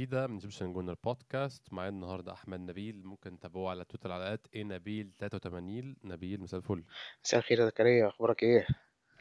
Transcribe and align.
جديدة 0.00 0.26
من 0.26 0.34
Egyptian 0.34 0.72
Gooner 0.72 0.96
Podcast 1.04 1.72
معايا 1.72 1.88
النهاردة 1.88 2.32
أحمد 2.32 2.60
نبيل 2.60 3.06
ممكن 3.06 3.38
تتابعوه 3.38 3.70
على 3.70 3.84
تويتر 3.84 4.12
على 4.12 4.30
قد 4.30 4.40
إيه 4.54 4.64
نبيل 4.64 5.12
83 5.18 5.96
نبيل 6.04 6.40
مساء 6.40 6.60
الفل. 6.60 6.84
مساء 7.24 7.40
الخير 7.40 7.60
يا 7.60 7.66
زكريا. 7.66 8.08
أخبارك 8.08 8.42
إيه؟ 8.42 8.66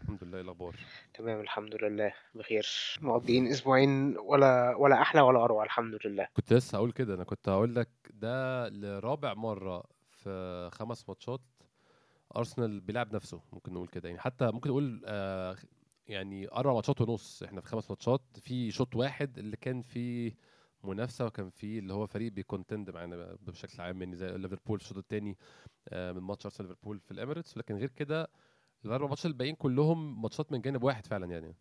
الحمد 0.02 0.24
لله 0.24 0.36
إيه 0.38 0.44
الأخبار؟ 0.44 0.76
تمام 1.14 1.40
الحمد 1.42 1.76
لله. 1.84 2.14
بخير. 2.36 2.68
مقضيين 3.02 3.48
أسبوعين 3.48 4.18
ولا 4.18 4.76
ولا 4.76 5.02
أحلى 5.02 5.22
ولا 5.22 5.44
أروع 5.44 5.64
الحمد 5.64 6.00
لله. 6.06 6.28
كنت 6.34 6.54
لسه 6.54 6.76
هقول 6.78 6.92
كده 6.92 7.14
أنا 7.16 7.24
كنت 7.24 7.50
هقول 7.50 7.76
لك 7.76 7.90
ده 8.14 8.70
لرابع 8.70 9.34
مرة 9.34 9.84
في 10.10 10.70
خمس 10.74 11.10
ماتشات 11.10 11.42
أرسنال 12.38 12.80
بيلعب 12.80 13.16
نفسه 13.16 13.42
ممكن 13.54 13.74
نقول 13.74 13.88
كده. 13.88 14.10
يعني 14.10 14.22
حتى 14.22 14.46
ممكن 14.52 14.70
نقول 14.70 15.02
آه 15.06 15.56
يعني 16.08 16.48
أربع 16.52 16.74
ماتشات 16.74 17.02
ونص. 17.02 17.44
إحنا 17.44 17.62
في 17.62 17.68
خمس 17.68 17.90
ماتشات 17.90 18.22
في 18.42 18.72
شوط 18.72 18.96
واحد 18.96 19.38
اللي 19.38 19.58
كان 19.58 19.82
فيه 19.82 20.49
منافسة 20.84 21.26
وكان 21.26 21.50
فيه 21.50 21.80
اللي 21.80 21.94
هو 21.94 22.08
فريق 22.08 22.32
بي 22.32 22.45
compete 22.45 22.90
معانا 22.90 23.38
بشكل 23.42 23.82
عام 23.82 24.02
يعني 24.02 24.16
زي 24.16 24.38
ليفربول 24.38 24.78
الشوط 24.80 24.98
الثاني 24.98 25.38
من 25.92 26.22
ماتش 26.22 26.46
أرسنال 26.46 26.70
ليفربول 26.70 27.00
في 27.00 27.12
الاميريتس 27.12 27.58
لكن 27.58 27.76
غير 27.76 27.90
كده 27.90 28.28
الأربع 28.86 29.08
ماتشات 29.08 29.26
الباقيين 29.26 29.56
كلهم 29.56 30.22
ماتشات 30.22 30.52
من 30.52 30.62
جانب 30.62 30.84
واحد 30.84 31.06
فعلا 31.06 31.26
يعني. 31.26 31.56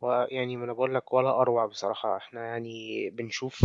ويعني 0.00 0.56
ما 0.56 0.64
أنا 0.64 0.72
بقول 0.72 0.94
لك 0.94 1.12
ولا 1.12 1.40
أروع 1.40 1.66
بصراحة. 1.66 2.16
إحنا 2.16 2.46
يعني 2.46 3.10
بنشوف 3.10 3.64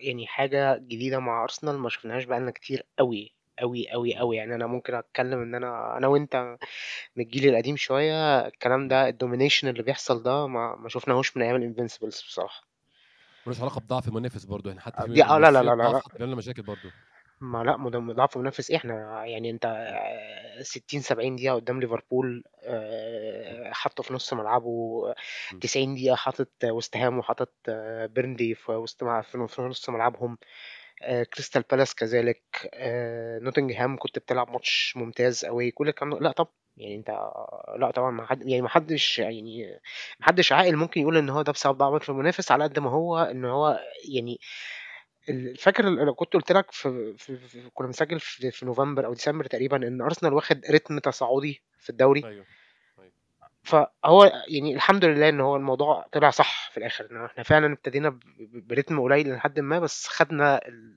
يعني 0.00 0.26
حاجة 0.26 0.76
جديدة 0.78 1.18
مع 1.18 1.42
أرسنال 1.42 1.78
ما 1.78 1.88
شفناهاش 1.88 2.24
بقالنا 2.24 2.50
كتير 2.50 2.86
قوي 2.98 3.34
قوي 3.58 3.90
قوي 3.90 4.16
قوي 4.16 4.36
يعني 4.36 4.54
أنا 4.54 4.66
ممكن 4.66 4.94
أتكلم 4.94 5.42
إن 5.42 5.54
أنا 5.54 5.96
أنا 5.96 6.06
وأنت 6.08 6.56
من 7.16 7.24
الجيل 7.24 7.48
القديم 7.50 7.76
شوية 7.76 8.46
الكلام 8.46 8.88
ده 8.88 9.08
ال 9.08 9.13
domination 9.13 9.68
اللي 9.68 9.82
بيحصل 9.82 10.22
ده 10.22 10.46
ما, 10.46 10.76
ما 10.76 10.88
شفناهوش 10.88 11.36
من 11.36 11.42
أيام 11.42 11.56
ال 11.56 11.61
Invincibles 11.61 12.22
بصراحة. 12.22 12.69
ملوش 13.50 13.60
علاقة 13.60 13.80
بضعف 13.80 14.08
المنافس 14.08 14.44
برضه 14.44 14.70
يعني 14.70 14.80
حتى 14.80 15.02
في 15.02 15.12
دي 15.12 15.24
آه 15.24 15.38
لا 15.38 15.50
لا 15.50 15.62
لا 15.62 15.74
لا, 15.74 15.82
لا. 15.82 16.02
بيعمل 16.18 16.36
مشاكل 16.36 16.62
برضه 16.62 16.90
ما 17.40 17.64
لا 17.64 18.12
ضعف 18.12 18.36
منافس 18.36 18.70
إيه 18.70 18.76
إحنا 18.76 19.24
يعني 19.24 19.50
أنت 19.50 19.64
آه، 19.64 20.62
60 20.62 21.00
70 21.00 21.36
دقيقة 21.36 21.54
قدام 21.54 21.80
ليفربول 21.80 22.44
آه، 22.62 23.70
حاطه 23.72 24.02
في 24.02 24.14
نص 24.14 24.32
ملعبه 24.32 25.02
م. 25.52 25.58
90 25.58 25.94
دقيقة 25.94 26.16
حاطط 26.16 26.48
وست 26.64 26.96
هام 26.96 27.18
وحاطط 27.18 27.52
آه، 27.68 28.06
بيرنلي 28.06 28.54
في 28.54 28.72
وسط 28.72 29.04
في 29.04 29.62
نص 29.62 29.90
ملعبهم 29.90 30.38
آه، 31.02 31.22
كريستال 31.22 31.62
بالاس 31.70 31.94
كذلك 31.94 32.70
آه، 32.74 33.38
نوتنجهام 33.38 33.96
كنت 33.96 34.18
بتلعب 34.18 34.50
ماتش 34.50 34.94
ممتاز 34.96 35.44
قوي 35.44 35.70
كل 35.70 35.88
الكلام 35.88 36.18
لا 36.18 36.32
طب 36.32 36.48
يعني 36.76 36.94
انت 36.96 37.10
لا 37.78 37.90
طبعا 37.90 38.10
ما 38.10 38.26
حد 38.26 38.42
يعني 38.48 38.62
ما 38.62 38.68
حدش 38.68 39.18
يعني 39.18 39.66
ما 40.20 40.26
حدش 40.26 40.52
عاقل 40.52 40.76
ممكن 40.76 41.00
يقول 41.00 41.16
إن 41.16 41.28
هو 41.28 41.42
ده 41.42 41.52
بسبب 41.52 41.78
ضعف 41.78 42.10
المنافس 42.10 42.52
على 42.52 42.64
قد 42.64 42.78
ما 42.78 42.90
هو 42.90 43.18
إن 43.18 43.44
هو 43.44 43.80
يعني 44.14 44.38
فاكر 45.58 45.88
أنا 45.88 46.12
كنت 46.12 46.32
قلت 46.34 46.52
لك 46.52 46.70
في, 46.70 47.14
في, 47.18 47.36
في 47.36 47.70
كنا 47.74 47.86
بنسجل 47.86 48.20
في, 48.20 48.50
في 48.50 48.66
نوفمبر 48.66 49.06
أو 49.06 49.14
ديسمبر 49.14 49.44
تقريبا 49.44 49.76
إن 49.76 50.02
أرسنال 50.02 50.32
واخد 50.34 50.60
رتم 50.70 50.98
تصاعدي 50.98 51.62
في 51.78 51.90
الدوري. 51.90 52.24
أيوه. 52.24 52.46
فهو 53.62 54.24
يعني 54.48 54.74
الحمد 54.74 55.04
لله 55.04 55.28
إن 55.28 55.40
هو 55.40 55.56
الموضوع 55.56 56.06
طلع 56.12 56.30
صح 56.30 56.70
في 56.70 56.76
الآخر 56.76 57.10
إن 57.10 57.24
إحنا 57.24 57.42
فعلا 57.42 57.72
ابتدينا 57.72 58.18
برتم 58.38 59.00
قليل 59.00 59.34
لحد 59.34 59.60
ما 59.60 59.78
بس 59.78 60.06
خدنا 60.06 60.68
ال- 60.68 60.96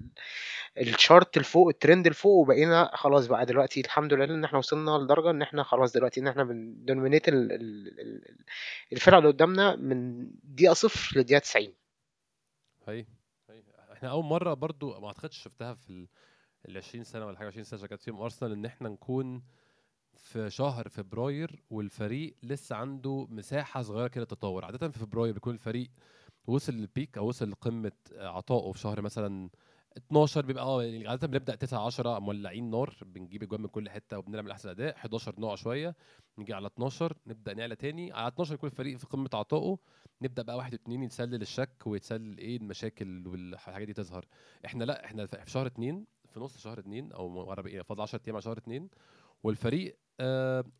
ال 0.77 0.87
chart 0.87 1.37
لفوق 1.37 1.67
الترند 1.67 2.07
لفوق 2.07 2.33
وبقينا 2.33 2.91
خلاص 2.93 3.27
بقى 3.27 3.45
دلوقتي 3.45 3.81
الحمد 3.81 4.13
لله 4.13 4.25
إن 4.25 4.43
إحنا 4.43 4.57
وصلنا 4.57 4.91
لدرجة 4.91 5.29
إن 5.29 5.41
إحنا 5.41 5.63
خلاص 5.63 5.93
دلوقتي 5.93 6.19
إن 6.19 6.27
إحنا 6.27 6.43
بن 6.43 6.60
dominate 6.60 7.27
ال- 7.29 7.51
ال- 7.51 7.99
ال- 7.99 8.35
الفرقة 8.93 9.17
اللي 9.17 9.29
قدامنا 9.29 9.75
من 9.75 10.27
دقيقة 10.43 10.73
صفر 10.73 11.19
لدقيقة 11.19 11.39
90 11.39 11.73
هي 12.87 13.05
هي 13.49 13.63
إحنا 13.93 14.09
أول 14.09 14.23
مرة 14.23 14.53
برضو 14.53 14.99
ما 14.99 15.07
أعتقدش 15.07 15.43
شفتها 15.43 15.73
في 15.73 15.89
ال 15.89 16.07
ال 16.69 16.77
20 16.77 17.03
سنة 17.03 17.25
ولا 17.25 17.37
حاجة 17.37 17.47
20 17.47 17.63
سنة 17.63 17.79
شغالة 17.79 17.95
فيهم 17.97 18.21
أرسنال 18.21 18.51
إن 18.51 18.65
إحنا 18.65 18.89
نكون 18.89 19.43
في 20.17 20.49
شهر 20.49 20.87
فبراير 20.89 21.63
والفريق 21.69 22.35
لسه 22.43 22.75
عنده 22.75 23.27
مساحة 23.29 23.81
صغيرة 23.81 24.07
كده 24.07 24.25
تطور 24.25 24.65
عادة 24.65 24.89
في 24.89 24.99
فبراير 24.99 25.33
بيكون 25.33 25.53
الفريق 25.53 25.89
وصل 26.47 26.73
للبيك 26.73 27.17
أو 27.17 27.27
وصل 27.27 27.49
لقمة 27.49 27.91
عطائه 28.15 28.71
في 28.71 28.79
شهر 28.79 29.01
مثلا 29.01 29.49
12 29.97 30.45
بيبقى 30.45 30.63
آه 30.63 30.83
يعني 30.83 31.07
عادة 31.07 31.27
بنبدأ 31.27 31.55
9 31.55 31.85
10 31.85 32.19
مولعين 32.19 32.69
نار 32.71 32.95
بنجيب 33.05 33.43
اجوان 33.43 33.61
من 33.61 33.67
كل 33.67 33.89
حتة 33.89 34.17
وبنلعب 34.17 34.47
احسن 34.47 34.69
أداء. 34.69 34.95
11 34.95 35.35
نقع 35.37 35.55
شوية 35.55 35.95
نيجي 36.37 36.53
على 36.53 36.67
12 36.67 37.17
نبدأ 37.27 37.53
نعلى 37.53 37.75
تاني. 37.75 38.11
على 38.11 38.27
12 38.27 38.53
يكون 38.53 38.69
الفريق 38.69 38.97
في 38.97 39.05
قمة 39.05 39.29
عطائه. 39.33 39.77
نبدأ 40.21 40.43
بقى 40.43 40.57
واحد 40.57 40.73
اتنين 40.73 41.03
يتسلل 41.03 41.41
الشك 41.41 41.83
ويتسلل 41.85 42.37
إيه 42.37 42.57
المشاكل 42.57 43.27
والحاجات 43.27 43.87
دي 43.87 43.93
تظهر. 43.93 44.25
إحنا 44.65 44.83
لأ 44.83 45.05
إحنا 45.05 45.25
في 45.25 45.51
شهر 45.51 45.67
اتنين 45.67 46.05
في 46.29 46.39
نص 46.39 46.57
شهر 46.57 46.79
اتنين 46.79 47.11
أو 47.11 47.53
إيه 47.65 47.81
فاضل 47.81 48.01
10 48.01 48.21
أيام 48.27 48.35
على 48.35 48.41
شهر 48.41 48.57
اتنين 48.57 48.89
والفريق 49.43 49.97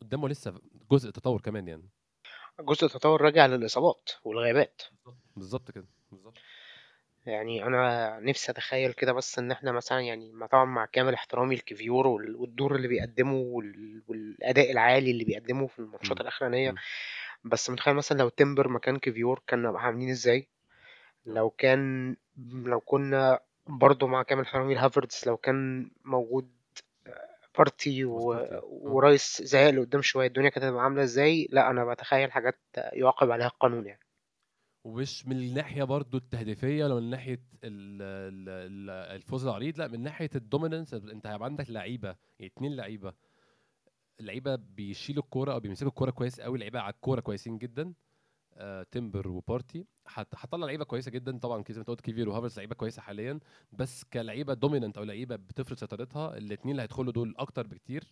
قدامه 0.00 0.28
لسه 0.28 0.54
جزء 0.90 1.10
تطور 1.10 1.40
كمان 1.40 1.68
يعني. 1.68 1.88
جزء 2.60 2.84
التطور 2.86 3.20
راجع 3.22 3.46
للإصابات 3.46 4.10
والغيابات. 4.24 4.82
بالظبط 5.36 5.70
كده 5.70 5.86
بالظبط. 6.12 6.38
يعني 7.26 7.66
أنا 7.66 8.18
نفسي 8.20 8.52
أتخيل 8.52 8.92
كده 8.92 9.12
بس 9.12 9.38
إن 9.38 9.50
إحنا 9.50 9.72
مثلا 9.72 10.00
يعني 10.00 10.32
ما 10.32 10.46
طبعا 10.46 10.64
مع 10.64 10.84
كامل 10.86 11.14
احترامي 11.14 11.54
لكيفيور 11.56 12.06
وال- 12.06 12.36
والدور 12.36 12.76
اللي 12.76 12.88
بيقدمه 12.88 13.34
وال- 13.34 14.02
والأداء 14.08 14.70
العالي 14.70 15.10
اللي 15.10 15.24
بيقدمه 15.24 15.66
في 15.66 15.78
الماتشات. 15.78 16.20
الأخرانية. 16.20 16.74
بس 17.44 17.70
متخيل 17.70 17.94
مثلا 17.94 18.18
لو 18.18 18.28
تمبر 18.28 18.68
مكان 18.68 18.98
كيفيور 18.98 19.42
كنا 19.48 19.68
نبقى 19.68 19.82
عاملين 19.82 20.10
إزاي؟ 20.10 20.48
لو 21.26 21.50
كان 21.50 22.16
لو 22.52 22.80
كنا 22.80 23.40
برضو 23.66 24.06
مع 24.06 24.22
كامل 24.22 24.42
احترامي 24.42 24.74
لهافرتز 24.74 25.22
لو 25.26 25.36
كان 25.36 25.90
موجود 26.04 26.50
بارتي 27.58 28.04
و... 28.04 28.16
مظبوط. 28.34 28.52
آه. 28.52 28.60
ورايس 28.64 29.42
زي 29.42 29.68
اللي 29.68 29.80
قدام 29.80 30.02
شوية 30.02 30.26
الدنيا 30.26 30.48
كانت 30.48 30.64
هتبقى 30.64 30.82
عاملة 30.84 31.02
إزاي 31.02 31.48
لا 31.50 31.70
أنا 31.70 31.84
بتخيل 31.94 32.32
حاجات 32.32 32.60
يعاقب 32.76 33.30
عليها 33.30 33.46
القانون 33.46 33.86
يعني 33.86 34.00
ومش 34.84 35.26
من 35.26 35.36
الناحية 35.36 35.84
برضو 35.84 36.16
التهديفية 36.16 36.84
ولا 36.84 36.94
من 36.94 37.10
ناحية 37.10 37.40
ال- 37.64 38.02
ال- 38.02 38.48
ال- 38.48 38.90
الفوز 39.16 39.46
العريض 39.46 39.78
لا 39.78 39.88
من 39.88 40.02
ناحية 40.02 40.30
ال 40.34 40.40
dominance 40.40 40.94
أنت 40.94 41.26
هيبقى 41.26 41.44
عندك 41.44 41.70
لعيبة 41.70 42.08
يعني 42.38 42.52
اتنين 42.56 42.76
لعيبة 42.76 43.14
لعيبه 44.20 44.54
بيشيلوا 44.54 45.22
الكورة 45.22 45.52
أو 45.52 45.60
بيمسكوا 45.60 45.88
الكورة 45.88 46.10
كويس 46.10 46.40
قوي 46.40 46.58
لعيبة 46.58 46.80
على 46.80 46.94
الكوره 46.94 47.20
كويسين 47.20 47.58
جدا 47.58 47.94
آه 48.56 48.82
تمبر 48.90 49.28
وبارتي. 49.28 49.86
هت- 50.08 50.34
هتطلع 50.36 50.66
لعيبة 50.66 50.84
كويسة 50.84 51.10
جدا. 51.10 51.38
طبعا 51.38 51.64
زي 51.68 51.74
ما 51.74 51.80
انت 51.80 51.88
قلت 51.88 52.00
كيفيور 52.00 52.28
وهافرتز 52.28 52.56
لعيبة 52.56 52.74
كويسة 52.74 53.02
حاليا. 53.02 53.40
بس 53.72 54.04
كلعيبة 54.04 54.54
dominant 54.54 54.98
أو 54.98 55.04
لعيبة 55.04 55.36
بتفرض 55.36 55.78
سيطرتها 55.78 56.36
الاثنين 56.38 56.72
اللي 56.72 56.82
هيدخلوا 56.82 57.12
دول 57.12 57.34
أكتر 57.38 57.66
بكتير. 57.66 58.04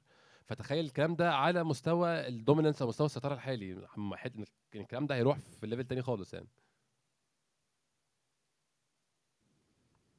فتخيل 0.46 0.84
الكلام 0.84 1.14
ده 1.16 1.34
على 1.34 1.64
مستوى 1.64 2.28
ال 2.28 2.34
dominance 2.34 2.82
أو 2.82 2.88
مستوى 2.88 3.06
السيطره 3.06 3.34
الحالي. 3.34 3.68
يعني 3.68 4.44
الكلام 4.74 5.06
ده 5.06 5.14
هيروح 5.14 5.38
في 5.38 5.66
level 5.66 5.84
تاني 5.84 6.02
خالص 6.02 6.34
يعني. 6.34 6.48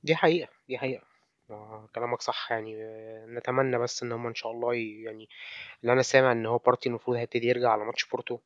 دي 0.03 0.15
حقيقة 0.15 0.49
دي 0.67 0.77
حقيقة. 0.77 1.03
آه، 1.49 1.89
كلامك 1.95 2.21
صح 2.21 2.51
يعني. 2.51 2.75
آه، 2.83 3.25
نتمنى 3.25 3.77
بس 3.79 4.03
إن 4.03 4.11
هم 4.11 4.27
إن 4.27 4.35
شاء 4.35 4.51
الله 4.51 4.73
يعني 4.75 5.29
اللي 5.81 5.93
أنا 5.93 6.01
سامع 6.01 6.31
إن 6.31 6.45
هو 6.45 6.57
بارتي 6.57 6.89
المفروض 6.89 7.17
هيبتدي 7.17 7.47
يرجع 7.47 7.69
على 7.71 7.85
ماتش 7.85 8.05
بورتو. 8.09 8.39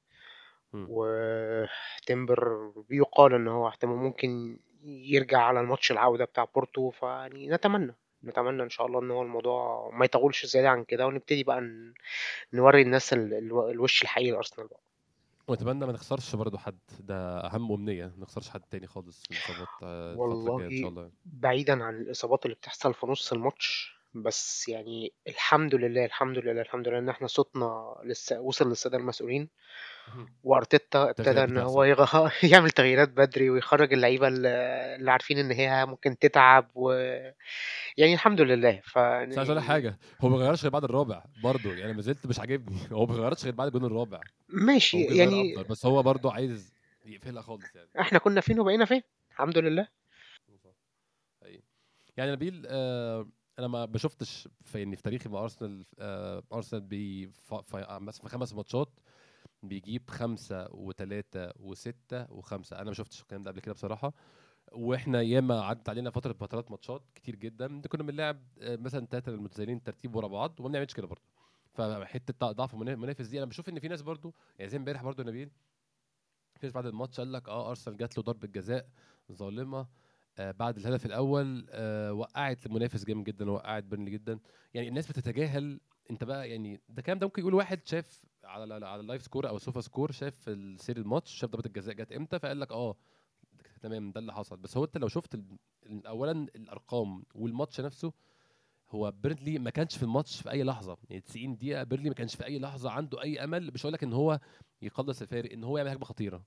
مم. 0.74 0.88
وتمبر 0.90 2.72
بيقال 2.90 3.34
إن 3.34 3.48
هو 3.48 3.68
احتمال 3.68 3.96
ممكن 3.96 4.60
يرجع 4.84 5.42
على 5.42 5.60
الماتش 5.60 5.92
العودة 5.92 6.26
بتاع 6.26 6.44
بورتو 6.56 6.90
فيعني 6.92 7.50
نتمنى 7.50 7.96
نتمنى 8.24 8.64
إن 8.64 8.70
شاء 8.70 8.88
الله 8.88 9.00
إن 9.00 9.12
هو 9.12 9.22
الموضوع 9.22 9.90
ما 9.94 10.06
يطولش 10.06 10.46
زيادة 10.46 10.70
عن 10.70 10.84
كده 10.84 11.08
ونبتدي 11.08 11.44
بقى 11.44 11.62
ن- 11.62 11.94
نوري 12.54 12.82
الناس 12.82 13.14
ال- 13.14 13.34
ال- 13.34 13.70
الوش 13.72 14.02
الحقيقي 14.04 14.32
لأرسنال 14.32 14.68
بقى 14.68 14.80
وأتمنى 15.48 15.86
ما 15.86 15.92
نخسرش 15.92 16.36
برضو 16.36 16.58
حد 16.58 16.80
ده 17.00 17.40
أهم 17.40 17.72
أمنية 17.72 18.06
ما 18.06 18.22
نخسرش 18.24 18.50
حد 18.50 18.62
تاني 18.62 18.88
خالص 18.88 19.24
في 19.26 19.32
الإصابات 19.32 19.70
آه، 19.84 20.14
إن 20.14 20.18
شاء 20.18 20.23
الله 20.23 20.30
والله 20.30 21.12
بعيدا 21.26 21.84
عن 21.84 21.96
الإصابات 22.02 22.46
اللي 22.46 22.56
بتحصل 22.56 22.94
في 22.94 23.08
نص 23.08 23.34
الماتش 23.34 23.97
بس 24.14 24.70
يعني 24.70 25.14
الحمد 25.28 25.76
لله 25.76 26.06
الحمد 26.06 26.38
لله 26.38 26.62
الحمد 26.62 26.88
لله 26.88 27.00
إن 27.00 27.10
إحنا 27.10 27.28
صوتنا 27.28 27.96
لسه 28.06 28.40
وصل 28.40 28.70
للسادة 28.70 28.98
المسؤولين. 28.98 29.50
وأرتيتا 30.44 31.10
ابتدى 31.10 31.44
إن 31.44 31.58
هو. 31.58 31.84
يغ... 31.84 32.30
يعمل 32.52 32.70
تغييرات 32.70 33.10
بدري 33.10 33.50
ويخرج 33.50 33.94
اللعيبة 33.94 34.28
اللي 34.28 35.12
عارفين 35.12 35.38
إن 35.38 35.52
هي 35.52 35.86
ممكن 35.86 36.18
تتعب 36.18 36.72
و 36.76 36.92
يعني 37.98 38.14
الحمد 38.14 38.42
لله. 38.42 38.82
ف 38.84 38.98
بس 39.00 39.38
عايز 39.38 39.50
أقول 39.50 39.64
حاجة 39.64 40.00
هو 40.22 40.30
ما 40.30 40.38
بيغيرش 40.38 40.64
غير 40.64 40.72
بعد 40.72 40.84
الرابع 40.84 41.24
برضه 41.44 41.74
يعني 41.74 41.94
ما 41.94 42.02
زلت 42.02 42.28
مش 42.28 42.40
عاجبني. 42.40 42.78
هو 42.92 43.06
ما 43.06 43.16
بيغيرش 43.16 43.44
غير 43.44 43.54
بعد 43.54 43.68
الجون 43.68 43.86
الرابع. 43.86 44.20
ماشي 44.50 45.02
يعني 45.02 45.56
بس 45.70 45.86
هو 45.86 46.04
برضه 46.04 46.34
عايز 46.34 46.74
يقفلها 47.06 47.42
خالص 47.42 47.76
يعني. 47.76 47.90
إحنا 48.00 48.20
كنا 48.20 48.42
فين 48.42 48.60
وبقينا 48.60 48.86
فين؟ 48.86 49.02
الحمد 49.32 49.58
لله. 49.58 49.88
يعني 52.18 52.32
نبيل 52.32 52.64
آه 52.68 53.28
أنا 53.60 53.68
ما 53.68 53.86
بشوفتش 53.86 54.48
في 54.62 54.80
يعني 54.80 54.96
في 54.96 55.02
تاريخي 55.04 55.30
مع 55.30 55.40
أرسنال 55.44 55.86
آه 56.00 56.44
أرسنال 56.54 56.82
بي 56.82 57.32
مثلا 57.52 58.24
في 58.24 58.30
خمس 58.30 58.54
ماتشات 58.54 58.90
بيجيب 59.64 60.10
خمسة 60.10 60.68
وثلاثة 60.72 61.54
وستة 61.60 62.32
وخمسة. 62.32 62.76
أنا 62.76 62.84
ما 62.86 62.94
شفتش 62.94 63.22
الكلام 63.22 63.44
ده 63.44 63.52
قبل 63.52 63.60
كده 63.60 63.74
بصراحة. 63.74 64.14
وإحنا 64.72 65.22
ياما 65.22 65.62
عدت 65.62 65.90
علينا 65.90 66.10
فترة 66.10 66.34
فترات 66.34 66.72
ماتشات 66.72 67.02
كتير 67.16 67.36
جدا. 67.36 67.82
كنا 67.82 68.04
بنلعب 68.04 68.44
آه، 68.60 68.76
مثلا 68.76 69.06
ثلاثة 69.06 69.32
المتزايدين 69.32 69.84
ترتيب 69.84 70.16
ورا 70.16 70.28
بعض 70.28 70.60
وما 70.60 70.70
بنعملش 70.70 70.94
كده 70.94 71.08
برضه. 71.08 71.22
فحتة 71.74 72.52
ضعف 72.52 72.74
المنا- 72.74 72.94
المنافس 72.94 73.28
دي 73.28 73.38
أنا 73.38 73.46
بشوف 73.46 73.70
إن 73.70 73.80
في 73.80 73.88
ناس 73.88 74.02
برضه 74.02 74.34
يعني 74.60 74.70
زي 74.72 74.78
امبارح 74.78 75.04
برضه 75.04 75.24
نبيل 75.24 75.50
في 76.56 76.66
ناس 76.66 76.74
بعد 76.74 76.86
الماتش 76.86 77.20
قال 77.20 77.32
لك 77.32 77.50
آه 77.50 77.70
أرسنال 77.70 77.98
جات 77.98 78.18
له 78.18 78.24
ضربة 78.24 78.48
جزاء 78.48 78.90
ظالمة. 79.32 79.88
بعد 80.40 80.78
الهدف 80.78 81.06
الأول 81.06 81.68
آه 81.70 82.14
وقعت 82.14 82.66
المنافس 82.66 83.06
جامد 83.06 83.24
جدا 83.24 83.52
وقعت 83.52 83.84
بيرنلي 83.84 84.12
جدا. 84.12 84.40
يعني 84.74 84.88
الناس 84.88 85.08
بتتجاهل. 85.08 85.80
أنت 86.12 86.24
بقى 86.24 86.50
يعني 86.50 86.82
ده 86.90 87.02
كلام 87.02 87.20
ده 87.20 87.26
ممكن 87.28 87.42
يقول 87.42 87.54
واحد 87.54 87.88
شاف 87.88 88.26
على 88.44 88.74
على 88.86 89.02
ال 89.02 89.22
Livescore 89.22 89.48
أو 89.50 89.56
ال 89.56 89.82
Sofascore 89.82 90.12
شاف 90.12 90.36
سير 90.78 90.98
الماتش 90.98 91.32
شاف 91.32 91.50
ضربة 91.50 91.66
الجزاء 91.66 91.96
جت 91.96 92.12
إمتى 92.12 92.40
فقال 92.40 92.60
لك 92.60 92.72
آه 92.72 92.96
تمام 93.82 94.12
ده 94.12 94.20
اللي 94.20 94.34
حصل. 94.34 94.58
بس 94.58 94.78
هو 94.78 94.84
أنت 94.84 94.98
لو 94.98 95.08
شفت 95.08 95.40
اولا 96.08 96.32
الأرقام 96.56 97.24
والماتش 97.36 97.82
نفسه 97.82 98.14
هو 98.90 99.12
بيرنلي 99.12 99.60
ما 99.60 99.70
كانش 99.70 99.98
في 99.98 100.04
الماتش 100.04 100.42
في 100.42 100.52
أي 100.52 100.64
لحظة. 100.64 100.98
يعني 101.10 101.22
90 101.22 101.58
دقيقة 101.58 101.84
بيرنلي 101.84 102.10
ما 102.10 102.16
كانش 102.16 102.36
في 102.36 102.46
أي 102.46 102.60
لحظة 102.60 102.92
عنده 102.92 103.22
أي 103.22 103.44
أمل. 103.44 103.72
مش 103.74 103.82
هقول 103.86 103.94
لك 103.94 104.04
إن 104.04 104.14
هو 104.14 104.40
يقلص 104.82 105.22
الفارق 105.22 105.52
إن 105.52 105.64
هو 105.64 105.78
يعمل 105.78 105.90
هجمه 105.90 106.06
خطيرة. 106.06 106.44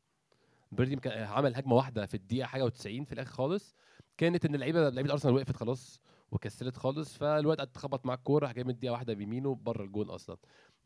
كان 0.76 1.24
عمل 1.24 1.56
هجمة 1.56 1.74
واحدة 1.74 2.06
في 2.06 2.14
الدقيقة 2.14 2.46
حاجة 2.46 2.68
و90 2.68 2.82
في 2.82 3.12
الآخر 3.12 3.30
خالص. 3.30 3.76
كانت 4.18 4.44
إن 4.44 4.54
اللعيبة 4.54 4.88
لعيبة 4.88 5.12
ارسنال 5.12 5.34
وقفت 5.34 5.56
خلاص 5.56 6.00
وكسلت 6.30 6.76
خالص 6.76 7.18
فالواد 7.18 7.58
قعد 7.58 7.66
تخبط 7.66 8.06
مع 8.06 8.14
الكورة 8.14 8.46
راح 8.46 8.52
جاي 8.52 8.64
من 8.64 8.78
دقيقه 8.78 8.92
واحدة 8.92 9.14
بيمينه 9.14 9.54
بره 9.54 9.84
الجون 9.84 10.10
أصلا. 10.10 10.36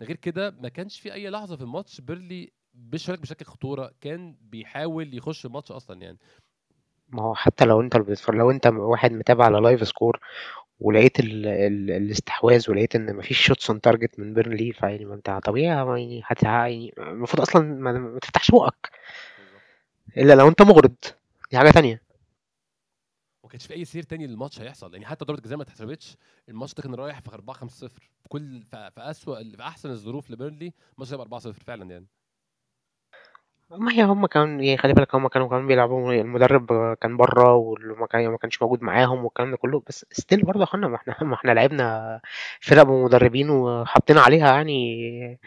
غير 0.02 0.16
كده 0.16 0.50
ما 0.50 0.68
كانش 0.68 1.00
في 1.00 1.12
أي 1.12 1.30
لحظة 1.30 1.56
في 1.56 1.62
الماتش 1.62 2.00
بيرنلي 2.00 2.52
بيشارك 2.74 3.20
بشكل 3.20 3.44
خطورة 3.44 3.92
كان 4.00 4.36
بيحاول 4.40 5.14
يخش 5.14 5.46
الماتش 5.46 5.72
أصلا 5.72 6.02
يعني. 6.02 6.18
ما 7.08 7.22
هو 7.22 7.34
حتى 7.34 7.64
لو 7.64 7.80
أنت 7.80 7.96
لو 8.28 8.50
أنت 8.50 8.66
واحد 8.66 9.12
متابع 9.12 9.44
على 9.44 9.58
Livescore 9.60 10.20
ولقيت 10.80 11.20
ال... 11.20 11.46
ال... 11.46 11.90
الاستحواذ 11.90 12.70
ولقيت 12.70 12.96
إن 12.96 13.16
مفيش 13.16 13.46
shots 13.46 13.70
on 13.70 13.80
target 13.80 14.18
من 14.18 14.34
بيرنلي 14.34 14.72
فيعني 14.72 15.04
ما 15.04 15.14
أنت 15.14 15.30
طبيعي 15.30 15.66
يعني. 15.66 16.22
يعني 16.42 16.94
المفروض 16.98 17.40
أصلا 17.40 17.62
ما, 17.62 17.92
ما 17.92 18.18
تفتحش 18.18 18.50
بقك. 18.50 18.90
إلا 20.16 20.32
لو 20.32 20.48
أنت 20.48 20.62
مغرض. 20.62 20.94
دي 21.50 21.58
حاجة 21.58 21.70
تانية. 21.70 22.02
ما 23.44 23.50
كانش 23.50 23.66
في 23.66 23.74
أي 23.74 23.84
سير 23.84 24.02
تاني 24.02 24.26
للماتش 24.26 24.60
هيحصل. 24.60 24.92
يعني 24.92 25.06
حتى 25.06 25.24
ضربه 25.24 25.38
الجزاء 25.38 25.56
ما 25.58 25.62
اتحسبتش 25.62 26.16
الماتش 26.48 26.74
ده 26.74 26.82
كان 26.82 26.94
رايح 26.94 27.20
في 27.20 27.34
4 27.34 27.56
5 27.56 27.86
0 27.88 28.00
في 28.22 28.28
كل 28.28 28.62
في 28.70 28.92
اسوء 28.98 29.44
في 29.56 29.62
أحسن 29.62 29.90
الظروف 29.90 30.30
لبيرنلي 30.30 30.72
الماتش 30.94 31.12
هيبقى 31.12 31.24
4 31.24 31.40
0 31.40 31.52
فعلا 31.64 31.90
يعني. 31.90 32.06
ما 33.70 33.92
هي 33.92 34.02
هم 34.02 34.26
كان 34.26 34.60
يعني 34.60 34.78
خلي 34.78 34.92
بالك 34.92 35.14
هم 35.14 35.28
كانوا 35.28 35.48
كمان 35.48 35.66
بيلعبوا 35.66 36.12
المدرب 36.12 36.94
كان 36.94 37.16
بره 37.16 37.54
وما 37.54 38.06
كان 38.06 38.28
ما 38.28 38.36
كانش 38.38 38.62
موجود 38.62 38.82
معاهم 38.82 39.24
والكلام 39.24 39.50
ده 39.50 39.56
كله. 39.56 39.82
بس 39.88 40.06
still 40.12 40.42
برضه 40.42 40.58
يا 40.60 40.64
أخوانا 40.64 40.88
ما 40.88 40.96
إحنا 40.96 41.16
ما 41.28 41.34
إحنا 41.34 41.52
لعبنا 41.52 42.20
فرق 42.60 42.82
بمدربين 42.82 43.50
وحطينا 43.50 44.20
عليها 44.20 44.54
يعني 44.54 45.38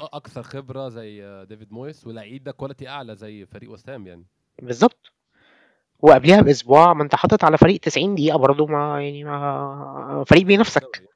أكثر 0.00 0.42
خبرة 0.42 0.88
زي 0.88 1.24
آه، 1.24 1.44
ديفيد 1.44 1.72
مويس 1.72 2.06
ولعيبة 2.06 2.50
quality 2.50 2.88
أعلى 2.88 3.16
زي 3.16 3.46
فريق 3.46 3.70
وست 3.70 3.92
هام 3.92 4.06
يعني. 4.06 4.24
بالظبط. 4.62 5.12
وقبلها 6.00 6.40
بأسبوع 6.40 6.92
ما 6.92 7.02
أنت 7.02 7.14
حاطط 7.14 7.44
على 7.44 7.58
فريق 7.58 7.80
90 7.80 8.14
دقيقة 8.14 8.38
برضه 8.38 8.66
ما 8.66 9.02
يعني 9.04 9.24
ما 9.24 10.24
فريق 10.26 10.42
بينافسك. 10.42 11.08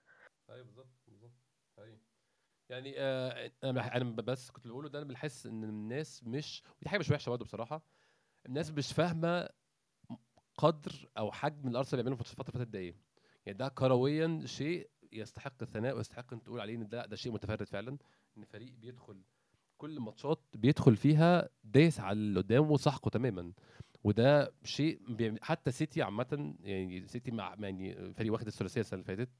بالظبط. 1.08 1.32
أيوه 1.78 1.98
يعني 2.70 2.94
آه 2.98 3.50
أنا 3.64 4.04
بس 4.04 4.50
كنت 4.50 4.66
بقوله 4.66 4.88
ده 4.88 4.98
أنا 5.02 5.08
بحس 5.08 5.46
إن 5.46 5.64
الناس 5.64 6.24
مش 6.24 6.62
ودي 6.80 6.88
حاجة 6.90 6.98
مش 7.00 7.10
وحشة 7.10 7.30
برضه 7.30 7.44
بصراحة. 7.44 7.82
الناس 8.46 8.70
مش 8.70 8.92
فاهمة 8.92 9.48
قدر 10.58 11.08
أو 11.18 11.32
حجم 11.32 11.68
الأرسنال 11.68 12.02
بيعمله 12.02 12.22
في 12.22 12.30
الفترة 12.30 12.48
اللي 12.54 12.58
فاتت 12.58 12.72
ده 12.72 12.78
إيه 12.78 12.94
يعني 13.46 13.58
ده 13.58 13.68
كرويا 13.68 14.42
شيء 14.44 14.90
يستحق 15.12 15.62
الثناء 15.62 15.96
ويستحق 15.96 16.32
إن 16.32 16.42
تقول 16.42 16.60
عليه 16.60 16.74
إن 16.76 16.88
ده 16.88 17.06
ده 17.06 17.16
شيء 17.16 17.32
متفرد 17.32 17.62
فعلا 17.62 17.98
إن 18.38 18.44
فريق 18.44 18.72
بيدخل 18.74 19.22
كل 19.78 20.00
ماتشات 20.00 20.40
بيدخل 20.54 20.96
فيها 20.96 21.48
دايس 21.64 22.00
على 22.00 22.12
اللي 22.12 22.40
قدامه 22.40 22.76
سحقه 22.76 23.08
تماما. 23.08 23.52
وده 24.04 24.52
شيء 24.64 25.00
حتى 25.42 25.70
سيتي 25.70 26.02
عامة 26.02 26.54
يعني 26.60 27.06
سيتي 27.06 27.30
مع 27.30 27.56
يعني 27.60 28.12
فريق 28.14 28.32
واخد 28.32 28.46
الثلاثية 28.46 28.80
السنة 28.80 29.00
اللي 29.00 29.16
فاتت 29.16 29.30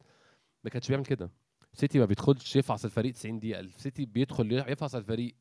ما 0.64 0.70
كانش 0.70 0.88
بيعمل 0.88 1.04
كده. 1.04 1.30
سيتي 1.72 1.98
ما 1.98 2.04
بيدخلش 2.04 2.56
يفعص 2.56 2.84
الفريق 2.84 3.12
90 3.14 3.38
دقيقة. 3.38 3.60
السيتي 3.60 4.04
بيدخل 4.06 4.52
يفعص 4.52 4.94
الفريق 4.94 5.34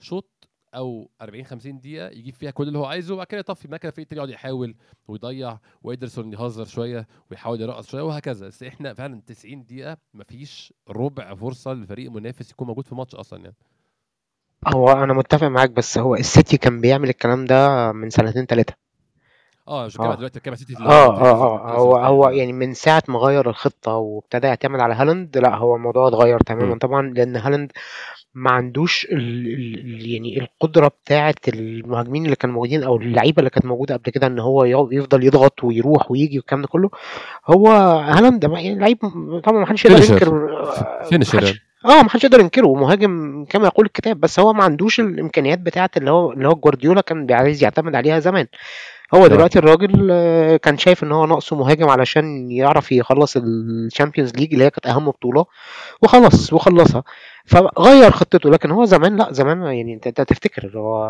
شوط 0.00 0.48
أو 0.76 1.10
40 1.22 1.44
50 1.44 1.78
دقيقة 1.78 2.08
يجيب 2.08 2.34
فيها 2.34 2.50
كل 2.50 2.68
اللي 2.68 2.78
هو 2.78 2.84
عايزه 2.84 3.14
وبعد 3.14 3.26
كده 3.26 3.40
يطفي 3.40 3.68
كان 3.68 3.74
الفريق 3.88 3.98
التاني 3.98 4.18
يقعد 4.18 4.30
يحاول 4.30 4.74
ويضيع 5.08 5.58
وإيدرسون 5.82 6.32
يهزر 6.32 6.64
شوية 6.64 7.06
ويحاول 7.30 7.60
يرقص 7.60 7.90
شوية 7.90 8.02
وهكذا. 8.02 8.46
بس 8.46 8.62
إحنا 8.62 8.94
فعلا 8.94 9.22
90 9.26 9.64
دقيقة 9.64 9.96
مفيش 10.14 10.74
ربع 10.88 11.34
فرصة 11.34 11.72
للفريق 11.72 12.06
المنافس 12.06 12.50
يكون 12.50 12.66
موجود 12.66 12.86
في 12.86 12.92
الماتش 12.92 13.14
أصلا 13.14 13.44
يعني. 13.44 13.56
هو 14.74 14.88
أنا 14.88 15.12
متفق 15.12 15.46
معاك 15.46 15.70
بس 15.70 15.98
هو 15.98 16.14
السيتي 16.14 16.56
كان 16.56 16.80
بيعمل 16.80 17.08
الكلام 17.08 17.44
ده 17.44 17.92
من 17.92 18.10
سنتين 18.10 18.46
ثلاثة 18.46 18.74
آه 19.68 19.86
مش 19.86 19.92
بتكلم 19.94 20.10
آه. 20.10 20.14
دلوقتي؟ 20.14 20.38
بتكلم 20.38 20.54
سيتي 20.54 20.72
اللي 20.74 20.88
آه 20.88 21.06
هو 21.06 21.12
آه 21.12 21.68
آه 21.74 21.76
هو 21.78 21.96
هو 21.96 22.28
يعني 22.30 22.52
من 22.52 22.74
ساعة 22.74 23.02
ما 23.08 23.18
غير 23.18 23.50
الخطة 23.50 23.92
وابتدى 23.96 24.46
يعتمد 24.46 24.80
على 24.80 24.94
هالاند 24.94 25.38
لا 25.38 25.56
هو 25.56 25.76
الموضوع 25.76 26.08
اتغير 26.08 26.40
تماما. 26.40 26.78
طبعا 26.78 27.02
لأن 27.16 27.36
هالاند 27.36 27.72
ما 28.34 28.50
عندوش 28.50 29.04
ال 29.04 29.18
ال 29.46 29.74
ال- 29.74 30.10
يعني 30.10 30.40
القدرة 30.40 30.88
بتاعة 30.88 31.34
المهاجمين 31.48 32.24
اللي 32.24 32.36
كانوا 32.36 32.54
موجودين 32.54 32.82
أو 32.82 32.96
اللعيبة 32.96 33.38
اللي 33.38 33.50
كانت 33.50 33.66
موجودة 33.66 33.96
قبل 33.96 34.10
كده 34.10 34.26
إن 34.26 34.38
هو 34.38 34.64
يفضل 34.64 35.24
يضغط 35.24 35.64
ويروح 35.64 36.10
ويجي 36.10 36.38
والكلام 36.38 36.62
ده 36.62 36.68
كله. 36.68 36.90
هو 37.46 37.68
هالاند 38.08 38.44
يعني 38.44 38.74
لعيب 38.78 38.98
طبعا 39.44 39.58
ما 39.60 39.66
حدش 39.66 39.84
يقدر 39.84 40.12
ينكر 40.12 40.28
آه، 40.60 41.08
يعني 41.12 41.54
آه 41.84 42.02
ما 42.02 42.08
حدش 42.08 42.24
يقدر 42.24 42.40
ينكره 42.40 42.74
مهاجم 42.74 43.44
كما 43.50 43.66
يقول 43.66 43.86
الكتاب 43.86 44.20
بس 44.20 44.40
هو 44.40 44.52
ما 44.52 44.64
عندوش 44.64 45.00
الإمكانيات 45.00 45.58
بتاعه 45.58 45.90
اللي 45.96 46.10
هو 46.10 46.32
اللي 46.32 46.48
هو 46.48 46.54
جوارديولا 46.54 47.00
كان 47.00 47.32
عايز 47.32 47.62
يعتمد 47.62 47.94
عليها 47.94 48.18
زمان. 48.18 48.46
هو 49.14 49.24
آه. 49.24 49.28
دلوقتي 49.28 49.58
الراجل 49.58 50.08
آه، 50.10 50.56
كان 50.56 50.78
شايف 50.78 51.04
إن 51.04 51.12
هو 51.12 51.26
ناقصه 51.26 51.56
مهاجم 51.56 51.88
علشان 51.88 52.50
يعرف 52.50 52.92
يخلص 52.92 53.36
ال 53.36 53.46
Champions 53.46 54.32
League 54.34 54.52
اللي 54.52 54.64
هي 54.64 54.70
كانت 54.70 54.86
أهم 54.86 55.10
بطولة 55.10 55.46
وخلص 56.02 56.52
وخلصها. 56.52 57.04
فغير 57.44 58.10
خطته. 58.10 58.50
لكن 58.50 58.70
هو 58.70 58.84
زمان 58.84 59.16
لا 59.16 59.32
زمان 59.32 59.62
يعني 59.62 59.94
أنت 59.94 60.20
تفتكر 60.20 60.78
هو 60.78 61.06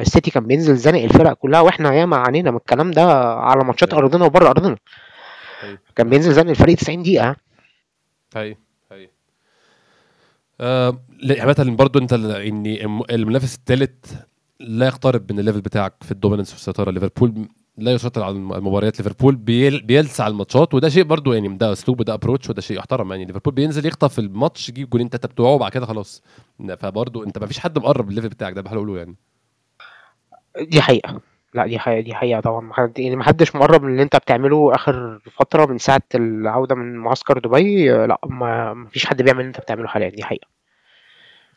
السيتي 0.00 0.30
كان 0.30 0.46
بينزل 0.46 0.76
زنق 0.76 1.02
الفرق 1.02 1.32
كلها 1.32 1.60
وإحنا 1.60 1.94
ياما 1.94 2.16
عانينا 2.16 2.50
من 2.50 2.56
الكلام 2.56 2.90
ده 2.90 3.04
على 3.34 3.64
ماتشات 3.64 3.92
أيوه. 3.92 4.02
أرضنا 4.04 4.24
وبره 4.24 4.48
أرضنا. 4.50 4.76
أيوه. 5.62 5.78
كان 5.96 6.08
بينزل 6.10 6.32
زنق 6.32 6.50
الفريق 6.50 6.76
90 6.76 7.02
دقيقة. 7.02 7.36
أيوه 8.36 8.56
أيوه. 8.92 9.10
آه 10.60 10.98
لا، 11.22 11.40
عامة 11.40 11.76
برضه 11.78 12.00
أنت 12.00 12.12
يعني 12.12 12.84
الم- 12.84 13.02
المنافس 13.10 13.54
الثالث 13.54 14.14
لا 14.62 14.86
يقترب 14.86 15.32
من 15.32 15.38
ال 15.38 15.42
level 15.42 15.60
بتاعك 15.60 15.92
في 16.00 16.12
ال 16.12 16.16
dominance 16.16 16.52
والسيطرة 16.52 16.90
ليفربول 16.90 17.48
لا 17.78 17.92
يسيطر 17.92 18.22
على 18.22 18.32
الم- 18.34 18.52
المباريات 18.52 18.98
ليفربول 19.00 19.36
بيل 19.36 19.82
بيلسع 19.82 20.26
الماتشات 20.26 20.74
وده 20.74 20.88
شيء 20.88 21.04
برضه 21.04 21.34
يعني 21.34 21.48
ده 21.56 21.72
أسلوب 21.72 22.00
وده 22.00 22.14
approach 22.14 22.50
وده 22.50 22.60
شيء 22.60 22.76
يحترم. 22.78 23.10
يعني 23.12 23.24
ليفربول 23.24 23.54
بينزل 23.54 23.86
يخطف 23.86 24.18
الماتش 24.18 24.68
يجيب 24.68 24.90
جولين 24.90 25.10
تلاتة 25.10 25.28
بتوعه 25.28 25.52
وبعد 25.54 25.70
كده 25.72 25.86
خلاص. 25.86 26.22
فبرضه 26.78 27.24
انت 27.26 27.38
ما 27.38 27.46
فيش 27.46 27.58
حد 27.58 27.78
مقرب 27.78 28.08
ال 28.08 28.11
level 28.11 28.28
بتاعك 28.28 28.52
ده 28.52 28.60
بحاول 28.62 28.78
اقوله 28.78 28.98
يعني. 28.98 29.16
دي 30.60 30.80
حقيقة. 30.82 31.20
لا 31.54 31.66
دي 31.66 31.78
حقيقة 31.78 32.00
دي 32.00 32.14
حقيقة 32.14 32.40
طبعا. 32.40 32.70
يعني 32.98 33.16
ما 33.16 33.24
حدش 33.24 33.56
مقرب 33.56 33.82
من 33.82 33.92
اللي 33.92 34.02
انت 34.02 34.16
بتعمله 34.16 34.74
آخر 34.74 35.20
فترة 35.38 35.66
من 35.66 35.78
ساعة 35.78 36.02
العودة 36.14 36.74
من 36.74 36.96
معسكر 36.96 37.38
دبي 37.38 37.88
لا 37.90 38.18
ما 38.26 38.86
فيش 38.90 39.06
حد 39.06 39.22
بيعمل 39.22 39.40
اللي 39.40 39.48
انت 39.48 39.60
بتعمله 39.60 39.88
حاليا. 39.88 40.08
دي 40.08 40.24
حقيقة. 40.24 40.48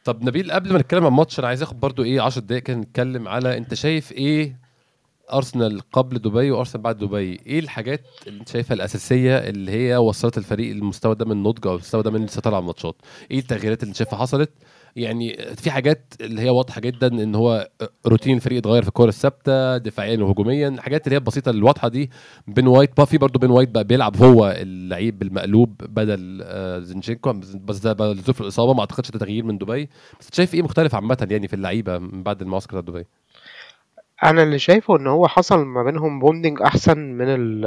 طب 0.05 0.23
نبيل 0.23 0.51
قبل 0.51 0.73
ما 0.73 0.79
نتكلم 0.79 1.01
عن 1.05 1.07
الماتش 1.11 1.39
أنا 1.39 1.47
عايز 1.47 1.61
آخد 1.61 1.79
برضو 1.79 2.03
إيه 2.03 2.21
10 2.21 2.41
دقايق 2.41 2.63
كده 2.63 2.77
نتكلم 2.77 3.27
على 3.27 3.57
أنت 3.57 3.73
شايف 3.73 4.11
إيه 4.11 4.59
أرسنال 5.33 5.81
قبل 5.91 6.19
دبي 6.19 6.51
وأرسنال 6.51 6.81
بعد 6.83 6.97
دبي؟ 6.97 7.39
إيه 7.47 7.59
الحاجات 7.59 8.01
اللي 8.27 8.39
أنت 8.39 8.49
شايفها 8.49 8.75
الأساسية 8.75 9.37
اللي 9.37 9.71
هي 9.71 9.97
وصلت 9.97 10.37
الفريق 10.37 10.75
للمستوى 10.75 11.15
ده 11.15 11.25
من 11.25 11.31
النضج 11.31 11.67
أو 11.67 11.73
المستوى 11.73 12.03
ده 12.03 12.11
من 12.11 12.23
السيطره 12.23 12.55
على 12.55 12.61
الماتشات؟ 12.61 12.95
إيه 13.31 13.39
التغييرات 13.39 13.83
اللي 13.83 13.89
أنت 13.89 13.97
شايفها 13.97 14.19
حصلت؟ 14.19 14.49
يعني 14.95 15.37
في 15.55 15.71
حاجات 15.71 16.13
اللي 16.21 16.41
هي 16.41 16.49
واضحة 16.49 16.81
جدا 16.81 17.07
إن 17.07 17.35
هو 17.35 17.69
روتين 18.07 18.35
الفريق 18.35 18.57
اتغير 18.57 18.81
في 18.81 18.87
الكورة 18.87 19.09
الثابتة 19.09 19.77
دفاعيا 19.77 20.23
وهجوميا 20.23 20.67
الحاجات 20.67 21.07
اللي 21.07 21.15
هي 21.15 21.17
البسيطة 21.19 21.49
الواضحة 21.49 21.87
دي. 21.87 22.09
بين 22.47 22.67
وايت 22.67 22.97
بقى 22.97 23.05
في 23.07 23.17
برضه 23.17 23.39
بين 23.39 23.49
وايت 23.51 23.69
بقى 23.69 23.83
بيلعب 23.83 24.17
هو 24.23 24.55
اللعيب 24.57 25.19
بالمقلوب 25.19 25.75
بدل 25.89 26.41
آه، 26.43 26.79
زينشينكو 26.79 27.33
بس 27.65 27.77
ده 27.77 28.13
ظروف 28.13 28.41
الإصابة 28.41 28.73
ما 28.73 28.79
أعتقدش 28.79 29.11
ده 29.11 29.19
تغيير 29.19 29.43
من 29.43 29.57
دبي. 29.57 29.89
بس 30.19 30.29
شايف 30.33 30.53
إيه 30.53 30.61
مختلف 30.61 30.95
عامة 30.95 31.27
يعني 31.31 31.47
في 31.47 31.53
اللعيبة 31.53 31.97
من 31.97 32.23
بعد 32.23 32.41
المعسكر 32.41 32.79
دبي؟ 32.79 33.05
أنا 34.29 34.43
اللي 34.43 34.59
شايفه 34.59 34.97
إن 34.97 35.07
هو 35.07 35.27
حصل 35.27 35.65
ما 35.65 35.83
بينهم 35.83 36.19
bonding 36.19 36.61
أحسن 36.61 36.97
من 36.99 37.25
ال 37.27 37.65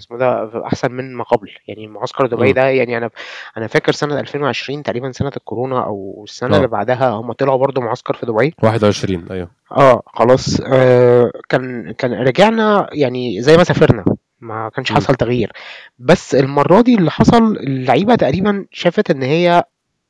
اسمه 0.00 0.18
ده 0.18 0.50
أحسن 0.66 0.92
من 0.92 1.14
ما 1.14 1.24
قبل 1.24 1.50
يعني 1.68 1.86
معسكر 1.86 2.26
دبي. 2.26 2.52
ده 2.52 2.62
يعني 2.68 2.96
أنا 2.96 3.10
أنا 3.56 3.66
فاكر 3.66 3.92
سنة 3.92 4.20
2020 4.20 4.82
تقريبا 4.82 5.12
سنة 5.12 5.32
الكورونا 5.36 5.84
أو 5.84 6.24
السنة 6.28 6.54
آه. 6.54 6.56
اللي 6.56 6.68
بعدها 6.68 7.08
هم 7.10 7.32
طلعوا 7.32 7.58
برضو 7.58 7.80
معسكر 7.80 8.14
في 8.14 8.26
دبي 8.26 8.54
21 8.62 9.26
أيوه 9.30 9.48
آه 9.72 10.02
خلاص 10.06 10.60
آه 10.66 11.30
كان 11.48 11.92
كان 11.92 12.12
رجعنا 12.12 12.88
يعني 12.92 13.42
زي 13.42 13.56
ما 13.56 13.64
سافرنا 13.64 14.04
ما 14.40 14.68
كانش. 14.68 14.92
حصل 14.92 15.14
تغيير 15.14 15.52
بس 15.98 16.34
المرة 16.34 16.80
دي 16.80 16.94
اللي 16.94 17.10
حصل 17.10 17.56
اللعيبة 17.56 18.14
تقريبا 18.14 18.66
شافت 18.70 19.10
إن 19.10 19.22
هي 19.22 19.64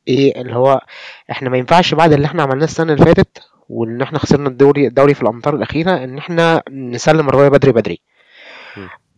إيه 0.08 0.40
اللي 0.40 0.54
هو 0.56 0.80
إحنا 1.30 1.50
ما 1.50 1.58
ينفعش 1.58 1.94
بعد 1.94 2.12
اللي 2.12 2.26
إحنا 2.26 2.42
عملناه 2.42 2.64
السنة 2.64 2.92
اللي 2.92 3.04
فاتت 3.04 3.38
وإن 3.68 4.02
إحنا 4.02 4.18
خسرنا 4.18 4.48
الدوري 4.48 4.86
الدوري 4.86 5.14
في 5.14 5.22
الامتار 5.22 5.54
الأخيرة 5.56 6.04
إن 6.04 6.18
إحنا 6.18 6.62
نسلم 6.70 7.28
الراية 7.28 7.48
بدري 7.48 7.72
بدري. 7.72 8.00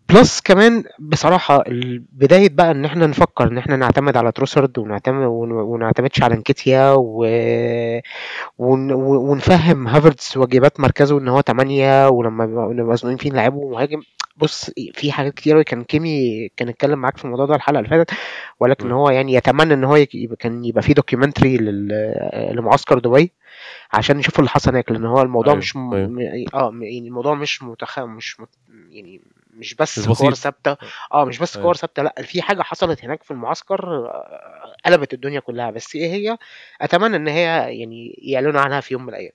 بلس 0.08 0.40
كمان 0.40 0.84
بصراحة 0.98 1.60
ال- 1.66 2.02
بداية 2.12 2.48
بقى 2.52 2.70
إن 2.70 2.84
إحنا 2.84 3.06
نفكر 3.06 3.48
إن 3.48 3.58
إحنا 3.58 3.76
نعتمد 3.76 4.16
على 4.16 4.32
تروسرد 4.32 4.78
ونعتمد 4.78 5.24
ون- 5.26 5.52
ونعتمدش 5.52 6.22
على 6.22 6.34
انكيتيا 6.34 6.92
و... 6.92 7.26
ون... 8.58 8.92
ونفهم 8.92 9.88
هافرتز 9.88 10.36
واجبات 10.36 10.80
مركزه 10.80 11.18
إن 11.18 11.28
هو 11.28 11.40
8 11.40 12.08
ولما 12.08 12.46
نبقى 12.46 12.68
مزنوقين 12.92 13.18
فيه 13.18 13.30
نلعبه 13.30 13.68
مهاجم 13.68 14.00
بص 14.36 14.70
في 14.94 15.12
حاجات 15.12 15.34
كتير 15.34 15.62
كان 15.62 15.84
كيمي 15.84 16.48
كان 16.56 16.68
اتكلم 16.68 16.98
معاك 16.98 17.16
في 17.16 17.24
الموضوع 17.24 17.46
ده 17.46 17.54
الحلقة 17.54 17.78
اللي 17.78 17.88
فاتت 17.90 18.10
ولكن. 18.60 18.90
هو 18.92 19.10
يعني 19.10 19.34
يتمنى 19.34 19.74
إن 19.74 19.84
هو 19.84 19.96
يك- 19.96 20.34
كان 20.38 20.64
يبقى 20.64 20.82
في 20.82 20.92
documentary 20.94 21.56
لل... 21.56 21.88
لمعسكر 22.52 22.98
دبي 22.98 23.32
عشان 23.92 24.16
نشوف 24.16 24.38
اللي 24.38 24.50
حصل 24.50 24.70
هناك 24.70 24.90
لأن 24.92 25.04
هو 25.06 25.22
الموضوع 25.22 25.52
أيوه 25.52 25.58
مش 25.58 25.76
م... 25.76 25.94
أيوه. 25.94 26.08
م- 26.08 26.44
آه 26.54 26.70
يعني 26.82 27.08
الموضوع 27.08 27.34
مش 27.34 27.62
متخ... 27.62 27.98
مش 27.98 28.40
مت... 28.40 28.48
يعني 28.90 29.20
مش 29.50 29.74
بس 29.74 30.06
كور 30.08 30.34
ثابتة. 30.34 30.76
آه 31.12 31.24
مش 31.24 31.38
بس 31.38 31.54
كور 31.54 31.62
أيوه. 31.64 31.74
ثابتة 31.74 32.02
لأ 32.02 32.14
في 32.22 32.42
حاجة 32.42 32.62
حصلت 32.62 33.04
هناك 33.04 33.22
في 33.22 33.30
المعسكر 33.30 34.06
آه، 34.06 34.76
قلبت 34.86 35.14
الدنيا 35.14 35.40
كلها. 35.40 35.70
بس 35.70 35.94
إيه 35.96 36.12
هي؟ 36.12 36.38
أتمنى 36.80 37.16
إن 37.16 37.28
هي 37.28 37.78
يعني 37.80 38.14
يعلنوا 38.22 38.60
عنها 38.60 38.80
في 38.80 38.94
يوم 38.94 39.02
من 39.02 39.08
الأيام. 39.08 39.32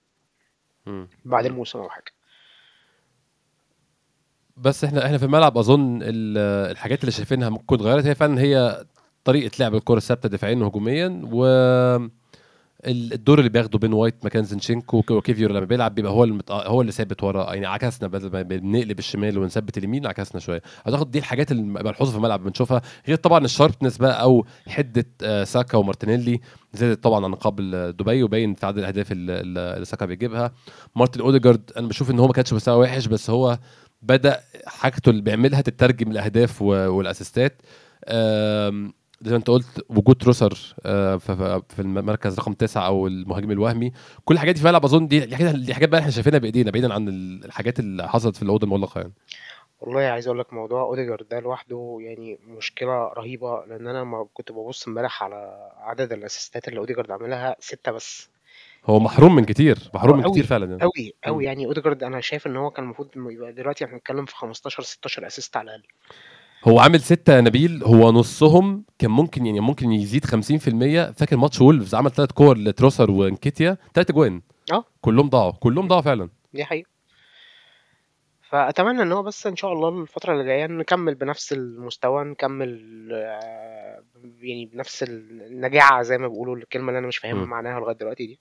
بعد. 1.25 1.45
الموسم 1.45 1.79
أو 1.79 1.89
حاجة. 1.89 2.11
بس 4.57 4.83
إحنا 4.83 5.05
إحنا 5.05 5.17
في 5.17 5.25
الملعب 5.25 5.57
أظن 5.57 5.99
ال- 6.01 6.37
الحاجات 6.71 7.01
اللي 7.01 7.11
شايفينها 7.11 7.49
ممكن 7.49 7.75
اتغيرت 7.75 8.05
هي 8.05 8.15
فعلا 8.15 8.41
هي 8.41 8.85
طريقة 9.23 9.51
لعب 9.59 9.75
الكرة 9.75 9.97
الثابتة 9.97 10.29
دفاعيا 10.29 10.55
وهجوميا 10.55 11.21
و 11.23 11.45
الدور 12.85 13.39
اللي 13.39 13.49
بياخده 13.49 13.79
بين 13.79 13.93
وايت 13.93 14.25
مكان 14.25 14.43
زينشينكو 14.43 14.97
وك- 14.97 15.11
وكيفيور 15.11 15.51
لما 15.51 15.65
بيلعب 15.65 15.95
بيبقى 15.95 16.11
هو 16.11 16.23
المت... 16.23 16.51
هو 16.51 16.81
اللي 16.81 16.91
ثابت 16.91 17.23
ورا. 17.23 17.53
يعني 17.53 17.65
عكسنا 17.65 18.07
بدل 18.07 18.31
ما 18.31 18.41
بنقلب 18.41 18.99
الشمال 18.99 19.37
ونثبت 19.37 19.77
اليمين 19.77 20.07
عكسنا 20.07 20.41
شوية. 20.41 20.61
اعتقد 20.87 21.11
دي 21.11 21.19
الحاجات 21.19 21.51
اللي 21.51 21.63
ملحوظه 21.63 22.11
في 22.11 22.17
الملعب 22.17 22.43
بنشوفها. 22.43 22.81
غير 23.07 23.17
طبعا 23.17 23.45
ال 23.45 23.50
sharpness 23.50 23.97
بقى 23.97 24.21
أو 24.21 24.45
حدة 24.67 25.05
آه، 25.23 25.43
ساكا 25.43 25.77
ومارتينيلي 25.77 26.39
زادت 26.73 27.03
طبعا 27.03 27.25
عن 27.25 27.35
قبل 27.35 27.91
دبي 27.99 28.23
وباين 28.23 28.53
في 28.55 28.65
عدد 28.65 28.77
الأهداف 28.77 29.07
اللي 29.11 29.85
ساكا 29.85 30.05
بيجيبها. 30.05 30.51
مارتن 30.95 31.21
أوديجارد 31.21 31.71
أنا 31.77 31.87
بشوف 31.87 32.11
إن 32.11 32.19
هو 32.19 32.27
ما 32.27 32.33
كانش 32.33 32.53
مستوى 32.53 32.75
وحش 32.83 33.05
بس 33.07 33.29
هو 33.29 33.59
بدأ 34.01 34.39
حاجته 34.65 35.09
اللي 35.09 35.21
بيعملها 35.21 35.61
تترجم 35.61 36.11
الأهداف 36.11 36.61
وال 36.61 36.81
assistات. 36.81 37.61
زي 39.23 39.31
ما 39.31 39.37
انت 39.37 39.49
قلت 39.49 39.85
وجود 39.89 40.15
تروسارد 40.15 40.75
آه، 40.85 41.17
في 41.17 41.79
المركز 41.79 42.39
رقم 42.39 42.53
تسعة 42.53 42.87
أو 42.87 43.07
المهاجم 43.07 43.51
الوهمي 43.51 43.91
كل 44.25 44.33
الحاجات 44.35 44.55
دي 44.55 44.61
في 44.61 44.65
الملعب 44.67 44.85
أظن 44.85 45.07
دي 45.07 45.19
دي 45.19 45.35
حاجات 45.35 45.55
دي 45.55 45.73
حاجات 45.73 45.89
بقى 45.89 45.99
إحنا 45.99 46.11
شايفينها 46.11 46.39
بإيدينا 46.39 46.71
بعيدا 46.71 46.93
عن 46.93 47.07
ال- 47.07 47.45
الحاجات 47.45 47.79
اللي 47.79 48.09
حصلت 48.09 48.35
في 48.35 48.43
الاوضه 48.43 48.65
المغلقة 48.65 49.01
يعني. 49.01 49.13
والله 49.81 50.01
عايز 50.01 50.27
أقول 50.27 50.39
لك 50.39 50.53
موضوع 50.53 50.81
أوديجارد 50.81 51.27
ده 51.31 51.39
لوحده 51.39 51.97
يعني 52.01 52.39
مشكلة 52.47 53.07
رهيبة 53.07 53.65
لأن 53.65 53.87
أنا 53.87 54.03
ما 54.03 54.27
كنت 54.33 54.51
ببص 54.51 54.87
امبارح 54.87 55.23
على 55.23 55.69
عدد 55.77 56.11
ال 56.13 56.20
assistات 56.20 56.67
اللي 56.67 56.79
أوديجارد 56.79 57.11
عملها 57.11 57.55
ستة 57.59 57.91
بس. 57.91 58.29
هو 58.85 58.99
محروم 58.99 59.35
من 59.35 59.45
كتير 59.45 59.77
محروم 59.93 60.17
من 60.17 60.31
كتير 60.31 60.45
فعلا 60.45 60.65
يعني. 60.65 60.81
قوي 60.81 61.13
قوي. 61.25 61.45
يعني 61.45 61.65
أوديجارد 61.65 62.03
أنا 62.03 62.21
شايف 62.21 62.47
إن 62.47 62.55
هو 62.57 62.69
كان 62.71 62.85
المفروض 62.85 63.07
يبقى 63.15 63.53
دلوقتي 63.53 63.85
إحنا 63.85 63.95
بنتكلم 63.97 64.25
في 64.25 64.35
15 64.35 64.83
16 64.83 65.27
assist 65.27 65.57
على 65.57 65.65
الأقل. 65.75 65.87
هو 66.63 66.79
عامل 66.79 67.01
ستة 67.01 67.33
يا 67.35 67.41
نبيل 67.41 67.83
هو 67.83 68.11
نصهم 68.11 68.85
كان 68.99 69.11
ممكن 69.11 69.45
يعني 69.45 69.59
ممكن 69.59 69.91
يزيد 69.91 70.25
50% 70.25 70.29
فاكر 71.13 71.37
ماتش 71.37 71.61
وولفز 71.61 71.95
عمل 71.95 72.11
ثلاث 72.11 72.31
كور 72.31 72.57
لتروسارد 72.57 73.11
وانكيتيا 73.11 73.77
ثلاث 73.93 74.09
أجوان. 74.09 74.41
آه. 74.71 74.85
كلهم 75.01 75.29
ضاعوا 75.29 75.51
كلهم 75.51 75.87
ضاعوا 75.87 76.01
فعلا. 76.03 76.29
دي 76.53 76.65
حقيقة. 76.65 76.89
فأتمنى 78.49 79.01
إن 79.01 79.11
هو 79.11 79.23
بس 79.23 79.47
إن 79.47 79.55
شاء 79.55 79.73
الله 79.73 79.89
الفترة 80.01 80.33
اللي 80.33 80.43
جاية 80.45 80.65
نكمل 80.65 81.15
بنفس 81.15 81.53
المستوى 81.53 82.23
نكمل 82.23 83.09
آه، 83.13 84.03
يعني 84.41 84.65
بنفس 84.65 85.03
النجاعة 85.03 86.01
زي 86.01 86.17
ما 86.17 86.27
بيقولوا 86.27 86.55
الكلمة 86.55 86.87
اللي 86.89 86.99
أنا 86.99 87.07
مش 87.07 87.17
فاهمها. 87.17 87.45
معناها 87.45 87.79
لغاية 87.79 87.95
دلوقتي 87.95 88.25
دي. 88.25 88.39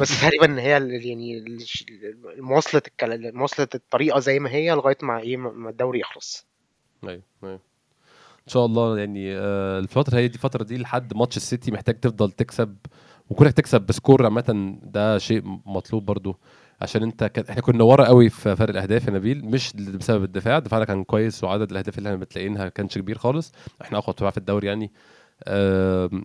بس 0.00 0.20
تقريبا 0.20 0.44
إن 0.46 0.58
هي 0.58 0.70
يعني 1.08 1.38
ال- 1.38 1.64
مواصلة 2.42 2.82
الكلام 2.86 3.36
مواصلة 3.36 3.68
الطريقة 3.74 4.20
زي 4.20 4.38
ما 4.38 4.50
هي 4.50 4.70
لغاية 4.70 4.98
ما 5.02 5.18
إيه 5.20 5.36
ما 5.36 5.70
الدوري 5.70 6.00
يخلص. 6.00 6.49
أيوه 7.08 7.22
أيوه. 7.44 7.60
إن 8.46 8.52
شاء 8.52 8.66
الله 8.66 8.98
يعني 8.98 9.36
آه، 9.36 9.78
الفترة 9.78 10.16
هي 10.18 10.28
دي 10.28 10.34
الفترة 10.34 10.62
دي 10.64 10.78
لحد 10.78 11.14
ماتش 11.14 11.36
السيتي 11.36 11.70
محتاج 11.70 12.00
تفضل 12.00 12.30
تكسب 12.32 12.76
وكونك 13.30 13.52
تكسب 13.52 13.82
ب 13.82 13.89
score 13.89 14.24
عامة. 14.24 14.78
ده 14.82 15.18
شيء 15.18 15.42
مطلوب 15.66 16.04
برضو 16.06 16.38
عشان 16.80 17.02
انت 17.02 17.24
كان 17.24 17.44
إحنا 17.50 17.62
كنا 17.62 17.84
ورا 17.84 18.04
قوي 18.06 18.28
في 18.28 18.56
فرق 18.56 18.70
الأهداف 18.70 19.06
يا 19.06 19.12
نبيل 19.12 19.44
مش 19.44 19.72
بسبب 19.76 20.24
الدفاع. 20.24 20.58
دفاعنا 20.58 20.84
كان 20.84 21.04
كويس 21.04 21.44
وعدد 21.44 21.70
الأهداف 21.70 21.98
اللي 21.98 22.08
إحنا 22.08 22.20
بنتلقاها 22.20 22.68
ماكانش 22.68 22.98
كبير 22.98 23.18
خالص. 23.18 23.52
إحنا 23.82 23.98
أقوى 23.98 24.14
دفاع 24.18 24.30
في 24.30 24.38
الدوري 24.38 24.66
يعني 24.66 24.92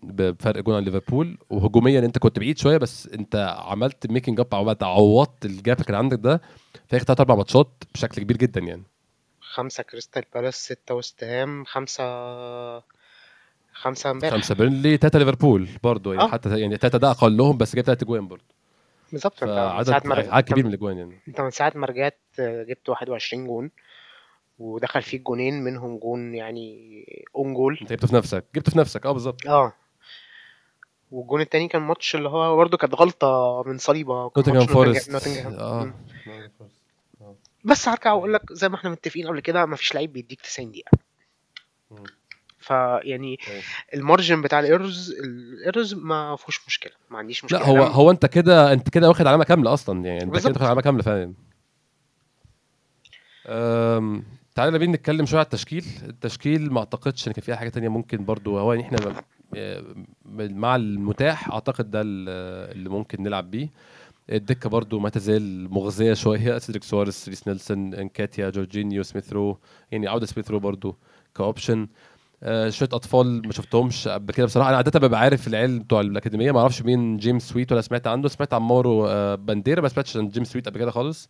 بفرق 0.04 0.64
جون 0.64 0.76
عن 0.76 0.84
ليفربول. 0.84 1.38
وهجوميا 1.50 2.00
انت 2.00 2.18
كنت 2.18 2.40
بعيد 2.40 2.58
شوية 2.58 2.78
بس 2.78 3.08
انت 3.08 3.56
عملت 3.60 4.12
making 4.12 4.40
up 4.40 4.54
أو 4.54 4.70
عوضت 4.82 5.46
ال 5.46 5.53
gap 5.53 5.76
اللي 5.76 5.86
كان 5.86 5.96
عندك 5.96 6.20
ده 6.20 6.42
في 6.88 7.00
ثلاث 7.00 7.20
أربع 7.20 7.36
ماتشات 7.36 7.84
بشكل 7.94 8.22
كبير 8.22 8.38
جدا 8.38 8.62
يعني. 8.62 8.84
خمسة 9.56 9.84
كريستال 9.84 10.24
بالاس 10.36 10.56
ستة 10.66 10.96
وست 10.96 11.24
هام 11.24 11.66
خمسة 11.66 12.04
خمسة 13.74 14.12
امبارح. 14.12 14.34
خمسة 14.34 14.56
بيرنلي 14.56 14.98
ثلاثة 14.98 15.20
ليفربول 15.20 15.68
برضه 15.84 16.14
يعني 16.14 16.26
آه. 16.26 16.32
حتى 16.32 16.60
يعني 16.60 16.78
ثلاثة 16.78 16.98
ده 16.98 17.12
اقلهم 17.12 17.58
بس 17.58 17.76
جاب 17.76 17.86
ثلاث 17.86 18.04
أجوان 18.04 18.28
برضه 18.28 18.44
بالظبط 19.12 19.40
فعدد 19.40 20.08
ما 20.08 20.16
عدد 20.16 20.50
كبير 20.50 20.64
من 20.64 20.70
الأجوان 20.70 20.98
يعني. 20.98 21.20
أنت 21.28 21.42
من 21.42 21.52
ساعة 21.52 21.72
ما 21.76 21.88
رجعت 21.88 22.18
جبت 22.40 22.90
21 22.90 23.48
جون 23.48 23.72
ودخل 24.60 25.02
فيك 25.02 25.22
جونين 25.22 25.64
منهم 25.64 25.98
جون 25.98 26.36
يعني 26.36 27.06
own 27.36 27.54
goal 27.54 27.78
أنت 27.82 27.94
جبته 27.94 28.08
في 28.08 28.16
نفسك. 28.16 28.46
جبته 28.56 28.72
في 28.72 28.78
نفسك 28.80 29.06
آه 29.06 29.12
بالظبط. 29.12 29.48
آه. 29.48 29.74
والجون 31.12 31.42
التاني 31.42 31.68
كان 31.68 31.82
ماتش 31.82 32.16
اللي 32.16 32.30
هو 32.30 32.56
برضه 32.56 32.78
كانت 32.78 32.96
غلطة 32.96 33.64
من 33.66 33.78
صليبة. 33.78 34.30
كان 34.30 34.44
نوتنجهام 34.48 34.68
فورست. 34.68 35.12
نوتنجهام. 35.12 35.54
آه. 35.54 35.94
بس 37.66 37.90
هرجع 37.90 38.14
وأقول 38.14 38.34
لك 38.34 38.54
زي 38.54 38.70
ما 38.70 38.76
إحنا 38.76 38.90
متفقين 38.90 39.28
قبل 39.28 39.40
كده 39.40 39.66
مفيش 39.66 39.96
لعيب 39.96 40.14
بيديك 40.14 40.42
90 40.42 40.72
دقيقة. 40.72 40.92
مم. 41.92 42.04
فيعني. 42.60 43.38
ال 43.94 44.01
margin 44.01 44.42
بتاع 44.42 44.60
ال 44.60 44.67
errors 44.67 45.12
ال 45.12 45.24
errors 45.24 45.94
ما 45.94 46.36
فيهوش 46.36 46.60
مشكلة 46.68 46.92
ما 47.10 47.18
عنديش 47.18 47.40
لا 47.44 47.46
مشكلة. 47.46 47.62
هو 47.66 47.76
لما 47.76 47.86
هو 47.88 48.12
أنت 48.12 48.26
كده 48.26 48.74
أنت 48.74 48.90
كده 48.90 49.08
واخد 49.10 49.28
علامة 49.28 49.44
كاملة 49.44 49.74
أصلا 49.74 50.06
يعني 50.06 50.24
أنت 50.24 50.38
كده 50.40 50.50
واخد 50.50 50.64
علامة 50.64 50.82
كاملة 50.82 51.04
فعلا. 51.04 51.34
أم، 53.48 54.24
تعالى 54.56 54.80
بينا 54.80 54.94
نتكلم 54.94 55.26
شوية 55.26 55.40
على 55.40 55.46
التشكيل. 55.46 55.86
التشكيل 56.04 56.74
ما 56.74 56.80
أعتقدش 56.80 57.28
إن 57.28 57.34
كان 57.34 57.44
فيها 57.44 57.56
حاجة 57.56 57.70
تانية 57.70 57.90
ممكن 57.90 58.26
برضو 58.26 58.58
هو 58.60 58.74
يعني 58.74 58.86
إحنا 58.86 59.24
م- 60.26 60.60
مع 60.60 60.76
المتاح 60.76 61.50
أعتقد 61.52 61.92
ده 61.92 62.02
ال- 62.02 62.72
اللي 62.78 62.90
ممكن 62.90 63.24
نلعب 63.24 63.52
بيه. 63.52 63.70
الدكة 64.30 64.70
برضو 64.70 65.00
ما 65.00 65.10
تزال 65.10 65.74
مخزية 65.74 66.14
شوية. 66.14 66.58
سيدريك 66.58 66.84
سواريز 66.84 67.26
ريس 67.30 67.48
نيلسون 67.48 67.94
إنكيتيا 67.94 68.50
جورجينيو 68.50 69.04
سميث 69.04 69.34
رو 69.34 69.60
يعني 69.92 70.08
عودة 70.08 70.26
سميث 70.26 70.52
رو 70.52 70.60
برضو 70.60 70.96
ك 71.36 71.42
option. 71.42 71.88
آه، 72.44 72.70
شوية 72.70 72.90
أطفال 72.94 73.42
ما 73.46 73.52
شفتهمش 73.52 74.08
قبل 74.08 74.34
كده 74.34 74.46
بصراحة. 74.46 74.70
أنا 74.70 74.78
عادة 74.78 75.00
ببقى 75.00 75.20
عارف 75.20 75.48
العيال 75.48 75.80
بتوع 75.80 76.02
الأكاديمية. 76.02 76.52
ما 76.52 76.60
أعرفش 76.60 76.82
مين 76.82 77.18
جيمس 77.18 77.50
سويت 77.50 77.72
ولا 77.72 77.82
سمعت 77.82 78.08
عنه. 78.08 78.28
سمعت 78.28 78.54
عن 78.54 78.62
مورو 78.62 79.08
آه، 79.08 79.36
بانديرا 79.36 79.82
ما 79.82 79.88
سمعتش 79.88 80.18
عن 80.18 80.30
جيمس 80.30 80.52
سويت 80.52 80.70
قبل 80.70 80.80
كده 80.80 80.92
خالص. 80.92 81.30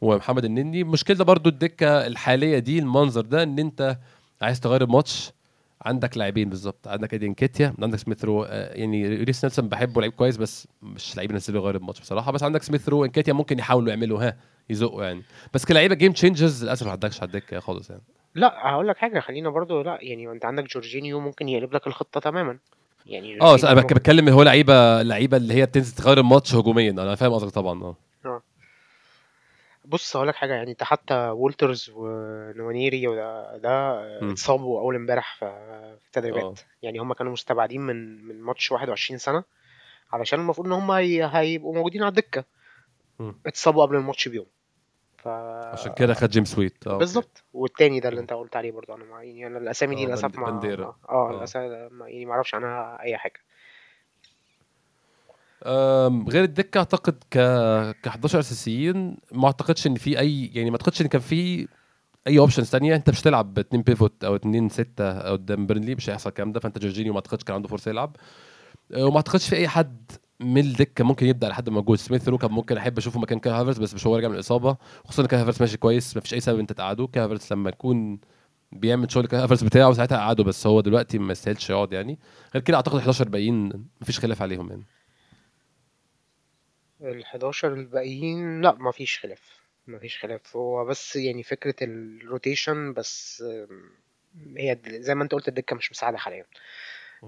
ومحمد 0.00 0.44
النني. 0.44 0.80
المشكلة 0.82 1.24
برضو 1.24 1.48
الدكة 1.48 2.06
الحالية 2.06 2.58
دي 2.58 2.78
المنظر 2.78 3.20
ده 3.20 3.42
إن 3.42 3.58
أنت 3.58 3.98
عايز 4.42 4.60
تغير 4.60 4.82
الماتش. 4.82 5.32
عندك 5.82 6.16
لاعبين 6.16 6.48
بالظبط 6.48 6.88
عندك 6.88 7.12
إيدي 7.12 7.34
إنكيتيا 7.34 7.74
عندك 7.82 7.98
سميث 7.98 8.24
رو 8.24 8.44
آه، 8.44 8.74
يعني 8.74 9.08
ريس 9.08 9.44
نيلسون 9.44 9.68
بحبه 9.68 10.00
لعيب 10.00 10.12
كويس 10.12 10.36
بس 10.36 10.68
مش 10.82 11.16
لعيب 11.16 11.30
ينزله 11.30 11.58
يغير 11.60 11.76
الماتش 11.76 12.00
بصراحة. 12.00 12.32
بس 12.32 12.42
عندك 12.42 12.62
سميث 12.62 12.88
رو 12.88 13.04
إنكيتيا 13.04 13.32
ممكن 13.32 13.58
يحاولوا 13.58 13.88
يعملوا 13.88 14.22
ها 14.22 14.36
يزقوا 14.70 15.04
يعني. 15.04 15.22
بس 15.54 15.64
كلاعيبة 15.64 15.94
game 15.94 16.12
changers 16.12 16.64
للأسف 16.64 16.86
ما 16.86 16.92
عندكش 16.92 17.20
على 17.22 17.26
الدكة 17.26 17.60
خالص 17.60 17.90
يعني. 17.90 18.02
لا 18.34 18.54
هقول 18.70 18.88
لك 18.88 18.96
حاجة 18.96 19.20
خلينا 19.20 19.50
برضو 19.50 19.82
لا 19.82 19.98
يعني 20.02 20.32
أنت 20.32 20.44
عندك 20.44 20.64
جورجينيو 20.64 21.20
ممكن 21.20 21.48
يقلب 21.48 21.74
لك 21.74 21.86
الخطة 21.86 22.20
تماما. 22.20 22.58
يعني 23.06 23.40
آه 23.40 23.56
أنا 23.64 23.80
بتكلم 23.80 24.28
هو 24.28 24.42
لعيبة 24.42 25.02
لعيبة 25.02 25.36
اللي 25.36 25.54
هي 25.54 25.66
بتنزل 25.66 25.94
تغير 25.94 26.18
الماتش 26.18 26.54
هجوميا. 26.54 26.90
أنا 26.90 27.14
فاهم 27.14 27.32
قصدك 27.32 27.50
طبعا 27.50 27.82
آه. 27.82 27.96
آه. 28.26 28.42
بص 29.88 30.16
هقول 30.16 30.28
لك 30.28 30.34
حاجة 30.34 30.54
يعني 30.54 30.70
انت 30.70 30.82
حتى 30.82 31.14
وولترز 31.14 31.90
ونوانيري 31.94 33.08
وده 33.08 33.56
ده 33.56 34.00
مم. 34.22 34.30
اتصابوا 34.30 34.80
أول 34.80 34.94
امبارح 34.94 35.34
في 35.34 35.46
في 36.00 36.06
التدريبات. 36.06 36.42
آه. 36.60 36.64
يعني 36.82 36.98
هم 36.98 37.12
كانوا 37.12 37.32
مستبعدين 37.32 37.80
من 37.80 38.24
من 38.24 38.40
ماتش 38.42 38.72
21 38.72 39.18
سنة 39.18 39.44
علشان 40.12 40.40
المفروض 40.40 40.66
إن 40.66 40.72
هم 40.72 40.90
هي... 40.90 41.30
هيبقوا 41.32 41.74
موجودين 41.74 42.02
على 42.02 42.08
الدكة. 42.10 42.44
مم. 43.18 43.40
اتصابوا 43.46 43.82
قبل 43.86 43.96
الماتش 43.96 44.28
بيوم. 44.28 44.46
ف 45.16 45.28
عشان 45.28 45.92
كده 45.94 46.14
خد 46.14 46.28
جيمس 46.30 46.58
ويت. 46.58 46.86
آه 46.86 46.98
بالظبط. 46.98 47.44
والتاني 47.52 48.00
ده 48.00 48.08
اللي. 48.08 48.20
انت 48.20 48.32
قلت 48.32 48.56
عليه 48.56 48.72
برضه 48.72 48.94
أنا 48.94 49.04
يعني 49.22 49.46
أنا 49.46 49.58
الأسامي 49.58 49.94
دي 49.96 50.04
آه 50.04 50.06
للأسف. 50.06 50.38
ما 50.38 50.94
آه. 51.08 51.32
للأسف 51.32 51.60
ما 51.90 52.08
يعني 52.08 52.24
ما 52.24 52.32
أعرفش 52.32 52.54
عنها 52.54 53.02
أي 53.02 53.16
حاجة. 53.16 53.40
غير 56.30 56.44
الدكة 56.44 56.78
أعتقد 56.78 57.14
ك 57.30 57.38
ك 58.02 58.08
11 58.08 58.38
أساسيين 58.38 59.16
ما 59.32 59.46
أعتقدش 59.46 59.86
إن 59.86 59.94
في 59.94 60.18
أي 60.18 60.46
يعني 60.54 60.70
ما 60.70 60.76
أعتقدش 60.76 61.00
إن 61.02 61.06
كان 61.06 61.20
في 61.20 61.68
أي 62.26 62.38
options 62.38 62.66
ثانية 62.66 62.94
أنت 62.96 63.10
مش 63.10 63.20
هتلعب 63.22 63.54
باتنين 63.54 63.82
pivot 63.82 64.24
أو 64.24 64.34
اتنين 64.36 64.68
ستة 64.68 65.18
قدام 65.20 65.66
بيرنلي 65.66 65.94
مش 65.94 66.10
هيحصل 66.10 66.28
الكلام 66.30 66.52
ده. 66.52 66.60
فأنت 66.60 66.78
جورجينيو 66.78 67.12
ما 67.12 67.18
أعتقدش 67.18 67.44
كان 67.44 67.54
عنده 67.56 67.68
فرصة 67.68 67.88
يلعب. 67.90 68.16
أه، 68.94 69.04
وما 69.06 69.16
أعتقدش 69.16 69.48
في 69.48 69.56
أي 69.56 69.68
حد 69.68 70.12
من 70.40 70.60
الدكة 70.60 71.04
ممكن 71.04 71.26
يبدأ 71.26 71.48
لحد 71.48 71.68
ما 71.68 71.74
موجود 71.76 71.98
سميث 71.98 72.28
رو 72.28 72.38
كان 72.38 72.50
ممكن 72.50 72.76
أحب 72.76 72.98
أشوفه 72.98 73.20
مكان 73.20 73.38
كاي 73.38 73.52
هافرز 73.52 73.78
بس 73.78 73.94
مش 73.94 74.06
هو 74.06 74.16
راجع 74.16 74.28
من 74.28 74.34
الإصابة. 74.34 74.76
خصوصا 75.04 75.26
كاي 75.28 75.40
هافرز 75.40 75.56
ماشي 75.60 75.76
كويس 75.76 76.16
ما 76.16 76.22
فيش 76.22 76.34
أي 76.34 76.40
سبب 76.40 76.58
أنت 76.58 76.72
تقعده 76.72 77.06
كاي 77.06 77.24
هافرز 77.24 77.48
لما 77.52 77.68
يكون 77.70 78.20
بيعمل 78.72 79.12
شغل 79.12 79.26
كاي 79.26 79.40
هافرز 79.40 79.64
بتاعه 79.64 79.92
ساعتها 79.92 80.18
قعده 80.18 80.44
بس 80.44 80.66
هو 80.66 80.80
دلوقتي 80.80 81.18
ما 81.18 81.32
يستاهلش 81.32 81.70
يقعد 81.70 81.92
يعني. 81.92 82.18
غير 82.54 82.62
كده 82.62 82.76
أعتقد 82.76 82.98
11 82.98 83.28
باقيين 83.28 83.86
مفيش 84.00 84.18
خلاف 84.20 84.42
عليهم 84.42 84.70
يعني. 84.70 84.86
ال 87.00 87.24
11 87.24 87.72
الباقيين 87.72 88.60
لأ 88.60 88.72
ما 88.72 88.90
فيش 88.92 89.18
خلاف 89.18 89.60
ما 89.86 89.98
فيش 89.98 90.18
خلاف 90.18 90.56
هو 90.56 90.84
بس 90.84 91.16
يعني 91.16 91.42
فكرة 91.42 91.74
ال 91.82 91.94
rotation 91.94 92.92
بس 92.92 93.44
هي 94.56 94.74
د- 94.74 94.88
زي 95.00 95.14
ما 95.14 95.22
انت 95.24 95.32
قلت 95.32 95.48
الدكة 95.48 95.76
مش 95.76 95.90
مساعدة 95.92 96.18
حاليا. 96.18 96.44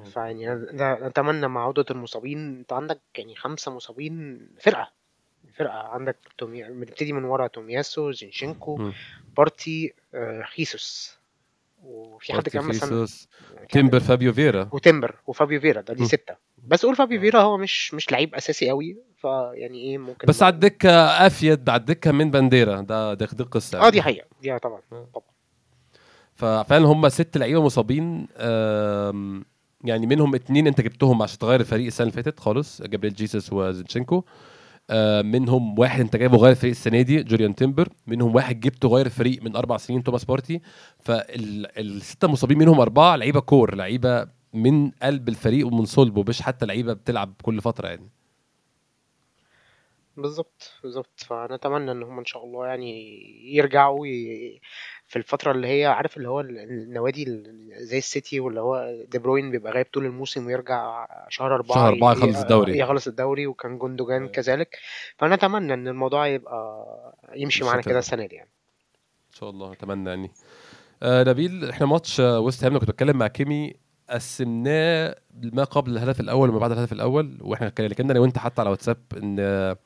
فيعني 0.04 0.52
أتمنى 1.06 1.48
مع 1.48 1.64
عوده 1.64 1.84
المصابين 1.90 2.38
أنت 2.58 2.72
عندك 2.72 3.00
يعني 3.18 3.36
خمسة 3.36 3.74
مصابين 3.74 4.48
فرقة 4.60 4.92
فرقة 5.56 5.78
عندك 5.78 6.16
تومي... 6.38 6.62
بنبتدي 6.62 7.12
من 7.12 7.24
ورا 7.24 7.46
تومياسو 7.46 8.10
زينشينكو. 8.12 8.76
بارتي 9.36 9.94
آه، 10.14 10.42
خيسوس 10.42 11.18
وفي 11.84 12.32
حد 12.32 12.48
كمان 12.48 12.68
مثلا 12.68 13.06
تيمبر 13.72 14.00
وفابيو 14.00 14.32
فيرا. 14.32 14.68
وتمبر 14.72 15.14
وفابيو 15.26 15.60
فيرا 15.60 15.80
ده 15.80 15.94
دي. 15.94 16.04
ستة. 16.06 16.34
بس 16.66 16.86
قول 16.86 16.96
فابيو 16.96 17.18
آه. 17.18 17.22
فيرا 17.22 17.40
هو 17.40 17.56
مش 17.56 17.94
مش 17.94 18.12
لعيب 18.12 18.34
أساسي 18.34 18.68
قوي 18.68 18.96
فيعني 19.16 19.78
إيه 19.82 19.98
ممكن 19.98 20.26
بس 20.28 20.42
على 20.42 20.54
الدكة 20.54 20.90
أفيد 21.26 21.68
على 21.68 21.80
الدكة 21.80 22.12
من 22.12 22.30
بانديرا. 22.30 22.80
ده 22.80 23.14
ده 23.14 23.28
دي 23.32 23.42
القصة 23.42 23.78
آه 23.86 23.90
دي 23.90 23.98
يعني. 23.98 24.02
حقيقة. 24.10 24.26
دي 24.42 24.58
طبعا. 24.58 24.80
آه. 24.92 25.08
طبعا 25.14 25.30
ففعلا 26.34 26.86
هم 26.86 27.08
ست 27.08 27.36
لعيبة 27.36 27.62
مصابين 27.64 28.26
يعني 29.84 30.06
منهم 30.06 30.34
اتنين 30.34 30.66
أنت 30.66 30.80
جبتهم 30.80 31.22
عشان 31.22 31.38
تغير 31.38 31.60
الفريق 31.60 31.86
السنة 31.86 32.06
اللي 32.08 32.22
فاتت 32.22 32.40
خالص 32.40 32.82
جابريل 32.82 33.14
جيسوس 33.14 33.52
وزينشينكو. 33.52 34.16
آه، 34.16 34.22
منهم 35.24 35.78
واحد 35.78 36.00
انت 36.00 36.16
جايبه 36.16 36.38
غير 36.38 36.50
الفريق 36.50 36.70
السنة 36.70 37.02
دي 37.02 37.22
جوليان 37.22 37.54
تيمبر. 37.54 37.88
منهم 38.06 38.34
واحد 38.34 38.60
جبته 38.60 38.88
غير 38.88 39.06
الفريق 39.06 39.42
من 39.42 39.56
أربع 39.56 39.76
سنين 39.76 40.02
توماس 40.02 40.24
بارتي 40.24 40.60
فالسته 40.98 42.28
مصابين 42.28 42.58
منهم 42.58 42.80
أربعة 42.80 43.16
لعيبة 43.16 43.40
كور 43.40 43.74
لعيبة 43.74 44.26
من 44.54 44.90
قلب 44.90 45.28
الفريق 45.28 45.66
ومن 45.66 45.84
صلبه 45.84 46.24
مش 46.28 46.42
حتى 46.42 46.66
لعيبة 46.66 46.92
بتلعب 46.92 47.34
كل 47.42 47.60
فترة 47.60 47.88
يعني. 47.88 48.10
بالظبط 50.22 50.72
بالظبط 50.82 51.20
فنتمنى 51.26 51.92
إن 51.92 52.02
هم 52.02 52.18
إن 52.18 52.24
شاء 52.24 52.44
الله 52.44 52.66
يعني 52.66 53.20
يرجعوا 53.56 54.06
ي... 54.06 54.60
في 55.06 55.16
الفترة 55.16 55.52
اللي 55.52 55.66
هي 55.68 55.86
عارف 55.86 56.16
اللي 56.16 56.28
هو 56.28 56.40
ال- 56.40 56.58
النوادي 56.58 57.22
ال- 57.22 57.74
زي 57.86 57.98
السيتي 57.98 58.40
واللي 58.40 58.60
هو 58.60 59.04
دي 59.08 59.18
بروين 59.18 59.50
بيبقى 59.50 59.72
غايب 59.72 59.86
طول 59.92 60.06
الموسم 60.06 60.46
ويرجع 60.46 61.06
شهر 61.28 61.54
أربعة 61.54 61.74
شهر 61.78 61.88
أربعة 61.88 62.12
ي... 62.12 62.16
يخلص. 62.16 62.36
الدوري. 62.40 62.78
يخلص 62.78 63.06
الدوري 63.06 63.46
وكان 63.46 63.78
جوندوجان 63.78 64.28
كذلك. 64.28 64.78
فنتمنى 65.18 65.74
إن 65.74 65.88
الموضوع 65.88 66.26
يبقى 66.26 66.86
يمشي 67.34 67.64
معانا 67.64 67.82
كده 67.82 67.92
ده 67.92 67.98
السنة 67.98 68.26
دي 68.26 68.34
يعني. 68.34 68.50
إن 69.30 69.34
شاء 69.34 69.50
الله 69.50 69.72
أتمنى 69.72 70.08
يعني. 70.10 70.30
آه 71.02 71.24
نبيل 71.24 71.68
إحنا 71.70 71.86
ماتش 71.86 72.20
ويست 72.20 72.64
هام 72.64 72.70
لما 72.70 72.80
كنت 72.80 72.90
بتكلم 72.90 73.16
مع 73.18 73.26
كيمي 73.26 73.74
قسمناه 74.10 75.16
ما 75.52 75.64
قبل 75.64 75.90
الهدف 75.92 76.20
الأول 76.20 76.50
وما 76.50 76.58
بعد 76.58 76.70
الهدف 76.72 76.92
الأول 76.92 77.38
وإحنا 77.40 77.68
كلمنا 77.68 78.12
أنا 78.12 78.20
وأنت 78.20 78.38
حتى 78.38 78.60
على 78.60 78.70
واتساب 78.70 78.96
إن 79.16 79.36
آه، 79.40 79.76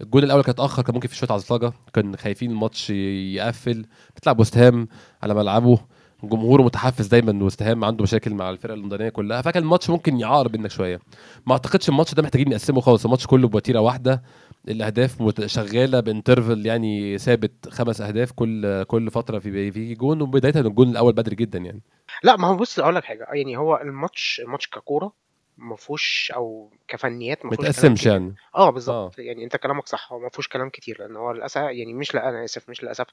الجول 0.00 0.24
الأول 0.24 0.42
كان 0.42 0.50
اتأخر 0.50 0.82
كان 0.82 0.94
ممكن 0.94 1.08
في 1.08 1.16
شوية 1.16 1.30
عصلجه 1.32 1.72
كان 1.92 2.16
خايفين 2.16 2.50
الماتش 2.50 2.90
يقفل. 2.90 3.86
بتلعب 4.16 4.40
وست 4.40 4.58
هام 4.58 4.88
على 5.22 5.34
ملعبه 5.34 5.78
جمهوره 6.24 6.62
متحفز 6.62 7.06
دايما 7.06 7.44
وست 7.44 7.62
هام 7.62 7.84
عنده 7.84 8.02
مشاكل 8.02 8.34
مع 8.34 8.50
الفرق 8.50 8.74
اللندنيه 8.74 9.08
كلها. 9.08 9.42
فكان 9.42 9.62
الماتش 9.62 9.90
ممكن 9.90 10.20
يقارب 10.20 10.56
منك 10.56 10.70
شوية. 10.70 11.00
ما 11.46 11.52
أعتقدش 11.52 11.88
الماتش 11.88 12.14
ده 12.14 12.22
محتاجين 12.22 12.48
نقسمه 12.48 12.80
خالص. 12.80 13.04
الماتش 13.04 13.26
كله 13.26 13.48
بوتيرة 13.48 13.80
واحدة 13.80 14.22
الأهداف 14.68 15.40
شغالة 15.46 16.00
ب 16.00 16.07
interval 16.07 16.66
يعني 16.66 17.18
ثابت 17.18 17.68
خمس 17.68 18.00
أهداف 18.00 18.32
كل 18.32 18.82
كل 18.84 19.10
فترة 19.10 19.38
في 19.38 19.72
في 19.72 19.94
جون 19.94 20.22
وبدايه 20.22 20.60
الجون 20.60 20.90
الأول 20.90 21.12
بدري 21.12 21.36
جدا 21.36 21.58
يعني. 21.58 21.82
لا 22.22 22.36
ما 22.36 22.48
هو 22.48 22.56
بص 22.56 22.78
أقول 22.78 22.94
لك 22.94 23.04
حاجة. 23.04 23.26
يعني 23.32 23.56
هو 23.56 23.80
الماتش 23.82 24.40
الماتش 24.44 24.66
ككورة 24.66 25.12
ما 25.58 25.76
فيهوش 25.76 26.32
أو 26.34 26.72
كفنيات 26.88 27.44
ما 27.44 27.50
فيهوش 27.50 27.66
يعني. 28.06 28.34
آه 28.54 28.70
بالظبط. 28.70 29.18
يعني 29.18 29.44
أنت 29.44 29.56
كلامك 29.56 29.86
صح. 29.88 30.12
هو 30.12 30.18
ما 30.18 30.28
فيهوش 30.28 30.48
كلام 30.48 30.68
كتير 30.70 30.98
لأن 31.00 31.16
هو 31.16 31.32
للأسف 31.32 31.56
يعني 31.60 31.94
مش 31.94 32.14
لأ 32.14 32.28
أنا 32.28 32.44
آسف 32.44 32.68
مش 32.70 32.82
للأسف. 32.82 33.06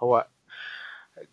هو 0.00 0.26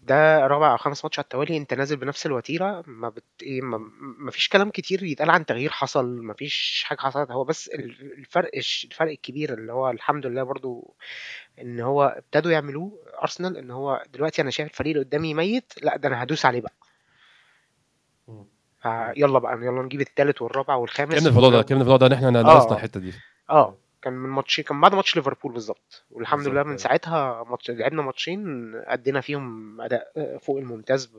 ده 0.02 0.48
رابع 0.48 0.72
أو 0.72 0.78
خامس 0.78 1.06
ماتش 1.06 1.20
على 1.20 1.24
التوالي 1.24 1.58
أنت 1.58 1.74
نازل 1.74 1.98
بنفس 1.98 2.26
الوتيرة 2.26 2.84
ما 2.88 3.10
بت 3.10 3.24
إيه 3.44 3.62
ما, 3.62 3.78
ما 4.00 4.32
فيش 4.32 4.50
كلام 4.50 4.70
كتير 4.70 5.04
يتقال 5.04 5.30
عن 5.30 5.46
تغيير 5.46 5.70
حصل 5.70 6.06
ما 6.22 6.34
فيش 6.34 6.84
حاجة 6.88 6.98
حصلت. 7.00 7.32
هو 7.32 7.44
بس 7.44 7.68
ال- 7.68 8.14
الفرق 8.18 8.50
الفرق 8.84 9.12
الكبير 9.12 9.54
اللي 9.54 9.74
هو 9.74 9.90
الحمد 9.90 10.26
لله 10.26 10.44
برضو 10.44 10.96
إن 11.62 11.80
هو 11.80 12.04
ابتدوا 12.04 12.52
يعملوه 12.52 13.00
أرسنال 13.22 13.58
إن 13.58 13.72
هو 13.72 14.04
دلوقتي 14.14 14.42
أنا 14.42 14.52
شايف 14.52 14.70
الفريق 14.70 14.94
اللي 14.94 15.06
قدامي 15.06 15.34
ميت 15.34 15.74
لأ 15.82 15.98
ده 15.98 16.10
أنا 16.10 16.24
هدوس 16.24 16.46
عليه 16.46 16.62
بقى. 16.62 16.74
فيلا 18.82 19.40
بقى 19.40 19.54
يلا 19.58 19.82
نجيب 19.82 20.02
التالت 20.02 20.42
والرابع 20.42 20.76
والخامس 20.76 21.14
في 21.24 21.28
الموضوع 21.30 21.50
ده 21.50 21.62
في 21.64 21.74
الموضوع 21.74 21.98
ده 21.98 22.06
ان 22.08 22.12
إحنا 22.14 22.30
ناقصنا 22.30 22.72
آه. 22.72 22.76
الحتة 22.76 23.00
دي. 23.00 23.14
آه 23.50 23.76
كان 24.02 24.14
من 24.14 24.30
ماتش 24.30 24.62
كان 24.62 24.82
بعد 24.82 24.96
ماتش 24.96 25.16
ليفربول 25.16 25.54
بالظبط 25.54 26.04
والحمد 26.12 26.48
لله 26.48 26.62
من 26.64 26.68
أيوه 26.68 26.78
ساعتها 26.78 27.44
ماتش 27.44 27.72
لعبنا 27.72 28.02
ماتشين 28.02 28.72
أدينا 28.76 29.22
فيهم 29.22 29.82
أداء 29.82 30.38
فوق 30.42 30.58
الممتاز 30.58 31.12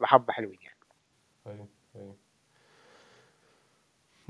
بحبة 0.00 0.32
حلوين 0.32 0.58
يعني. 0.62 0.76
أيوه 1.46 1.68
أيوه. 1.96 2.16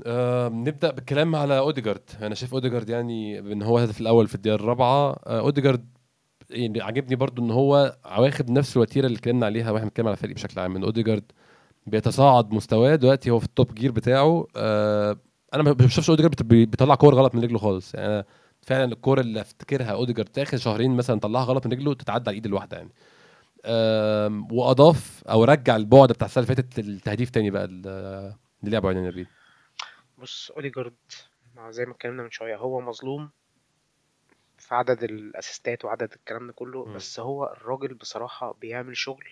آه 0.05 0.49
نبدأ 0.49 0.91
بالكلام 0.91 1.35
على 1.35 1.57
أوديجارد. 1.57 2.09
أنا 2.21 2.35
شايف 2.35 2.53
أوديجارد 2.53 2.89
يعني 2.89 3.39
إن 3.39 3.61
هو 3.61 3.77
الهدف 3.77 4.01
الأول 4.01 4.27
في 4.27 4.35
الدقيقة 4.35 4.55
الرابعة. 4.55 5.11
آه 5.11 5.39
أوديجارد 5.39 5.85
يعني 6.49 6.81
عجبني 6.81 7.15
برضو 7.15 7.41
إن 7.41 7.51
هو 7.51 7.97
واخد 8.17 8.51
نفس 8.51 8.77
الوتيرة 8.77 9.05
اللي 9.05 9.17
اتكلمنا 9.17 9.45
عليها 9.45 9.71
وإحنا 9.71 9.87
بنتكلم 9.87 10.07
على 10.07 10.13
الفريق 10.13 10.35
بشكل 10.35 10.59
عام 10.59 10.75
إن 10.75 10.83
أوديجارد 10.83 11.31
بيتصاعد 11.87 12.53
مستواه. 12.53 12.95
دلوقتي 12.95 13.29
هو 13.29 13.39
في 13.39 13.45
ال 13.45 13.52
top 13.52 13.75
gear 13.75 13.91
بتاعه 13.91 14.47
آه 14.55 15.17
أنا 15.53 15.63
ما 15.63 15.71
بشوفش 15.71 16.09
اوديجارد 16.09 16.47
بيطلع 16.47 16.95
كور 16.95 17.15
غلط 17.15 17.35
من 17.35 17.43
رجله 17.43 17.57
خالص. 17.59 17.95
يعني 17.95 18.25
فعلا 18.61 18.83
الكور 18.93 19.19
اللي 19.19 19.41
أفتكرها 19.41 19.91
اوديجارد 19.91 20.39
آخر 20.39 20.57
شهرين 20.57 20.95
مثلا 20.95 21.19
طلعها 21.19 21.43
غلط 21.43 21.65
من 21.67 21.73
رجله 21.73 21.93
تتعدى 21.93 22.23
على 22.29 22.29
الإيد 22.29 22.45
الواحدة 22.45 22.77
يعني. 22.77 22.91
وأضاف 24.51 25.23
أو 25.29 25.43
رجع 25.43 25.75
البعد 25.75 26.09
بتاع 26.11 26.25
السنة 26.27 26.43
اللي 26.43 26.55
فاتت 26.55 26.79
للتهديف 26.79 27.29
تاني 27.29 27.51
بقى 27.51 27.65
ال- 27.65 27.87
اللي 28.63 28.71
لعبه 28.71 28.91
يعني 28.91 29.07
نبيل 29.07 29.27
بص 30.17 30.51
اوديجارد 30.55 30.93
مع 31.55 31.71
زي 31.71 31.85
ما 31.85 31.91
اتكلمنا 31.91 32.23
من 32.23 32.31
شوية 32.31 32.55
هو 32.55 32.81
مظلوم 32.81 33.29
في 34.57 34.75
عدد 34.75 35.03
ال 35.03 35.13
assist 35.13 35.75
ات 35.75 35.85
وعدد 35.85 36.13
الكلام 36.13 36.47
ده 36.47 36.53
كله 36.53 36.85
مم. 36.85 36.93
بس 36.95 37.19
هو 37.19 37.53
الراجل 37.57 37.93
بصراحة 37.93 38.53
بيعمل 38.61 38.97
شغل 38.97 39.23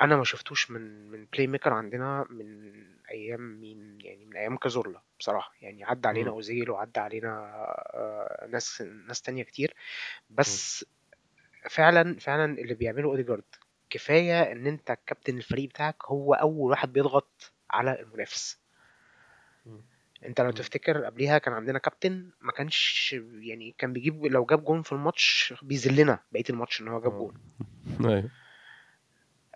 أنا 0.00 0.16
ما 0.16 0.24
شفتوش 0.24 0.70
من 0.70 1.10
من 1.10 1.26
playmaker 1.32 1.72
عندنا 1.72 2.26
من 2.30 2.72
أيام 3.10 3.60
مين 3.60 3.98
يعني 4.00 4.24
من 4.24 4.36
أيام 4.36 4.56
كازورلا 4.56 5.02
بصراحة. 5.18 5.52
يعني 5.60 5.84
عدى 5.84 6.08
علينا 6.08 6.30
مم. 6.30 6.34
اوزيل 6.34 6.70
وعدى 6.70 7.00
علينا 7.00 7.28
آه، 7.94 8.46
ناس 8.50 8.82
ناس 8.82 9.22
تانية 9.22 9.42
كتير. 9.42 9.74
بس 10.30 10.84
فعلا 11.70 12.18
فعلا 12.18 12.58
اللي 12.58 12.74
بيعمله 12.74 13.08
اوديجارد 13.08 13.44
كفاية 13.90 14.52
إن 14.52 14.66
أنت 14.66 14.98
كابتن 15.06 15.36
الفريق 15.36 15.68
بتاعك 15.68 16.04
هو 16.04 16.34
أول 16.34 16.70
واحد 16.70 16.92
بيضغط 16.92 17.52
على 17.70 18.00
المنافس. 18.00 18.58
مم. 19.66 19.80
أنت 20.26 20.40
لو. 20.40 20.50
تفتكر 20.50 21.04
قبليها 21.04 21.38
كان 21.38 21.54
عندنا 21.54 21.78
كابتن 21.78 22.30
ما 22.40 22.52
كانش 22.52 23.16
يعني 23.40 23.74
كان 23.78 23.92
بيجيب 23.92 24.24
لو 24.24 24.44
جاب 24.44 24.64
جون 24.64 24.82
في 24.82 24.92
الماتش 24.92 25.54
بيذلنا 25.62 26.18
بقية 26.32 26.44
الماتش 26.50 26.80
إن 26.80 26.88
هو 26.88 27.00
جاب 27.00 27.12
آه. 27.12 27.18
جون. 27.18 27.34
أيوه. 28.10 28.30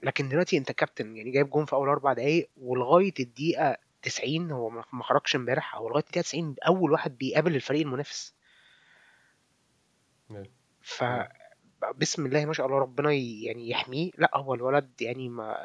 لكن 0.02 0.28
دلوقتي 0.28 0.56
انت 0.58 0.72
كابتن 0.72 1.16
يعني 1.16 1.30
جايب 1.30 1.50
جون 1.50 1.64
في 1.64 1.72
اول 1.72 1.88
أربع 1.88 2.12
دقايق 2.12 2.50
ولغاية 2.56 3.14
الدقيقة 3.20 3.76
90 4.02 4.50
هو 4.50 4.70
ما 4.70 5.02
خرجش 5.02 5.36
امبارح 5.36 5.76
هو 5.76 5.88
لغاية 5.88 6.04
الدقيقة 6.04 6.22
90 6.22 6.54
اول 6.66 6.92
واحد 6.92 7.18
بيقابل 7.18 7.54
الفريق 7.56 7.80
المنافس. 7.80 8.34
أيوه 10.30 10.46
ف 10.80 11.04
بسم 11.96 12.26
الله 12.26 12.44
ما 12.44 12.52
شاء 12.52 12.66
الله 12.66 12.78
ربنا 12.78 13.12
يعني 13.12 13.70
يحميه. 13.70 14.10
لا 14.18 14.30
هو 14.34 14.54
الولد 14.54 14.90
يعني 15.00 15.28
ما 15.28 15.56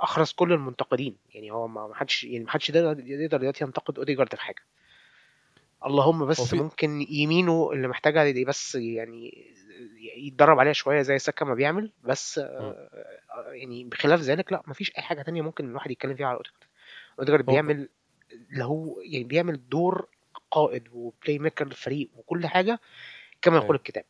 اخرس 0.00 0.32
كل 0.32 0.52
المنتقدين. 0.52 1.16
يعني 1.34 1.50
هو 1.50 1.68
ما 1.68 1.94
حدش 1.94 2.24
يعني 2.24 2.44
ما 2.44 2.50
حدش 2.50 2.70
يقدر 2.70 3.38
دلوقتي 3.38 3.64
ينتقد 3.64 3.98
اوديجارد 3.98 4.34
في 4.34 4.40
حاجة. 4.40 4.62
اللهم 5.86 6.26
بس 6.26 6.40
في 6.40 6.56
ممكن 6.56 7.06
يمينه 7.10 7.70
اللي 7.72 7.88
محتاجها 7.88 8.30
دي 8.30 8.44
بس 8.44 8.74
يعني 8.74 9.54
يتدرب 10.16 10.58
عليها 10.58 10.72
شوية 10.72 11.02
زي 11.02 11.18
ساكا 11.18 11.44
ما 11.44 11.54
بيعمل 11.54 11.92
بس. 12.04 12.38
آه، 12.38 12.88
يعني 13.52 13.84
بخلاف 13.84 14.20
ذلك 14.20 14.52
لا 14.52 14.62
مفيش 14.66 14.92
أي 14.98 15.02
حاجة 15.02 15.22
تانية 15.22 15.42
ممكن 15.42 15.70
الواحد 15.70 15.90
يتكلم 15.90 16.14
فيها 16.14 16.26
على 16.26 16.36
أوديجارد 16.36 16.64
أوديجارد 17.18 17.46
بيعمل 17.46 17.88
اللي 18.52 18.64
هو 18.64 19.00
يعني 19.00 19.24
بيعمل 19.24 19.68
دور 19.68 20.06
قائد 20.50 20.88
و 20.92 21.38
playmaker 21.38 21.66
للفريق 21.66 22.10
وكل 22.16 22.46
حاجة 22.46 22.80
كما 23.42 23.56
يقول 23.56 23.66
أيوة. 23.66 23.76
الكتاب 23.76 24.04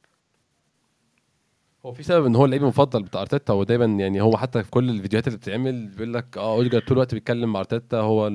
هو 1.87 1.93
في 1.93 2.03
سبب 2.03 2.27
إن 2.27 2.37
هو 2.37 2.45
اللعيب 2.45 2.63
المفضل 2.63 3.03
بتاع 3.03 3.21
أرتيتا 3.21 3.53
هو 3.53 3.65
دايما 3.65 3.85
يعني 3.85 4.21
هو 4.21 4.37
حتى 4.37 4.63
في 4.63 4.71
كل 4.71 4.91
الفيديوهات 4.91 5.27
اللي 5.27 5.39
بتتعمل 5.39 5.87
بيقول 5.87 6.15
لك 6.15 6.39
آه 6.39 6.55
أوديجارد 6.55 6.85
طول 6.85 6.97
الوقت 6.97 7.15
بيتكلم 7.15 7.53
مع 7.53 7.61
أرتيتا 7.61 7.97
هو 7.97 8.31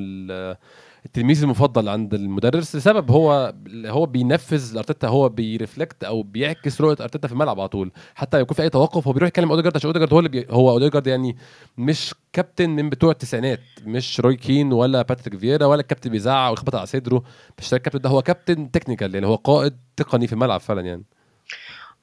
التلميذ 1.05 1.43
المفضل 1.43 1.89
عند 1.89 2.13
المدرس 2.13 2.75
لسبب 2.75 3.11
هو 3.11 3.53
هو 3.85 4.05
بينفذ 4.05 4.77
أرتيتا 4.77 5.07
هو 5.07 5.29
بي 5.29 5.45
reflect 5.45 6.03
أو 6.03 6.23
بيعكس 6.23 6.81
رؤية 6.81 6.97
أرتيتا 7.01 7.27
في 7.27 7.33
الملعب 7.33 7.59
على 7.59 7.69
طول. 7.69 7.91
حتى 8.15 8.39
يكون 8.39 8.55
في 8.55 8.63
أي 8.63 8.69
توقف 8.69 9.07
هو 9.07 9.13
بيروح 9.13 9.27
يكلم 9.27 9.49
أوديجارد 9.49 9.75
عشان 9.75 9.87
أوديجارد 9.87 10.13
هو 10.13 10.19
اللي 10.19 10.29
بي 10.29 10.47
هو 10.49 10.69
أوديجارد 10.71 11.07
يعني 11.07 11.37
مش 11.77 12.15
كابتن 12.33 12.69
من 12.69 12.89
بتوع 12.89 13.11
التسعينات 13.11 13.59
مش 13.85 14.19
روي 14.19 14.35
كين 14.35 14.73
ولا 14.73 15.01
باتريك 15.01 15.39
فييرا 15.39 15.65
ولا 15.65 15.81
الكابتن 15.81 16.09
بيزعق 16.09 16.49
ويخبط 16.49 16.75
على 16.75 16.85
صدره 16.85 17.23
مش 17.57 17.73
الكابتن 17.73 17.99
ده 18.01 18.09
هو 18.09 18.21
كابتن 18.21 18.71
technical 18.71 19.13
يعني 19.15 19.27
هو 19.27 19.35
قائد 19.35 19.77
تقني 19.97 20.27
في 20.27 20.33
الملعب 20.33 20.59
فعلا 20.59 20.81
يعني. 20.81 21.03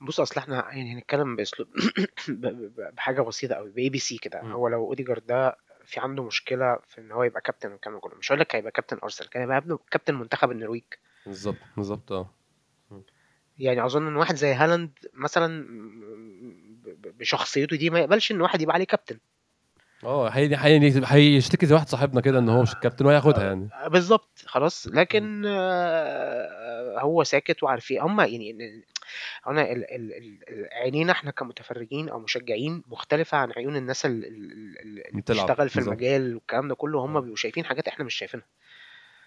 بص 0.01 0.21
أصل 0.21 0.41
إحنا 0.41 0.55
يعني 0.55 0.95
هنتكلم 0.95 1.37
بأسلوب 1.37 1.69
بحاجة 2.97 3.21
بسيطة 3.21 3.55
قوي 3.55 3.71
باي 3.71 3.89
بي 3.89 3.99
سي 3.99 4.19
كده. 4.19 4.41
هو 4.43 4.69
لو 4.69 4.87
أوديجارد 4.87 5.27
ده 5.27 5.57
في 5.87 6.01
عنده 6.01 6.23
مشكلة 6.23 6.79
في 6.89 7.01
إن 7.01 7.13
هو 7.13 7.23
يبقى 7.23 7.41
كابتن 7.41 7.73
والكلام 7.73 7.95
ده 7.97 8.01
كله. 8.01 8.15
مش 8.19 8.33
هقول 8.33 8.41
لك 8.41 8.57
هيبقى 8.57 8.71
كابتن 8.73 8.99
ارسنال 9.03 9.31
كان 9.31 9.43
هيبقى 9.43 9.57
ابنه 9.57 9.79
كابتن 9.91 10.15
منتخب 10.15 10.51
النرويج. 10.51 10.85
بالظبط 11.27 11.57
بالظبط 11.77 12.13
آه. 12.13 12.31
يعني 13.59 13.85
أظن 13.85 14.07
إن 14.07 14.17
واحد 14.17 14.35
زي 14.35 14.55
هالاند 14.55 14.91
مثلا 15.15 15.67
بشخصيته 17.19 17.77
دي 17.77 17.91
ما 17.91 17.99
يقبلش 17.99 18.33
إن 18.33 18.41
واحد 18.41 18.63
يبقى 18.63 18.75
عليه 18.75 18.85
كابتن 18.85 19.19
آه 20.05 20.29
هي 20.29 20.57
هي 20.57 21.03
هيشتكي 21.05 21.67
زي 21.67 21.75
واحد 21.75 21.89
صاحبنا 21.89 22.21
كده 22.21 22.39
إن 22.39 22.49
هو 22.49 22.63
مش 22.63 22.73
الكابتن 22.73 23.07
وهياخدها 23.07 23.45
يعني 23.45 23.69
آه، 23.73 23.89
بالظبط 23.89 24.43
خلاص. 24.47 24.87
لكن 24.87 25.43
آه، 25.47 27.01
هو 27.01 27.25
ساكت 27.25 27.63
وعارفين 27.63 28.01
هم 28.01 28.21
يعني 28.21 28.85
هنا 29.47 29.73
ال- 29.73 29.95
ال- 29.95 30.13
ال- 30.49 30.69
عينينا 30.73 31.13
إحنا 31.13 31.31
كمتفرجين 31.31 32.09
أو 32.09 32.19
مشجعين 32.21 32.83
مختلفة 32.87 33.39
عن 33.39 33.53
عيون 33.53 33.77
الناس 33.77 34.07
ال- 34.07 34.25
ال- 34.25 34.79
ال- 34.81 35.07
اللي 35.09 35.21
بتلعب 35.21 35.47
بتشتغل 35.47 35.69
في 35.69 35.75
بالظبط. 35.79 35.93
المجال 35.93 36.35
والكلام 36.35 36.69
ده 36.69 36.75
كله 36.75 37.05
هم 37.05 37.17
آه. 37.17 37.21
بيبقوا 37.21 37.37
شايفين 37.37 37.65
حاجات 37.65 37.89
إحنا 37.89 38.05
مش 38.05 38.15
شايفينها. 38.15 38.47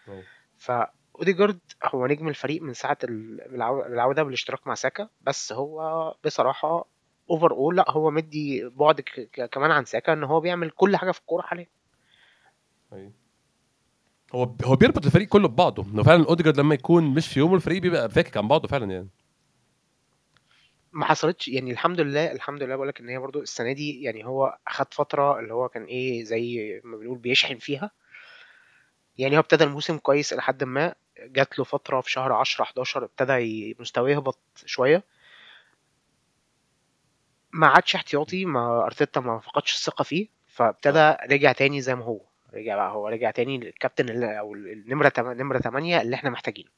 آه 0.09 0.23
فاوديجارد 0.57 1.59
هو 1.85 2.07
نجم 2.07 2.27
الفريق 2.27 2.61
من 2.61 2.73
ساعة 2.73 2.97
ال- 3.03 3.41
العو- 3.55 3.85
العودة 3.85 4.23
بالاشتراك 4.23 4.67
مع 4.67 4.73
ساكا 4.75 5.09
بس 5.21 5.53
هو 5.53 6.15
بصراحة 6.25 6.85
overall 7.29 7.77
لأ 7.77 7.91
هو 7.91 8.11
مدي 8.11 8.69
بعد 8.69 9.01
ك- 9.01 9.29
ك- 9.33 9.49
كمان 9.49 9.71
عن 9.71 9.85
ساكا 9.85 10.13
إن 10.13 10.23
هو 10.23 10.39
بيعمل 10.39 10.69
كل 10.69 10.97
حاجة 10.97 11.11
في 11.11 11.19
الكورة 11.19 11.41
حاليا. 11.41 11.67
أيوة. 12.93 13.11
هو 14.35 14.55
هو 14.65 14.75
بيربط 14.75 15.05
الفريق 15.05 15.27
كله 15.27 15.47
ببعضه. 15.47 15.83
إنه 15.83 16.03
فعلا 16.03 16.25
اوديجارد 16.25 16.57
لما 16.59 16.75
يكون 16.75 17.03
مش 17.13 17.27
في 17.27 17.39
يومه 17.39 17.55
الفريق 17.55 17.81
بيبقى 17.81 18.09
فاكك 18.09 18.37
عن 18.37 18.47
بعضه 18.47 18.67
فعلا 18.67 18.91
يعني. 18.91 19.07
ما 20.99 21.05
حصلتش 21.05 21.47
يعني 21.47 21.71
الحمد 21.71 21.99
لله 21.99 22.31
الحمد 22.31 22.63
لله 22.63 22.75
بقول 22.75 22.87
لك 22.87 22.99
إن 22.99 23.09
هي 23.09 23.17
برضو 23.17 23.41
السنة 23.41 23.73
دي 23.73 24.03
يعني 24.03 24.25
هو 24.25 24.57
أخد 24.67 24.93
فترة 24.93 25.39
اللي 25.39 25.53
هو 25.53 25.69
كان 25.69 25.83
إيه 25.83 26.23
زي 26.23 26.81
ما 26.83 26.97
بنقول 26.97 27.17
بيشحن 27.17 27.57
فيها. 27.57 27.91
يعني 29.17 29.35
هو 29.35 29.39
ابتدى 29.39 29.63
الموسم 29.63 29.97
كويس 29.97 30.33
إلى 30.33 30.41
حد 30.41 30.63
ما 30.63 30.95
جات 31.19 31.59
له 31.59 31.65
فترة 31.65 32.01
في 32.01 32.11
شهر 32.11 32.33
10 32.33 32.63
11 32.63 33.03
ابتدى 33.03 33.75
مستواه 33.79 34.09
يهبط 34.09 34.39
شوية. 34.65 35.03
ما 37.51 37.67
عادش 37.67 37.95
احتياطي 37.95 38.45
ما 38.45 38.85
أرتيتا 38.85 39.19
ما 39.21 39.39
فقدش 39.39 39.75
الثقة 39.75 40.03
فيه 40.03 40.27
فابتدى 40.47 41.15
رجع 41.33 41.51
تاني 41.51 41.81
زي 41.81 41.95
ما 41.95 42.05
هو. 42.05 42.21
رجع 42.53 42.75
بقى 42.75 42.91
هو 42.91 43.07
رجع 43.07 43.31
تاني 43.31 43.55
الكابتن 43.55 44.23
أو 44.23 44.53
النمره 44.55 45.11
نمرة 45.17 45.59
8 45.59 46.01
اللي 46.01 46.15
إحنا 46.15 46.29
محتاجينه. 46.29 46.69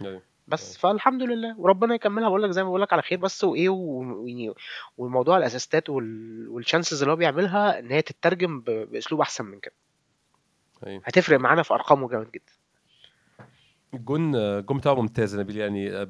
أيوه. 0.00 0.22
بس 0.46 0.68
أيوه 0.68 0.78
فالحمد 0.78 1.22
لله. 1.22 1.60
وربنا 1.60 1.94
يكملها. 1.94 2.28
بقول 2.28 2.42
لك 2.42 2.50
زي 2.50 2.62
ما 2.62 2.68
بقول 2.68 2.82
لك 2.82 2.92
على 2.92 3.02
خير 3.02 3.18
بس 3.18 3.44
وإيه 3.44 3.68
و- 3.68 4.22
ويعني 4.22 4.54
والموضوع 4.98 5.36
الأسيستات 5.36 5.90
وال... 5.90 6.48
والشانسز 6.48 7.02
اللي 7.02 7.12
هو 7.12 7.16
بيعملها 7.16 7.78
إن 7.78 7.90
هي 7.90 8.02
تترجم 8.02 8.60
ب... 8.60 8.64
بأسلوب 8.70 9.20
أحسن 9.20 9.44
من 9.44 9.60
كده. 9.60 9.74
أيوه 10.86 11.02
هتفرق 11.04 11.40
معانا 11.40 11.62
في 11.62 11.74
أرقامه 11.74 12.08
جامد 12.08 12.30
جدا. 12.30 12.52
الجون 13.94 14.34
الجون 14.36 14.78
بتاعه 14.78 14.94
ممتاز 14.94 15.36
نبيل. 15.38 15.56
يعني 15.56 16.06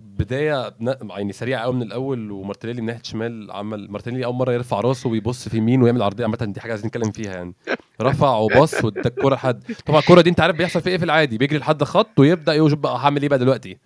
بداية 0.00 0.74
يعني 1.10 1.32
سريعة 1.32 1.62
قوي 1.62 1.74
من 1.74 1.82
الأول 1.82 2.30
ومارتينيلي 2.30 2.80
من 2.80 2.86
ناحية 2.86 3.02
شمال 3.02 3.50
عمل 3.50 3.90
مارتينيلي 3.90 4.24
أول 4.24 4.34
مرة 4.34 4.52
يرفع 4.52 4.80
رأسه 4.80 5.10
ويبص 5.10 5.48
في 5.48 5.56
يمين 5.56 5.82
ويعمل 5.82 6.02
عرضية 6.02 6.24
عامة 6.24 6.36
دي 6.40 6.60
حاجة 6.60 6.70
عايزين 6.70 6.86
نتكلم 6.86 7.10
فيها 7.12 7.32
يعني. 7.32 7.54
رفع 8.02 8.36
وبص 8.36 8.84
وادى 8.84 9.00
الكوره 9.08 9.34
لحد 9.34 9.62
طبعا 9.86 10.00
الكورة 10.00 10.20
دي 10.20 10.30
أنت 10.30 10.40
عارف 10.40 10.56
بيحصل 10.56 10.80
فيها 10.80 10.92
إيه 10.92 10.98
في 10.98 11.04
العادي 11.04 11.38
بيجري 11.38 11.58
لحد 11.58 11.84
خط 11.84 12.18
ويبدأ 12.18 12.54
يشوف 12.54 12.78
بقى 12.78 12.96
هعمل 12.96 13.22
إيه 13.22 13.28
بقى 13.28 13.38
دلوقتي. 13.38 13.78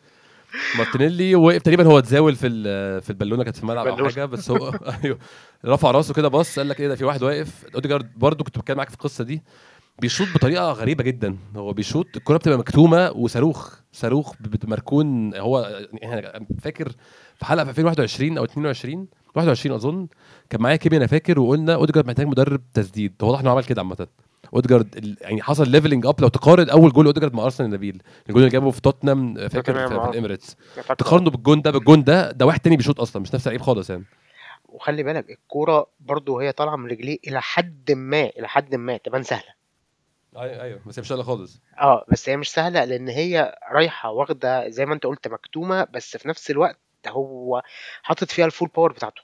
مارتينيلي 0.79 1.35
وقف 1.35 1.63
تقريبا 1.63 1.85
هو 1.87 1.99
اتزاول 1.99 2.35
في 2.37 2.49
في 3.01 3.11
البالونة 3.11 3.45
كانت 3.45 3.57
في 3.57 3.63
الملعب 3.63 3.87
أو 3.87 3.97
حاجة 4.09 4.25
بس 4.25 4.51
هو 4.51 4.69
أيوه. 5.05 5.19
رفع 5.65 5.91
رأسه 5.91 6.15
كده 6.15 6.29
بص 6.29 6.59
قال 6.59 6.69
لك 6.69 6.81
إيه 6.81 6.89
ده 6.89 6.95
في 6.97 7.05
واحد 7.05 7.23
واقف. 7.23 7.65
أوديجارد 7.75 8.11
برضو 8.17 8.45
كنت 8.45 8.59
بتكلم 8.59 8.77
معاك 8.77 8.89
في 8.89 8.95
القصة 8.95 9.25
دي. 9.25 9.43
بيشوط 10.01 10.29
بطريقة 10.35 10.73
غريبة 10.73 11.05
جدا. 11.05 11.37
هو 11.57 11.73
بيشوط 11.73 12.07
الكرة 12.17 12.37
بتبقى 12.37 12.59
مكتومة 12.59 13.11
وصاروخ 13.11 13.79
صاروخ 13.93 14.35
مركون 14.65 15.35
هو 15.35 15.81
يعني 15.93 16.27
أنا 16.37 16.47
فاكر 16.63 16.93
في 17.37 17.45
حلقة 17.45 17.65
في 17.65 17.71
2021 17.71 18.39
أو 18.39 18.45
22 18.45 19.07
21 19.35 19.77
أظن 19.77 20.07
كان 20.51 20.63
معايا 20.63 20.77
كيمي 20.77 20.97
أنا 20.97 21.07
فاكر 21.07 21.41
وقلنا 21.41 21.75
أوديجارد 21.75 22.07
محتاج 22.07 22.27
مدرب 22.27 22.61
تسديد. 22.75 23.15
هو 23.23 23.29
واضح 23.29 23.41
انه 23.41 23.51
عمل 23.51 23.65
كده 23.65 23.81
عامة. 23.83 24.07
أوديجارد 24.55 24.97
ال- 24.97 25.17
يعني 25.21 25.43
حصل 25.43 25.69
leveling 25.71 26.07
up 26.07 26.21
لو 26.21 26.29
تقارن 26.29 26.71
أول 26.71 26.93
جول 26.93 27.07
أوديجارد 27.07 27.35
مع 27.35 27.45
أرسنال 27.45 27.71
نبيل 27.71 28.03
الجول 28.29 28.43
اللي 28.43 28.53
جابه 28.53 28.71
في 28.71 28.81
توتنهام 28.81 29.35
فاكر 29.35 29.49
توتنهام، 29.61 29.89
في, 29.89 29.95
في 29.95 30.01
آه. 30.01 30.11
الإميريتس. 30.11 30.57
تقارنه 30.99 31.31
بالجون 31.31 31.63
ده 31.63 31.71
بالجون 31.71 32.05
ده 32.05 32.31
ده 32.31 32.47
واحد 32.47 32.61
تاني 32.61 32.77
بيشوط 32.77 33.01
أصلا 33.01 33.23
مش 33.23 33.35
نفس 33.35 33.47
اللعيب 33.47 33.63
خالص 33.63 33.91
يعني. 33.91 34.05
وخلي 34.69 35.03
بالك 35.03 35.31
الكورة 35.31 35.87
برضو 36.01 36.37
وهي 36.37 36.53
طالعة 36.53 36.77
من 36.77 36.87
رجليه 36.91 37.19
إلى 37.29 37.41
حد 37.43 37.93
ما 37.93 38.23
إلى 38.25 38.49
حد 38.49 38.75
ما 38.75 38.97
تبان 38.97 39.23
سهلة. 39.23 39.58
أيوه 40.43 40.63
أيوه 40.63 40.81
بس 40.87 40.99
هي 40.99 41.01
مش 41.01 41.09
سهلة 41.09 41.23
خالص 41.23 41.61
آه 41.79 42.05
بس 42.09 42.29
هي 42.29 42.37
مش 42.37 42.51
سهلة 42.51 42.85
لأن 42.85 43.09
هي 43.09 43.59
رايحة 43.73 44.11
واخدة 44.11 44.69
زي 44.69 44.87
ما 44.87 44.95
أنت 44.95 45.07
قلت 45.07 45.29
مكتومة 45.29 45.85
بس 45.85 46.17
في 46.17 46.29
نفس 46.29 46.51
الوقت 46.51 46.79
هو 47.07 47.63
حاطط 48.03 48.29
فيها 48.31 48.47
ال 48.47 48.51
full 48.51 48.69
power 48.69 48.93
بتاعته 48.93 49.23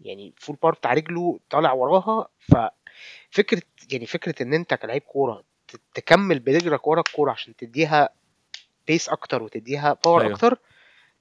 يعني 0.00 0.28
ال 0.36 0.40
full 0.40 0.56
power 0.62 0.74
بتاع 0.74 0.92
رجله 0.92 1.38
طالع 1.50 1.72
وراها 1.72 2.28
ففكرة 2.38 3.62
يعني 3.92 4.06
فكرة 4.06 4.42
إن 4.42 4.54
أنت 4.54 4.74
كلاعب 4.74 5.00
كورة 5.00 5.42
تكمل 5.94 6.38
برجلك 6.38 6.86
ورا 6.86 7.00
الكورة 7.00 7.32
عشان 7.32 7.56
تديها 7.56 8.08
pace 8.86 9.08
أكتر 9.08 9.42
وتديها 9.42 9.98
power 10.04 10.22
أيوة. 10.22 10.32
أكتر. 10.34 10.58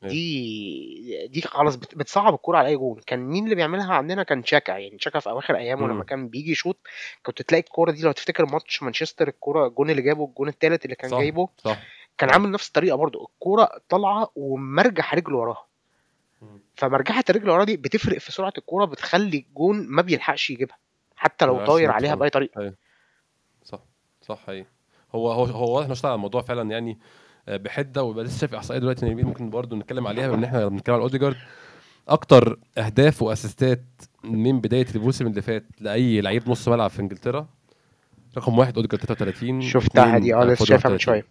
دي 0.10 1.28
دي 1.28 1.42
خلاص 1.42 1.76
بت- 1.76 1.96
بتصعب 1.96 2.34
الكورة 2.34 2.58
على 2.58 2.68
أي 2.68 2.76
جون. 2.76 3.00
كان 3.08 3.20
مين 3.20 3.44
اللي 3.44 3.56
بيعملها 3.56 3.94
عندنا؟ 3.94 4.24
كان 4.24 4.44
شاكا 4.44 4.72
يعني 4.72 4.98
شاكا 5.00 5.20
في 5.20 5.30
أواخر 5.30 5.56
أيامه. 5.58 5.88
لما 5.88 6.04
كان 6.04 6.28
بيجي 6.28 6.52
يشوط 6.52 6.78
كنت 7.24 7.42
تلاقي 7.42 7.62
الكورة 7.62 7.92
دي 7.92 8.02
لو 8.02 8.12
تفتكر 8.12 8.46
ماتش 8.46 8.84
مانشستر 8.84 9.28
الكورة 9.28 9.68
الجون 9.68 9.90
اللي 9.90 10.02
جابه 10.02 10.26
الجون 10.26 10.48
الثالث 10.48 10.86
اللي 10.86 10.96
كان 10.96 11.10
صح 11.10 11.18
جايبه 11.18 11.50
صح. 11.58 11.80
كان 12.18 12.30
عامل 12.30 12.52
نفس 12.52 12.68
الطريقة 12.68 12.96
برضو 12.98 13.26
الكورة 13.34 13.70
طالعة 13.90 14.32
ومرجح 14.36 15.14
رجله 15.16 15.38
وراها. 15.38 15.66
فمرجحة 16.76 17.24
الرجل 17.30 17.50
ورا 17.50 17.64
دي 17.64 17.78
بتفرق 17.78 18.18
في 18.18 18.32
سرعة 18.32 18.54
الكورة 18.58 18.86
بتخلي 18.86 19.38
الجون 19.38 19.88
ما 19.88 20.02
بيلحقش 20.02 20.50
يجيبها. 20.50 20.78
حتى 21.16 21.46
لو 21.46 21.66
طاير 21.66 21.92
عليها. 21.92 22.16
بأي 22.16 22.30
طريقة. 22.30 22.74
صح 23.64 23.80
صح 24.22 24.40
حقيقي. 24.48 24.66
هو 25.16 25.32
هو 25.32 25.44
هو 25.46 25.82
انه 25.82 25.92
اشتغل 25.92 26.10
على 26.12 26.16
الموضوع 26.16 26.42
فعلا 26.42 26.72
يعني 26.72 26.98
بحدة 27.48 28.04
ويبقى 28.04 28.24
لسه 28.24 28.40
شايف 28.40 28.56
إحصائية 28.56 28.80
دلوقتي 28.80 29.16
ممكن 29.16 29.50
برضه 29.50 29.76
نتكلم 29.78 30.08
عليها 30.08 30.28
بما 30.28 30.36
إن 30.38 30.44
إحنا 30.44 30.68
بنتكلم 30.68 30.96
على 30.96 31.04
اوديجارد 31.04 31.36
أكتر 32.08 32.60
أهداف 32.78 33.22
و 33.22 33.29
assistات 33.29 33.84
من 34.24 34.62
بداية 34.62 34.88
الموسم 34.96 35.28
اللي 35.28 35.42
فات 35.42 35.66
لأي 35.80 36.22
لعيب 36.22 36.50
نص 36.50 36.68
ملعب 36.68 36.90
في 36.90 37.00
إنجلترا 37.02 37.48
رقم 38.38 38.60
واحد 38.60 38.76
اوديجارد 38.76 39.06
33 39.06 39.62
شفتها 39.62 40.18
دي 40.18 40.36
آه 40.36 40.42
آه، 40.42 40.46
لسه 40.46 40.66
شايفها 40.66 40.90
من 40.90 40.96
31. 40.96 41.00
شوية. 41.00 41.26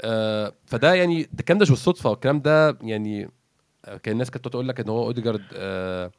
آه، 0.00 0.52
فده 0.66 0.94
يعني 0.94 1.22
ده 1.22 1.28
الكلام 1.40 1.58
ده 1.58 1.62
مش 1.62 1.70
بالصدفة 1.70 2.10
والكلام 2.10 2.40
ده 2.40 2.78
يعني 2.82 3.30
آه، 3.84 3.96
كان 3.96 4.12
الناس 4.12 4.30
كانت 4.30 4.48
تقول 4.48 4.68
لك 4.68 4.80
إن 4.80 4.88
هو 4.88 5.06
اوديجارد 5.06 5.42
آه 5.54 6.10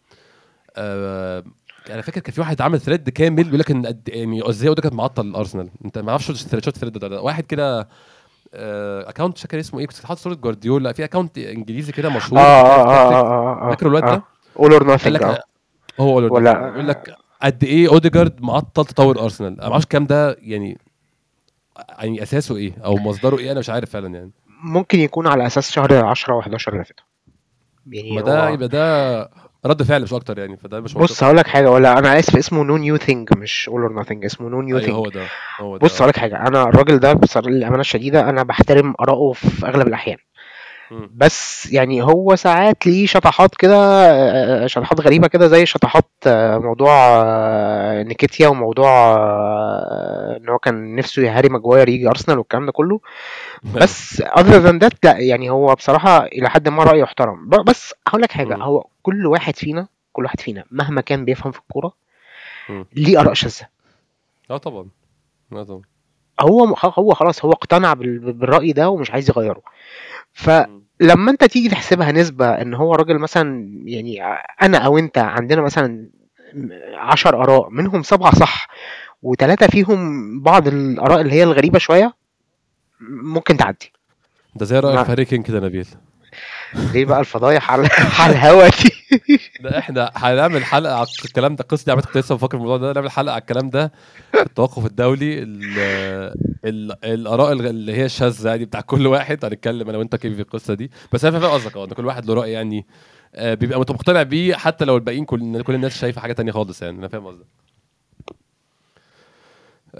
آه 0.75 1.43
أنا 1.89 2.01
فاكر 2.01 2.21
كان 2.21 2.33
في 2.33 2.41
واحد 2.41 2.61
عامل 2.61 2.79
thread 2.81 3.09
كامل 3.09 3.43
بيقول 3.43 3.59
لك 3.59 3.71
إن 3.71 3.85
قد 3.85 4.09
يعني 4.09 4.49
إزاي 4.49 4.69
اوديجارد 4.69 4.95
معطل 4.95 5.27
الارسنال 5.27 5.69
أنت 5.85 5.97
ما 5.97 6.09
أعرفش 6.11 6.31
شفت 6.31 6.67
ال 6.67 6.72
thread 6.72 6.97
ده, 6.97 7.07
ده 7.07 7.21
واحد 7.21 7.43
كده 7.45 7.89
account 8.53 9.35
مش 9.35 9.41
فاكر 9.41 9.59
اسمه 9.59 9.79
إيه 9.79 9.87
كنت 9.87 10.05
حاطط 10.05 10.19
صورة 10.19 10.33
جوارديولا. 10.33 10.91
في 10.93 11.03
account 11.03 11.37
إنجليزي 11.37 11.91
كده 11.91 12.09
آه 12.09 12.15
مشهور 12.15 12.39
آه 12.39 12.43
آه 12.43 13.13
آه 13.13 13.65
آه 13.65 13.69
فاكر 13.69 13.87
الواد 13.87 14.05
ده؟ 14.05 14.23
all 14.59 14.71
or 14.73 14.79
قال 14.83 14.87
nothing 14.87 15.15
لك 15.15 15.21
آه. 15.23 15.43
هو 15.99 16.15
ولا 16.15 16.33
ولا- 16.33 16.67
يقول 16.73 16.87
لك 16.87 17.15
قد 17.41 17.63
إيه 17.63 17.89
اوديجارد 17.89 18.41
معطل 18.41 18.85
تطور 18.85 19.19
ارسنال 19.23 19.53
أنا 19.59 19.65
ما 19.67 19.71
أعرفش 19.71 19.83
الكلام 19.83 20.05
ده 20.05 20.37
يعني 20.41 20.77
يعني 21.99 22.23
أساسه 22.23 22.55
إيه؟ 22.55 22.73
أو 22.85 22.95
مصدره 22.97 23.37
إيه؟ 23.37 23.51
أنا 23.51 23.59
مش 23.59 23.69
عارف 23.69 23.89
فعلا 23.89 24.07
يعني. 24.15 24.31
ممكن 24.63 24.99
يكون 24.99 25.27
على 25.27 25.45
أساس 25.47 25.71
شهر 25.71 26.05
10 26.05 26.41
و11 26.41 26.47
اللي 26.67 26.83
فاتوا 26.83 27.05
يعني 27.91 28.11
ما 28.11 28.21
ده 28.21 28.49
يبقى 28.49 28.67
ده 28.67 29.29
رد 29.65 29.83
فعل 29.83 30.01
مش 30.03 30.13
أكتر 30.13 30.39
يعني 30.39 30.57
فده 30.57 30.79
مش 30.79 30.93
بص. 30.93 31.23
هقول 31.23 31.37
لك 31.37 31.47
حاجة 31.47 31.71
ولا 31.71 31.99
أنا 31.99 32.19
آسف 32.19 32.35
اسمه 32.35 32.63
no 32.63 32.77
new 32.77 32.97
thing 32.97 33.29
مش 33.37 33.69
all 33.69 33.81
or 33.81 33.93
nothing 33.93 34.25
اسمه 34.25 34.49
no 34.49 34.61
new 34.61 34.79
thing 34.79 34.91
هو 34.91 35.09
ده 35.09 35.21
هو 35.59 35.77
ده 35.77 35.83
بص 35.85 35.95
هقول 36.01 36.09
لك 36.09 36.17
حاجة 36.17 36.47
أنا 36.47 36.63
الراجل 36.63 36.99
ده 36.99 37.13
بصراحة 37.13 37.49
للأمانة 37.49 37.81
الشديدة 37.81 38.29
أنا 38.29 38.43
بحترم 38.43 38.93
اراءه 39.01 39.31
في 39.33 39.67
أغلب 39.67 39.87
الأحيان. 39.87 40.17
مم. 40.91 41.09
بس 41.15 41.71
يعني 41.73 42.01
هو 42.03 42.35
ساعات 42.35 42.87
ليه 42.87 43.05
شطحات 43.05 43.55
كده 43.55 43.75
آه، 43.75 44.67
شطحات 44.67 45.01
غريبة 45.01 45.27
كده 45.27 45.47
زي 45.47 45.65
شطحات 45.65 46.05
آه، 46.27 46.57
موضوع 46.57 46.93
آه، 47.23 48.03
نكيتيا 48.03 48.47
وموضوع 48.47 49.15
إن 50.37 50.49
هو 50.49 50.57
كان 50.59 50.95
نفسه 50.95 51.37
هاري 51.37 51.49
ماجواير 51.49 51.89
يجي 51.89 52.07
أرسنال 52.07 52.37
والكلام 52.37 52.65
ده 52.65 52.71
كله 52.71 52.99
بس 53.75 54.21
other 54.21 54.63
than 54.67 54.79
that 54.87 54.95
لا 55.03 55.17
يعني 55.17 55.49
هو 55.49 55.75
بصراحة 55.75 56.25
إلى 56.25 56.49
حد 56.49 56.69
ما 56.69 56.83
رايه 56.83 57.01
يحترم 57.01 57.49
ب- 57.49 57.65
بس 57.65 57.93
هقول 58.07 58.21
لك 58.21 58.31
حاجة 58.31 58.55
مم. 58.55 58.61
هو 58.61 58.85
كل 59.03 59.25
واحد 59.27 59.55
فينا 59.55 59.87
كل 60.13 60.23
واحد 60.23 60.39
فينا 60.39 60.63
مهما 60.71 61.01
كان 61.01 61.25
بيفهم 61.25 61.51
في 61.51 61.59
الكورة. 61.59 61.93
ليه 62.95 63.19
آراء 63.19 63.33
شاذة 63.33 63.67
آه 64.51 64.57
طبعا 64.57 64.87
آه 65.53 65.63
طبعا 65.63 65.81
هو 66.41 66.75
هو 66.83 67.13
خلاص 67.13 67.45
هو 67.45 67.51
اقتنع 67.51 67.93
بال- 67.93 68.33
بالرأي 68.33 68.71
ده 68.71 68.89
ومش 68.89 69.11
عايز 69.11 69.29
يغيره. 69.29 69.61
فلما 70.33 71.31
انت 71.31 71.43
تيجي 71.43 71.69
تحسبها 71.69 72.11
نسبة 72.11 72.49
ان 72.49 72.73
هو 72.73 72.95
راجل 72.95 73.17
مثلا 73.19 73.69
يعني 73.85 74.23
أنا 74.61 74.77
أو 74.77 74.97
انت 74.97 75.17
عندنا 75.17 75.61
مثلا 75.61 76.09
عشر 76.95 77.43
آراء 77.43 77.69
منهم 77.69 78.03
سبعة 78.03 78.35
صح 78.35 78.67
وثلاثة 79.23 79.67
فيهم 79.67 79.99
بعض 80.41 80.67
الآراء 80.67 81.21
اللي 81.21 81.33
هي 81.33 81.43
الغريبة 81.43 81.79
شوية 81.79 82.13
ممكن 83.09 83.57
تعدي. 83.57 83.91
ده 84.55 84.65
زي 84.65 84.79
رايك 84.79 84.95
ما- 84.95 85.03
في 85.03 85.11
هاري 85.11 85.25
كين 85.25 85.43
كده 85.43 85.59
نبيل. 85.59 85.87
ليه 86.73 87.05
بقى 87.05 87.19
الفضايح 87.19 87.71
على 87.71 87.89
على 88.19 88.33
الهوا 88.33 88.67
دي. 88.67 89.39
ده 89.59 89.77
إحنا 89.79 90.11
هنعمل 90.15 90.65
حلقة 90.65 90.95
على 90.95 91.07
الكلام 91.25 91.55
ده. 91.55 91.63
دي 91.85 91.91
عملت 91.91 92.05
كنت 92.05 92.17
لسه 92.17 92.35
بفكر 92.35 92.57
في 92.57 92.63
الموضوع 92.63 92.77
ده. 92.77 92.93
نعمل 92.93 93.11
حلقة 93.11 93.33
على 93.33 93.41
الكلام 93.41 93.69
ده. 93.69 93.91
التوقف 94.35 94.85
الدولي 94.85 95.39
ال 95.43 95.79
ال 96.65 97.05
الآراء 97.05 97.51
اللي 97.53 97.93
هي 97.93 98.05
الشاذة 98.05 98.49
يعني 98.49 98.65
بتاع 98.65 98.81
كل 98.81 99.07
واحد. 99.07 99.45
هنتكلم 99.45 99.89
أنا 99.89 99.97
وأنت 99.97 100.15
كيف 100.15 100.35
في 100.35 100.41
القصة 100.41 100.73
دي. 100.73 100.91
بس 101.13 101.25
أنا 101.25 101.39
فاهم 101.39 101.51
قصدك. 101.51 101.77
أه 101.77 101.93
كل 101.95 102.05
واحد 102.05 102.25
له 102.25 102.33
رأي 102.33 102.51
يعني 102.51 102.85
آه، 103.35 103.53
بيبقى 103.53 103.79
مقتنع 103.79 104.23
بيه 104.23 104.55
حتى 104.55 104.85
لو 104.85 104.95
الباقيين 104.95 105.25
كل 105.25 105.61
كل 105.63 105.75
الناس 105.75 105.97
شايفة 105.97 106.21
حاجة 106.21 106.33
تانية 106.33 106.51
خالص 106.51 106.81
يعني. 106.81 106.97
أنا 106.99 107.07
فاهم 107.07 107.27
قصدك. 107.27 107.45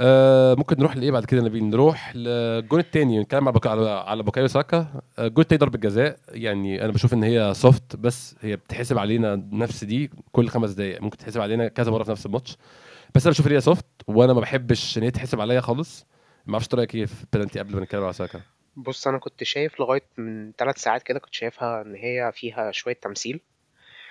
آه 0.02 0.56
ممكن 0.56 0.76
نروح 0.80 0.98
لإيه 0.98 1.12
بعد 1.12 1.26
كده 1.26 1.42
نبيل؟ 1.42 1.64
نروح 1.64 2.16
للجون 2.16 2.80
الثاني 2.80 3.20
نتكلم 3.20 3.48
على 3.48 3.54
بكا 3.54 3.70
على 3.90 4.24
بوكايو 4.24 4.48
ساكا. 4.48 5.02
آه، 5.20 5.28
الجون 5.28 5.42
الثاني 5.44 5.60
ضربة 5.60 5.78
جزاء 5.78 6.20
يعني 6.30 6.84
أنا 6.86 6.92
بشوف 6.92 7.14
إن 7.14 7.24
هي 7.24 7.54
soft 7.54 7.96
بس 7.96 8.36
هي 8.42 8.56
بتحسب 8.56 8.98
علينا 8.98 9.48
نفس 9.52 9.84
دي 9.84 10.12
كل 10.32 10.48
خمس 10.48 10.72
دقائق 10.72 11.02
ممكن 11.02 11.18
تحسب 11.18 11.42
علينا 11.42 11.68
كذا 11.68 11.92
مرة 11.92 12.04
في 12.04 12.12
نفس 12.12 12.26
الماتش. 12.26 12.58
بس 13.16 13.26
أنا 13.26 13.32
بشوف 13.32 13.48
إن 13.48 13.52
هي 13.52 13.62
soft 13.62 13.86
وأنا 14.08 14.34
ما 14.34 14.40
بحبش 14.40 14.98
إن 14.98 15.04
هي 15.04 15.12
تحسب 15.12 15.42
عليا 15.42 15.62
خالص. 15.62 16.06
ما 16.46 16.54
أعرفش 16.54 16.68
رأيك 16.74 16.96
إيه 16.96 17.06
في 17.06 17.24
البلنتي 17.24 17.60
قبل 17.60 17.76
ما 17.76 17.82
نتكلم 17.82 18.04
على 18.04 18.14
ساكا؟ 18.14 18.42
بص 18.76 19.08
أنا 19.08 19.18
كنت 19.18 19.44
شايف 19.44 19.80
لغاية 19.80 20.04
من 20.18 20.52
ثلاث 20.58 20.78
ساعات 20.78 21.04
كده 21.04 21.20
كنت 21.20 21.34
شايفها 21.34 21.82
إن 21.82 21.96
هي 21.96 22.32
فيها 22.34 22.72
شوية 22.72 22.94
تمثيل. 23.02 23.40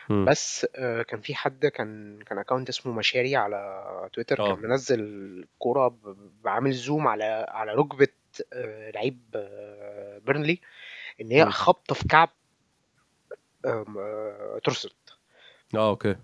مم. 0.09 0.25
بس 0.25 0.67
آه، 0.77 1.03
كان 1.03 1.21
في 1.21 1.35
حد 1.35 1.67
كان 1.67 2.23
كان 2.27 2.39
account 2.39 2.69
اسمه 2.69 2.93
مشاري 2.93 3.37
على 3.37 4.09
تويتر 4.13 4.41
آه. 4.41 4.55
كان 4.55 4.69
منزل 4.71 5.45
كورة 5.59 5.89
ب- 5.89 6.31
بعامل 6.45 6.73
zoom 6.73 7.09
على 7.09 7.47
على 7.49 7.73
ركبة 7.75 8.09
آه، 8.53 8.91
لعيب 8.91 9.21
آه، 9.35 10.19
بيرنلي 10.19 10.61
إن 11.21 11.33
هي 11.33 11.45
مم. 11.45 11.51
خبطة 11.51 11.95
في 11.95 12.09
كعب 12.09 12.31
آم، 13.67 13.99
آه، 13.99 14.61
ترسل 14.65 14.91
آه 15.75 15.89
okay 15.89 16.17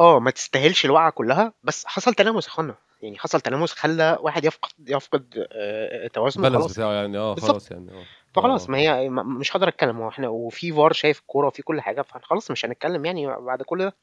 آه 0.00 0.20
ما 0.20 0.30
تستاهلش 0.30 0.84
الوقعة 0.84 1.10
كلها 1.10 1.52
بس 1.64 1.86
حصل 1.86 2.14
تلامس 2.14 2.48
يا 2.58 2.74
يعني 3.02 3.18
حصل 3.18 3.40
تلامس 3.40 3.72
خلى 3.72 4.18
واحد 4.20 4.44
يفقد 4.44 4.88
يفقد 4.88 5.46
آه، 5.52 6.06
توازنه 6.06 6.50
خلاص 6.50 6.72
بتاعه 6.72 6.92
يعني 6.92 7.18
آه. 7.18 7.34
خلاص 7.34 7.70
يعني 7.70 7.90
آه 7.90 8.04
فخلاص 8.34 8.66
آه. 8.66 8.70
ما 8.72 8.78
هي 8.78 9.08
ما- 9.08 9.22
مش 9.22 9.52
هقدر 9.52 9.68
أتكلم. 9.68 9.96
هو 9.96 10.08
إحنا 10.08 10.28
وفي 10.28 10.72
فار 10.72 10.92
شايف 10.92 11.20
الكوره 11.20 11.46
وفي 11.46 11.62
كل 11.62 11.80
حاجة 11.80 12.02
فخلاص 12.02 12.50
مش 12.50 12.64
هنتكلم 12.64 13.04
يعني 13.04 13.26
بعد 13.26 13.62
كل 13.62 13.78
ده. 13.78 13.96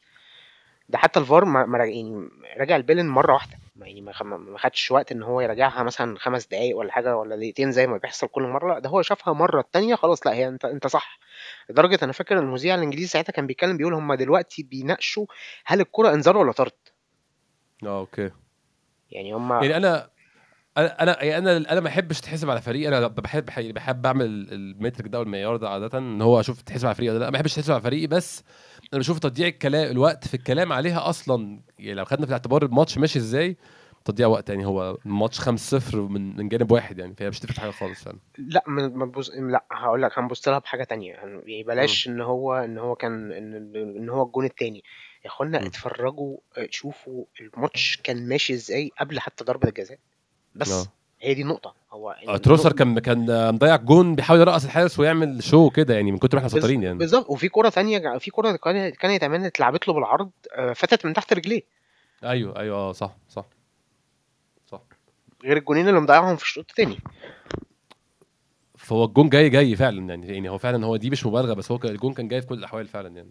ده 0.89 0.97
حتى 0.97 1.19
الفار 1.19 1.45
ما 1.45 1.85
يعني 1.85 2.29
راجع 2.57 2.75
البيلن 2.75 3.07
مرة 3.07 3.33
واحدة. 3.33 3.57
ما 3.75 3.87
يعني 3.87 4.01
ما 4.01 4.13
خ- 4.13 4.21
ما 4.23 4.57
خدش 4.57 4.91
وقت 4.91 5.11
إن 5.11 5.23
هو 5.23 5.41
يراجعها 5.41 5.83
مثلا 5.83 6.17
خمس 6.19 6.47
دقايق 6.47 6.77
ولا 6.77 6.91
حاجة 6.91 7.17
ولا 7.17 7.35
دقيقتين 7.35 7.71
زي 7.71 7.87
ما 7.87 7.97
بيحصل 7.97 8.27
كل 8.27 8.43
مرة. 8.43 8.73
لا 8.73 8.79
ده 8.79 8.89
هو 8.89 9.01
شافها 9.01 9.33
مرة 9.33 9.59
التانية 9.59 9.95
خلاص 9.95 10.27
لا 10.27 10.33
هي 10.33 10.47
أنت 10.47 10.65
أنت 10.65 10.87
صح. 10.87 11.19
لدرجة 11.69 11.99
أنا 12.03 12.11
فاكر 12.11 12.39
المذيع 12.39 12.75
الإنجليزي 12.75 13.07
ساعتها 13.07 13.33
كان 13.33 13.47
بيتكلم 13.47 13.77
بيقول 13.77 13.93
هم 13.93 14.13
دلوقتي 14.13 14.63
بيناقشوا 14.63 15.25
هل 15.65 15.81
الكوره 15.81 16.13
انذار 16.13 16.37
ولا 16.37 16.51
طرد. 16.51 16.71
آه 17.83 17.99
أوكي. 17.99 18.31
يعني 19.11 19.33
هم 19.33 19.51
يعني 19.53 19.77
أنا 19.77 20.09
أنا 20.77 21.03
أنا 21.03 21.23
يعني 21.23 21.37
أنا 21.51 21.57
أنا 21.71 21.79
ما 21.79 21.85
بحبش 21.85 22.21
تحسب 22.21 22.49
على 22.49 22.61
فريق. 22.61 22.87
أنا 22.87 23.07
بحب 23.07 23.45
بحب, 23.45 23.73
بحب 23.73 24.05
أعمل 24.05 24.25
المترك 24.51 25.07
ده 25.07 25.19
والمعيار 25.19 25.55
ده 25.57 25.69
عادة 25.69 25.97
إن 25.97 26.21
هو 26.21 26.39
أشوف 26.39 26.61
تحسب 26.61 26.85
على 26.85 26.95
فريق 26.95 27.11
ولا 27.11 27.19
لأ. 27.19 27.25
ما 27.25 27.31
بحبش 27.31 27.55
تحسب 27.55 27.71
على 27.71 27.81
فريقي 27.81 28.07
بس 28.07 28.43
أنا 28.93 28.99
بشوف 28.99 29.19
تضييع 29.19 29.47
الكلام 29.47 29.91
الوقت 29.91 30.27
في 30.27 30.33
الكلام 30.33 30.73
عليها 30.73 31.09
أصلا 31.09 31.59
يعني 31.79 31.93
لو 31.93 32.05
خدنا 32.05 32.25
في 32.25 32.29
الاعتبار 32.29 32.65
الماتش 32.65 32.97
ماشي 32.97 33.19
إزاي 33.19 33.57
تضييع 34.05 34.27
وقت. 34.27 34.49
يعني 34.49 34.65
هو 34.65 34.97
الماتش 35.05 35.39
5-0 35.41 35.95
من 35.95 36.35
من 36.37 36.49
جانب 36.49 36.71
واحد 36.71 36.99
يعني 36.99 37.15
فهي 37.15 37.29
مش 37.29 37.39
تفرق 37.39 37.59
حاجة 37.59 37.71
خالص 37.71 38.03
فعلا. 38.03 38.17
لأ 38.37 38.61
تبص 39.05 39.29
لأ 39.29 39.63
هقول 39.71 40.01
لك 40.01 40.19
هنبص 40.19 40.47
لها 40.47 40.59
بحاجة 40.59 40.83
تانية. 40.83 41.13
يعني 41.13 41.63
بلاش 41.63 42.07
إن 42.07 42.21
هو 42.21 42.53
إن 42.55 42.77
هو 42.77 42.95
كان 42.95 43.31
ان 43.31 43.75
إن 43.75 44.09
هو 44.09 44.23
الجون 44.23 44.45
التاني. 44.45 44.83
يا 45.25 45.29
إخوانا. 45.29 45.65
اتفرجوا 45.65 46.37
آه، 46.57 46.67
شوفوا 46.69 47.25
الماتش 47.41 47.99
كان 48.03 48.27
ماشي 48.29 48.53
إزاي 48.53 48.91
قبل 48.99 49.19
حتى 49.19 49.43
ضربة 49.43 49.69
الجزاء. 49.69 49.99
بس 50.55 50.71
آه. 50.71 50.85
هي 51.21 51.33
دي 51.33 51.41
النقطة. 51.41 51.73
هو 51.91 52.15
آه، 52.27 52.37
تروسر 52.37 52.73
كان 52.73 52.99
كان 52.99 53.53
مضيع 53.53 53.75
جون 53.75 54.15
بيحاول 54.15 54.39
يرقص 54.39 54.63
الحارس 54.63 54.99
ويعمل 54.99 55.43
شو 55.43 55.69
كده 55.69 55.93
يعني 55.93 56.11
من 56.11 56.17
كتر 56.17 56.37
ما 56.37 56.45
إحنا 56.45 56.57
مسيطرين 56.57 56.83
يعني. 56.83 56.97
بالظبط. 56.97 57.29
وفي 57.29 57.49
كرة 57.49 57.69
تانية 57.69 58.17
في 58.17 58.31
كرة 58.31 58.51
كانت 58.51 58.95
كانت 58.95 59.23
اتلعبت 59.23 59.87
له 59.87 59.93
بالعرض 59.93 60.29
آه، 60.55 60.73
فاتت 60.73 61.05
من 61.05 61.13
تحت 61.13 61.33
رجليه. 61.33 61.61
أيوه 62.23 62.59
أيوه 62.59 62.77
آه 62.77 62.91
صح 62.91 63.15
صح. 63.29 63.45
صح. 64.67 64.81
غير 65.43 65.57
الجونين 65.57 65.87
اللي 65.87 65.99
مضيعهم 65.99 66.35
في 66.35 66.43
الشوط 66.43 66.65
التاني. 66.69 66.97
فهو 68.77 69.05
الجون 69.05 69.29
جاي 69.29 69.49
جاي 69.49 69.75
فعلا 69.75 70.09
يعني 70.09 70.27
يعني 70.27 70.49
هو 70.49 70.57
فعلا 70.57 70.85
هو 70.85 70.95
دي 70.95 71.09
مش 71.09 71.25
مبالغة 71.25 71.53
بس 71.53 71.71
هو 71.71 71.79
الجون 71.85 72.13
كان 72.13 72.27
جاي 72.27 72.41
في 72.41 72.47
كل 72.47 72.57
الأحوال 72.57 72.87
فعلا 72.87 73.15
يعني. 73.15 73.29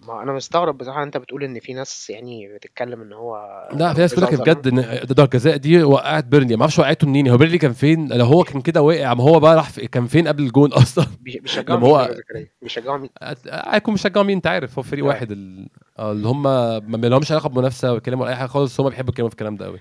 ما 0.00 0.22
أنا 0.22 0.32
مستغرب 0.32 0.78
بصراحة 0.78 1.02
أنت 1.02 1.16
بتقول 1.16 1.44
إن 1.44 1.60
في 1.60 1.72
ناس 1.72 2.10
يعني 2.10 2.54
بتتكلم 2.54 3.02
إن 3.02 3.12
هو 3.12 3.36
لا 3.72 3.94
في 3.94 4.00
ناس 4.00 4.14
بتقول 4.14 4.34
لك. 4.34 4.40
بجد 4.40 4.66
إن 4.66 5.06
ضربه 5.06 5.24
الجزاء 5.24 5.56
دي 5.56 5.82
وقعت 5.82 6.24
بيرني 6.24 6.56
ما 6.56 6.62
أعرفش 6.62 6.78
وقعته 6.78 7.06
منين 7.06 7.28
هو 7.28 7.36
بيرني 7.36 7.58
كان 7.58 7.72
فين 7.72 8.08
لو 8.12 8.24
هو 8.24 8.44
كان 8.44 8.60
كده 8.60 8.82
وقع 8.82 9.14
ما 9.14 9.24
هو 9.24 9.40
بقى 9.40 9.56
راح 9.56 9.70
في- 9.70 9.86
كان 9.86 10.06
فين 10.06 10.28
قبل 10.28 10.42
الجون 10.42 10.72
أصلا 10.82 11.06
بيش- 11.20 11.36
بيشجعوا 11.36 11.78
مين 11.80 11.88
هو- 11.88 12.10
زكريا؟ 12.16 12.48
بيشجعوا 12.62 12.98
مين 12.98 13.10
هيكون 13.50 13.94
مشجعوا 13.94 14.24
مين 14.26 14.36
أنت 14.36 14.46
عارف 14.46 14.78
هو 14.78 14.82
فريق. 14.82 15.04
واحد 15.04 15.30
ال- 15.32 15.68
آه، 15.98 16.12
اللي 16.12 16.28
هم 16.28 16.42
ما 16.90 17.06
لهمش 17.06 17.32
علاقة 17.32 17.48
بمنافسة 17.48 17.92
ويتكلموا 17.92 18.22
ولا 18.24 18.32
أي 18.32 18.36
حاجة 18.36 18.48
خالص 18.48 18.80
هم 18.80 18.88
بيحبوا 18.88 19.10
يتكلموا 19.10 19.28
في 19.30 19.34
الكلام 19.34 19.56
ده 19.56 19.66
قوي 19.66 19.80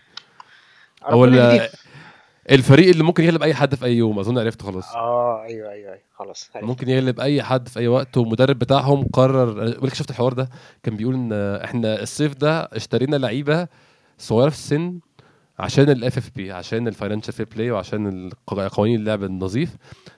هو 1.04 1.26
يهديهم. 1.26 1.68
الفريق 2.52 2.90
اللي 2.90 3.04
ممكن 3.04 3.24
يغلب 3.24 3.44
أي 3.44 3.54
حد 3.54 3.76
في 3.76 3.86
أي 3.86 3.98
يوم 3.98 4.20
أظن 4.20 4.38
عرفته 4.38 4.66
خلاص. 4.72 4.96
آه 4.96 5.44
أيوه 5.44 5.70
أيوه 5.72 5.90
أيوه 5.92 6.02
خلاص 6.16 6.50
عرفت. 6.56 6.68
ممكن 6.68 6.90
يغلب 6.90 7.20
أي 7.20 7.44
حد 7.44 7.68
في 7.68 7.80
أي 7.80 7.88
وقت 7.88 8.18
والمدرب 8.18 8.60
بتاعهم 8.60 9.08
قرر 9.14 9.54
بقول 9.54 9.88
لك 9.88 9.94
شفت 9.94 10.10
الحوار 10.10 10.34
ده؟ 10.34 10.50
كان 10.84 10.96
بيقول 10.98 11.14
إن 11.16 11.34
إحنا 11.64 12.02
الصيف 12.02 12.34
ده 12.34 12.62
اشترينا 12.64 13.16
لعيبة 13.16 13.68
صغيرة 14.18 14.50
في 14.50 14.56
السن 14.56 15.00
عشان 15.60 15.90
ال 15.90 16.18
FFP 16.18 16.52
عشان 16.52 16.88
ال 16.88 16.92
financial 16.92 17.34
fair 17.34 17.48
play 17.56 17.72
وعشان 17.72 18.30
قوانين 18.48 19.00
اللعب 19.00 19.24
النظيف. 19.24 19.76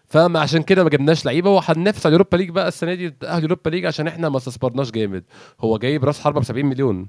فما 0.07 0.39
عشان 0.39 0.61
كده 0.63 0.83
ما 0.83 0.89
جبناش 0.89 1.25
لعيبة 1.25 1.49
وهننافس 1.49 2.05
على 2.05 2.07
ال 2.15 2.18
Europa 2.18 2.37
League 2.37 2.49
بقى 2.49 2.67
السنة 2.67 2.93
دي 2.93 3.07
أهل 3.23 3.37
ال 3.37 3.42
Europa 3.42 3.69
League 3.69 3.85
عشان 3.85 4.07
إحنا 4.07 4.29
ما 4.29 4.37
استثمرناش 4.37 4.91
جامد. 4.91 5.23
هو 5.61 5.77
جايب 5.77 6.05
راس 6.05 6.19
حربة 6.21 6.39
ب 6.39 6.43
70 6.43 6.65
مليون. 6.65 7.07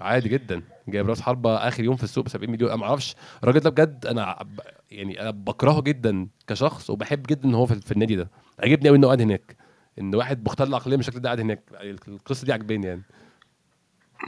عادي 0.00 0.28
جدا. 0.28 0.62
جايب 0.88 1.08
راس 1.08 1.20
حربة 1.20 1.56
آخر 1.56 1.84
يوم 1.84 1.96
في 1.96 2.02
السوق 2.04 2.24
ب 2.24 2.28
70 2.28 2.50
مليون. 2.50 2.70
أنا 2.70 2.80
ما 2.80 2.86
أعرفش. 2.86 3.14
الراجل 3.42 3.60
ده 3.60 3.70
بجد 3.70 4.06
أنا 4.06 4.46
يعني 4.90 5.22
أنا 5.22 5.30
بكرهه 5.30 5.80
جدا 5.82 6.28
كشخص 6.46 6.90
وبحب 6.90 7.22
جدا 7.22 7.44
إن 7.48 7.54
هو 7.54 7.66
في, 7.66 7.92
النادي 7.92 8.16
ده. 8.16 8.30
عجبني 8.58 8.88
قوي 8.88 8.98
إنه 8.98 9.06
قاعد 9.06 9.20
هناك. 9.20 9.56
إن 9.98 10.14
واحد 10.14 10.44
مختل 10.44 10.68
العقلية 10.68 10.96
بالشكل 10.96 11.20
ده 11.20 11.28
قاعد 11.28 11.40
هناك. 11.40 11.62
القصة 12.08 12.44
دي 12.44 12.52
عجباني 12.52 12.86
يعني. 12.86 13.02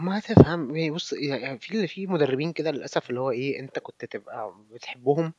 ما 0.01 0.21
تفهم. 0.21 0.93
بص 0.95 1.13
يعني 1.13 1.59
في 1.59 1.87
في 1.87 2.07
مدربين 2.07 2.53
كده 2.53 2.71
للأسف 2.71 3.11
اللي 3.11 3.21
هو 3.21 3.31
إيه 3.31 3.61
أنت 3.61 3.79
كنت 3.79 4.05
تبقى 4.05 4.55
بتحبهم. 4.75 5.33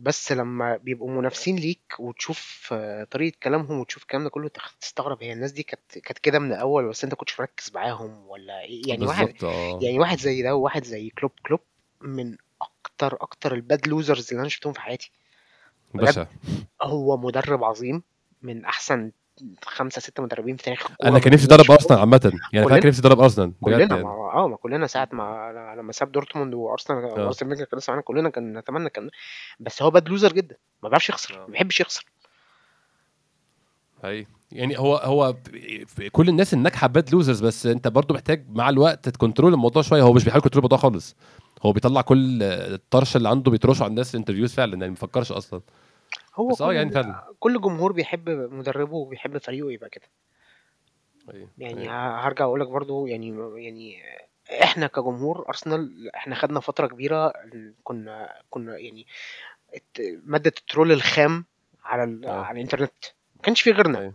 بس 0.00 0.32
لما 0.32 0.76
بيبقوا 0.76 1.10
منافسين 1.10 1.56
ليك 1.56 1.94
وتشوف 1.98 2.68
آه، 2.72 3.04
طريقة 3.04 3.36
كلامهم 3.42 3.80
وتشوف 3.80 4.02
الكلام 4.02 4.24
ده 4.24 4.30
كله 4.30 4.48
تخ- 4.48 4.74
تستغرب 4.80 5.22
هي 5.22 5.32
الناس 5.32 5.52
دي 5.52 5.62
كانت 5.62 5.98
كانت 5.98 6.18
كده 6.18 6.38
من 6.38 6.52
الأول 6.52 6.88
بس 6.88 7.04
أنت 7.04 7.14
كنتش 7.14 7.40
مركز 7.40 7.70
معاهم 7.74 8.26
ولا 8.28 8.60
إيه؟ 8.60 8.82
يعني 8.88 9.06
واحد 9.06 9.26
بالظبط 9.26 9.44
آه. 9.44 9.78
يعني 9.82 9.98
واحد 9.98 10.18
زي 10.18 10.42
ده 10.42 10.54
وواحد 10.54 10.84
زي 10.84 11.10
كلوب 11.10 11.32
كلوب 11.46 11.60
من 12.00 12.36
أكتر 12.62 13.14
أكتر 13.20 13.54
ال 13.54 13.62
bad 13.62 13.86
losers 13.88 14.28
اللي 14.30 14.40
أنا 14.40 14.48
شفتهم 14.48 14.72
في 14.72 14.80
حياتي. 14.80 15.10
بجد 15.94 16.26
هو 16.82 17.16
مدرب 17.16 17.64
عظيم 17.64 18.02
من 18.42 18.64
أحسن 18.64 19.12
خمسة 19.64 20.00
ستة 20.00 20.22
مدربين 20.22 20.56
في 20.56 20.62
تاريخ 20.62 20.80
الكورة. 20.80 20.96
أنا 21.02 21.10
ما 21.10 21.18
كان 21.18 21.32
نفسي 21.32 21.46
ادرب 21.46 21.70
أرسنال 21.70 21.98
عامة. 21.98 22.32
يعني 22.52 22.66
كان 22.66 22.86
نفسي 22.86 23.00
ادرب 23.00 23.20
أرسنال 23.20 23.52
بجد 23.62 23.76
كلنا 23.76 23.96
يعني. 23.96 24.02
ما 24.02 24.10
آه 24.34 24.48
ما 24.48 24.56
كلنا 24.56 24.86
ساعة 24.86 25.08
ما 25.12 25.74
لما 25.78 25.92
ساب 25.92 26.12
دورتموند 26.12 26.54
وأرسنال 26.54 27.04
آه. 27.04 27.24
وارسنال 27.24 27.50
فينجر 27.50 27.70
كان 27.70 27.78
لسه 27.78 27.90
معانا 27.90 28.02
كلنا 28.02 28.30
كان 28.30 28.58
نتمنى 28.58 28.90
كان 28.90 29.10
بس 29.60 29.82
هو 29.82 29.90
bad 29.90 30.08
loser 30.08 30.32
جدا 30.32 30.56
ما 30.82 30.88
بيعرفش 30.88 31.08
يخسر 31.08 31.38
ما 31.38 31.44
آه 31.44 31.46
بيحبش 31.46 31.80
يخسر. 31.80 32.04
هي 34.04 34.26
يعني 34.52 34.78
هو 34.78 34.96
هو 34.96 35.36
كل 36.12 36.28
الناس 36.28 36.54
الناجحة 36.54 36.86
bad 36.86 37.10
losers 37.12 37.44
بس 37.44 37.66
أنت 37.66 37.88
برضو 37.88 38.14
محتاج 38.14 38.46
مع 38.50 38.68
الوقت 38.68 39.08
ت 39.08 39.14
control 39.14 39.54
الموضوع 39.54 39.82
شوية. 39.82 40.02
هو 40.02 40.12
مش 40.12 40.24
بيحاول 40.24 40.42
control 40.42 40.58
الموضوع 40.60 40.78
خالص. 40.78 41.16
هو 41.62 41.72
بيطلع 41.72 42.00
كل 42.00 42.42
الطرش 42.42 43.16
اللي 43.16 43.28
عنده 43.28 43.50
بيترشه 43.50 43.82
على 43.82 43.90
الناس 43.90 44.14
ال 44.14 44.18
interviews 44.18 44.54
فعلا 44.54 44.72
يعني 44.72 44.86
ما 44.86 44.94
بيفكرش 44.94 45.32
أصلا. 45.32 45.60
هو 46.38 46.48
بس 46.48 46.62
آه 46.62 46.72
يعني 46.72 46.88
كل 46.88 46.94
فعلا. 46.94 47.24
كل 47.40 47.60
جمهور 47.60 47.92
بيحب 47.92 48.28
مدربه 48.30 48.94
وبيحب 48.96 49.38
فريقه 49.38 49.72
يبقى 49.72 49.90
كده. 49.90 50.06
أيوه 51.34 51.48
يعني 51.58 51.80
أيوه. 51.82 51.92
ه- 51.92 52.26
هرجع 52.26 52.44
أقول 52.44 52.60
لك 52.60 52.68
برضو 52.68 53.06
يعني 53.06 53.28
يعني 53.56 54.02
إحنا 54.62 54.86
كجمهور 54.86 55.48
أرسنال 55.48 56.10
إحنا 56.14 56.34
خدنا 56.34 56.60
فترة 56.60 56.86
كبيرة 56.86 57.32
كنا 57.84 58.42
كنا 58.50 58.78
يعني 58.78 59.06
مادة 60.24 60.52
ال 60.58 60.64
troll 60.64 60.92
الخام 60.92 61.44
على 61.84 62.20
آه. 62.26 62.30
على 62.44 62.56
الإنترنت. 62.56 63.04
ما 63.36 63.42
كانش 63.42 63.60
في 63.62 63.70
غيرنا. 63.70 63.98
أيوه. 63.98 64.14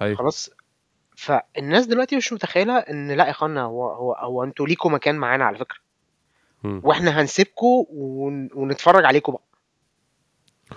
هي 0.00 0.14
خلاص؟ 0.14 0.50
فالناس 1.16 1.86
دلوقتي 1.86 2.16
مش 2.16 2.32
متخيلة 2.32 2.78
إن 2.78 3.10
لا 3.12 3.24
يا 3.24 3.30
إخوانا 3.30 3.62
هو 3.62 3.90
هو 3.90 4.12
هو 4.12 4.44
أنتوا 4.44 4.66
ليكوا 4.66 4.90
مكان 4.90 5.14
معانا 5.14 5.44
على 5.44 5.58
فكرة. 5.58 5.78
وإحنا 6.64 7.20
هنسيبكوا 7.20 7.84
ون... 7.90 8.48
ونتفرج 8.54 9.04
عليكم 9.04 9.32
بقى. 9.32 9.42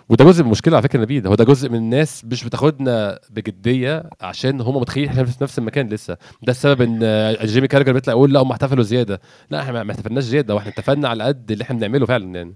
وده 0.10 0.26
جزء 0.26 0.42
من 0.42 0.48
المشكلة 0.48 0.76
على 0.78 0.84
فكرة 0.84 1.00
نبيل 1.02 1.28
هو 1.28 1.36
ده 1.36 1.44
جزء 1.44 1.70
من 1.70 1.76
الناس 1.76 2.26
مش 2.26 2.44
بتاخدنا 2.44 3.20
بجدية 3.30 4.04
عشان 4.22 4.62
هم 4.62 4.76
متخيلين 4.78 5.10
إحنا 5.10 5.24
في 5.24 5.44
نفس 5.44 5.60
المكان 5.60 5.90
لسه. 5.90 6.18
ده 6.42 6.52
السبب 6.52 6.82
إن 6.82 7.36
جيمي 7.46 7.68
كاراجر 7.68 7.94
بيطلع 7.94 8.14
يقول 8.14 8.34
لا 8.34 8.40
هم 8.40 8.52
احتفلوا 8.52 8.84
زيادة. 8.84 9.22
لا 9.50 9.62
إحنا 9.62 9.84
ما 9.84 9.92
احتفلناش 9.92 10.24
زيادة 10.24 10.56
وإحنا 10.56 10.72
اتفقنا 10.72 11.10
على 11.10 11.24
قد 11.24 11.52
اللي 11.52 11.62
إحنا 11.64 11.78
بنعمله 11.78 12.06
فعلا 12.06 12.36
يعني. 12.36 12.56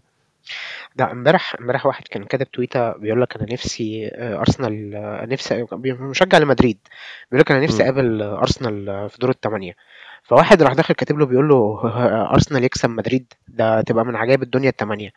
ده 0.95 1.11
امبارح 1.11 1.55
امبارح 1.59 1.85
واحد 1.85 2.07
كان 2.07 2.23
كاتب 2.23 2.51
تويته 2.51 2.91
بيقول 2.91 3.21
لك 3.21 3.35
أنا 3.35 3.53
نفسي 3.53 4.07
آه، 4.13 4.39
أرسنال 4.39 4.95
آه، 4.95 5.25
نفسي 5.25 5.65
مشجع 5.83 6.37
لمدريد. 6.37 6.77
بيقول 7.31 7.41
لك 7.41 7.51
أنا 7.51 7.59
نفسي. 7.63 7.83
أقابل 7.83 8.21
أرسنال 8.21 9.09
في 9.09 9.17
دور 9.19 9.29
الثمانيه 9.29 9.75
فواحد 10.23 10.63
راح 10.63 10.73
داخل 10.73 10.93
كاتب 10.93 11.17
له 11.19 11.25
بيقول 11.25 11.49
له 11.49 11.55
آه، 11.83 12.33
أرسنال 12.33 12.63
يكسب 12.63 12.89
مدريد. 12.89 13.33
ده 13.47 13.81
تبقى 13.81 14.05
من 14.05 14.15
عجائب 14.15 14.43
الدنيا 14.43 14.69
الثمانيه 14.69 15.09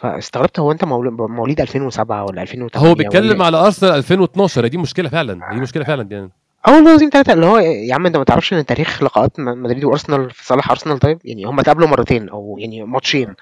فاستغربت 0.00 0.58
هو 0.60 0.72
انت 0.72 0.84
مواليد 0.84 1.60
2007 1.60 2.24
ولا 2.24 2.38
هو 2.40 2.42
2008 2.42 2.94
بيتكلم 2.94 3.36
ولا 3.36 3.44
على 3.46 3.56
أرسنال 3.56 3.92
2012 3.92 4.66
دي 4.66 4.78
مشكلة 4.78 5.08
فعلا 5.08 5.54
دي 5.54 5.60
مشكلة 5.60 5.84
فعلا 5.84 6.08
يعني. 6.10 6.30
آه 6.68 6.74
والله 6.74 6.90
العظيم 6.90 7.10
ثلاثة 7.12 7.32
اللي 7.32 7.46
هو 7.46 7.58
يا 7.58 7.94
عم 7.94 8.06
أنت 8.06 8.16
ما 8.16 8.24
تعرفش 8.24 8.52
إن 8.52 8.66
تاريخ 8.66 9.02
لقاءات 9.02 9.40
مدريد 9.40 9.84
وأرسنال 9.84 10.30
في 10.30 10.44
صالح 10.46 10.70
أرسنال 10.70 10.98
طيب؟ 10.98 11.18
يعني 11.24 11.44
هم 11.44 11.60
اتقابلوا 11.60 11.88
مرتين 11.88 12.28
أو 12.28 12.56
يعني 12.58 12.82
ماتشين. 12.82 13.34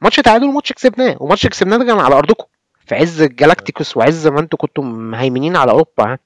ماتش 0.00 0.16
تعادل 0.16 0.44
وماتش 0.44 0.72
كسبناه 0.72 1.16
وماتش 1.20 1.46
كسبناه 1.46 1.76
ده 1.76 1.84
كان 1.84 1.98
على 2.00 2.14
أرضكم. 2.14 2.44
في 2.86 2.94
عز 2.94 3.22
الجالاكتيكوس 3.22 3.96
وعز 3.96 4.26
ما 4.26 4.40
أنتوا 4.40 4.58
كنتوا 4.58 4.84
مهيمنين 4.84 5.56
على 5.56 5.70
أوروبا. 5.70 6.18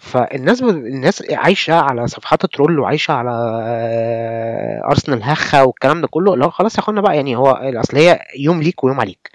فالناس. 0.00 0.62
الناس 0.62 1.22
عايشة 1.30 1.74
على 1.74 2.06
صفحات 2.06 2.46
troll 2.46 2.78
وعايشة 2.78 3.12
على 3.12 3.30
آه، 3.64 4.88
ارسنال 4.90 5.22
هأة 5.22 5.64
والكلام 5.64 6.00
ده 6.00 6.08
كله 6.08 6.44
هو 6.44 6.50
خلاص 6.50 6.74
يا 6.74 6.80
اخوانا 6.80 7.00
بقى 7.00 7.16
يعني 7.16 7.36
هو 7.36 7.46
اصل 7.50 7.96
هي 7.96 8.18
يوم 8.38 8.62
ليك 8.62 8.84
ويوم 8.84 9.00
عليك. 9.00 9.30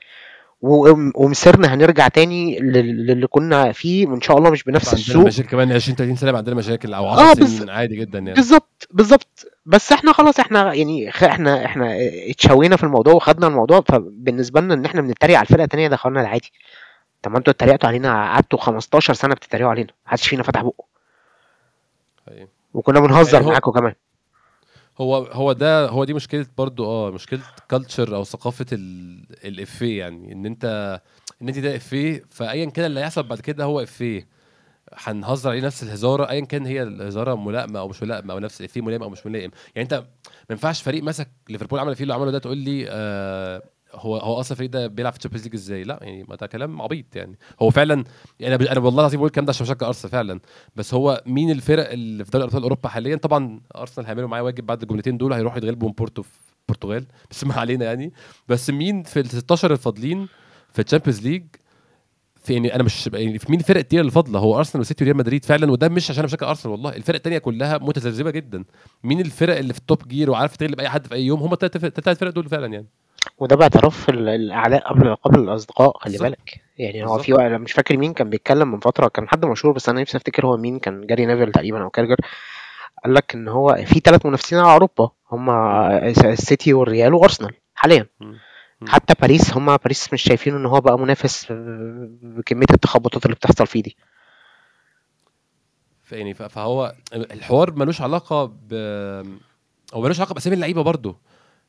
و- 0.61 1.23
ومصيرنا 1.23 1.73
هنرجع 1.73 2.07
تاني 2.07 2.59
لل- 2.59 3.07
للي 3.07 3.27
كنا 3.27 3.71
فيه 3.71 4.07
وإن 4.07 4.21
شاء 4.21 4.37
الله 4.37 4.49
مش 4.49 4.63
بنفس 4.63 4.87
عندنا 4.87 5.01
السوء 5.03 5.25
مشاكل 5.25 5.49
كمان 5.49 5.71
20 5.71 5.95
30 5.97 6.15
سنة 6.15 6.37
عندنا 6.37 6.55
مشاكل 6.55 6.93
أو 6.93 7.07
10 7.07 7.33
سنين 7.33 7.45
بز... 7.63 7.69
عادي 7.69 7.95
جدا 7.95 8.19
يعني. 8.19 8.33
بالظبط 8.33 8.87
بالظبط. 8.91 9.45
بس 9.65 9.91
إحنا 9.91 10.11
خلاص 10.13 10.39
إحنا 10.39 10.73
يعني 10.73 11.09
إحنا 11.09 11.65
إحنا 11.65 11.95
اتشوينا 12.29 12.75
في 12.75 12.83
الموضوع 12.83 13.13
وخدنا 13.13 13.47
الموضوع 13.47 13.81
فبالنسبة 13.81 14.61
لنا 14.61 14.73
إن 14.73 14.85
إحنا 14.85 15.01
بنتريق 15.01 15.37
على 15.37 15.45
الفرقة 15.45 15.63
التانية 15.63 15.87
ده 15.87 15.95
خلنا 15.95 16.21
العادي 16.21 16.51
طب 17.25 17.31
ما 17.31 17.37
أنتوا 17.37 17.53
اتريقتوا 17.53 17.89
علينا 17.89 18.09
قعدتوا 18.13 18.59
15 18.59 19.13
سنة 19.13 19.35
بتتريقوا 19.35 19.71
علينا 19.71 19.93
محدش 20.05 20.27
فينا 20.27 20.43
فتح 20.43 20.61
بقه. 20.61 20.83
أيوة. 22.31 22.47
وكنا 22.73 22.99
بنهزر 22.99 23.43
هو 23.43 23.49
معاكم 23.49 23.71
كمان. 23.71 23.93
هو 24.97 25.15
هو 25.17 25.51
ده 25.53 25.87
هو 25.89 26.03
دي 26.03 26.13
مشكلة 26.13 26.45
برضو 26.57 26.85
آه 26.85 27.11
مشكلة 27.11 27.41
culture 27.71 28.15
أو 28.15 28.23
ثقافة 28.23 28.65
ال- 28.73 29.25
الافيه 29.45 29.99
يعني 29.99 30.33
إن 30.33 30.45
أنت 30.45 30.65
إن 31.41 31.47
أنت 31.47 31.59
ده 31.59 31.75
افيه 31.75 32.23
فأيا 32.31 32.65
كان 32.69 32.85
اللي 32.85 32.99
هيحصل 32.99 33.23
بعد 33.23 33.39
كده 33.39 33.63
هو 33.63 33.79
افيه 33.83 34.27
هنهزر 34.93 35.49
عليه 35.49 35.61
نفس 35.61 35.83
الهزارة 35.83 36.29
ايا 36.29 36.45
كان 36.45 36.65
هي 36.65 36.83
الهزارة 36.83 37.35
ملائمة 37.35 37.79
أو 37.79 37.87
مش 37.87 38.03
ملائمة 38.03 38.33
أو 38.33 38.39
نفس 38.39 38.59
الافيه 38.61 38.81
ملائم 38.81 39.03
أو 39.03 39.09
مش 39.09 39.25
ملائم. 39.25 39.51
يعني 39.75 39.83
أنت 39.83 39.93
ما 39.93 40.05
ينفعش 40.49 40.81
فريق 40.81 41.03
مسك 41.03 41.29
ليفربول 41.49 41.79
عمل 41.79 41.95
فيه 41.95 42.03
اللي 42.03 42.13
عمله 42.13 42.31
ده 42.31 42.39
تقول 42.39 42.57
لي 42.57 42.85
آه 42.89 43.63
هو 43.95 44.17
هو 44.17 44.39
أصلا 44.39 44.51
الفريق 44.51 44.69
ده 44.69 44.87
بيلعب 44.87 45.13
في 45.13 45.17
ال 45.17 45.20
Champions 45.20 45.43
League 45.43 45.53
إزاي؟ 45.53 45.83
لا 45.83 45.99
يعني 46.01 46.25
ما 46.29 46.35
ده 46.35 46.47
كلام 46.47 46.81
عبيط 46.81 47.15
يعني. 47.15 47.37
هو 47.61 47.69
فعلا 47.69 48.03
يعني 48.39 48.55
أنا 48.55 48.79
والله 48.79 48.99
العظيم 48.99 49.17
بقول 49.19 49.27
الكلام 49.27 49.45
ده 49.45 49.49
عشان 49.49 49.65
بشجع 49.65 49.87
أرسنال 49.87 50.11
فعلا. 50.11 50.39
بس 50.75 50.93
هو 50.93 51.23
مين 51.25 51.51
الفرق 51.51 51.91
اللي 51.91 52.25
في 52.25 52.31
دوري 52.31 52.45
ابطال 52.45 52.63
أوروبا 52.63 52.89
حاليا؟ 52.89 53.15
طبعا 53.15 53.61
أرسنال 53.75 54.05
هيعملوا 54.05 54.29
معايا 54.29 54.43
واجب 54.43 54.65
بعد 54.65 54.81
الجملتين 54.81 55.17
دول 55.17 55.33
هيروحوا 55.33 55.57
يتغلبوا 55.57 55.87
من 55.87 55.93
بورتو 55.93 56.21
في 56.21 56.29
البرتغال 56.69 57.05
بس 57.31 57.43
ما 57.43 57.53
علينا 57.53 57.85
يعني. 57.85 58.13
بس 58.47 58.69
مين 58.69 59.03
في 59.03 59.19
ال 59.19 59.29
16 59.29 59.71
الفاضلين 59.71 60.27
في 60.73 60.81
ال 60.81 60.86
Champions 60.86 61.27
League 61.27 61.43
في 62.45 62.53
يعني 62.53 62.75
أنا 62.75 62.83
مش 62.83 63.09
يعني 63.13 63.39
في 63.39 63.45
مين 63.51 63.59
الفرق 63.59 63.77
التقيله 63.77 64.01
اللي 64.01 64.11
فاضلة؟ 64.11 64.39
هو 64.39 64.57
أرسنال 64.57 64.81
وسيتي 64.81 65.03
وريال 65.03 65.17
مدريد 65.17 65.45
فعلا 65.45 65.71
وده 65.71 65.89
مش 65.89 66.11
عشان 66.11 66.23
أنا 66.23 66.27
بشجع 66.33 66.49
أرسنال 66.49 66.71
والله. 66.71 66.95
الفرق 66.95 67.15
التانية 67.15 67.37
كلها 67.37 67.77
متذبذبة 67.77 68.31
جدا. 68.31 68.63
مين 69.03 69.19
الفرق 69.19 69.57
اللي 69.57 69.73
في 69.73 69.79
ال 69.79 69.86
top 69.86 70.07
gear 70.07 70.31
وعارف 70.31 70.55
تغلب 70.55 70.79
أي 70.79 70.89
حد 70.89 71.07
في 71.07 71.13
أي 71.15 71.25
يوم؟ 71.25 71.39
هم 71.39 71.53
الثلاث 71.53 72.19
فرق 72.19 72.29
دول 72.29 72.49
فعلا 72.49 72.67
يعني. 72.73 72.87
وده 73.37 73.55
باعتراف 73.55 74.09
ال- 74.09 74.29
الأعداء 74.29 74.87
قبل 74.89 75.15
قبل 75.15 75.39
الأصدقاء 75.39 75.97
خلي 75.97 76.11
بالظبط. 76.11 76.29
بالك. 76.29 76.61
يعني 76.77 77.05
هو 77.05 77.17
في 77.17 77.33
وقت 77.33 77.51
مش 77.51 77.71
فاكر 77.71 77.97
مين 77.97 78.13
كان 78.13 78.29
بيتكلم 78.29 78.71
من 78.71 78.79
فترة 78.79 79.07
كان 79.07 79.27
حد 79.29 79.45
مشهور 79.45 79.73
بس 79.73 79.89
أنا 79.89 80.01
نفسي 80.01 80.17
أفتكر 80.17 80.45
هو 80.45 80.57
مين 80.57 80.79
كان 80.79 81.05
جاري 81.07 81.25
نيفل 81.25 81.51
تقريبا 81.51 81.83
أو 81.83 81.89
كاراجر. 81.89 82.15
قال 83.03 83.13
لك 83.13 83.35
إن 83.35 83.47
هو 83.47 83.75
في 83.85 83.99
ثلاث 83.99 84.25
منافسين 84.25 84.59
على 84.59 84.73
أوروبا 84.73 85.09
هم. 85.31 85.49
السيتي 86.25 86.73
والريال 86.73 87.13
وأرسنال 87.13 87.53
حاليا. 87.75 88.07
حتى 88.87 89.13
باريس 89.21 89.53
هم 89.53 89.77
باريس 89.77 90.13
مش 90.13 90.21
شايفين 90.21 90.55
إن 90.55 90.65
هو 90.65 90.81
بقى 90.81 90.99
منافس 90.99 91.47
بكمية 92.21 92.65
التخبطات 92.73 93.25
اللي 93.25 93.35
بتحصل 93.35 93.67
فيه 93.67 93.83
دي. 93.83 93.97
ف- 96.03 96.11
يعني 96.13 96.33
ف- 96.33 96.43
فهو 96.43 96.93
الحوار 97.13 97.71
ملوش 97.73 98.01
علاقة 98.01 98.45
ب 98.45 98.73
هو 99.93 100.01
ملوش 100.01 100.19
علاقة 100.19 100.33
بأسامي 100.33 100.55
اللعيبة 100.55 100.81
برضه 100.81 101.17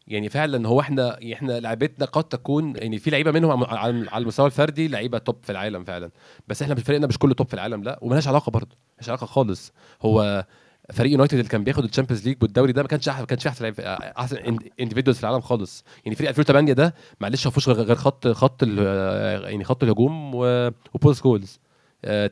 يعني 0.08 0.28
فعلا 0.28 0.68
هو 0.68 0.80
إحنا 0.80 1.18
إحنا 1.32 1.60
لعيبتنا 1.60 2.06
قد 2.06 2.24
تكون 2.24 2.76
يعني 2.76 2.98
في 2.98 3.10
لعيبة 3.10 3.30
منهم 3.30 3.64
على 3.64 4.06
المستوى 4.16 4.46
الفردي 4.46 4.88
لعيبة 4.88 5.18
توب 5.18 5.36
في 5.42 5.52
العالم 5.52 5.84
فعلا. 5.84 6.10
بس 6.48 6.62
إحنا 6.62 6.74
فريقنا 6.74 7.06
مش 7.06 7.18
كله 7.18 7.34
top 7.34 7.46
في 7.48 7.54
العالم 7.54 7.82
لا. 7.82 7.98
وملهاش 8.02 8.28
علاقة 8.28 8.50
برضه 8.50 8.76
ملهاش 8.98 9.08
علاقة 9.08 9.26
خالص. 9.26 9.72
هو 10.02 10.44
فريق 10.92 11.12
يونايتد 11.12 11.38
اللي 11.38 11.48
كان 11.48 11.64
بياخد 11.64 11.84
ال 11.84 11.89
Champions 11.89 12.28
League 12.28 12.36
والدوري 12.42 12.72
ده 12.72 12.82
ما 12.82 12.88
كانش 12.88 13.08
ما 13.08 13.24
كانش 13.24 13.46
أحسن 13.46 13.72
أحسن 14.18 14.36
individuals 14.80 15.18
في 15.18 15.24
العالم 15.24 15.40
خالص. 15.40 15.84
يعني 16.04 16.16
فريق 16.16 16.28
2008 16.28 16.72
ده 16.72 16.94
معلش 17.20 17.46
ما 17.46 17.52
فيهوش 17.52 17.68
غير 17.68 17.96
خط 17.96 18.28
خط 18.28 18.62
يعني 18.62 19.64
خط 19.64 19.82
الهجوم 19.82 20.30
وبول 20.34 21.16
سكولز 21.16 21.60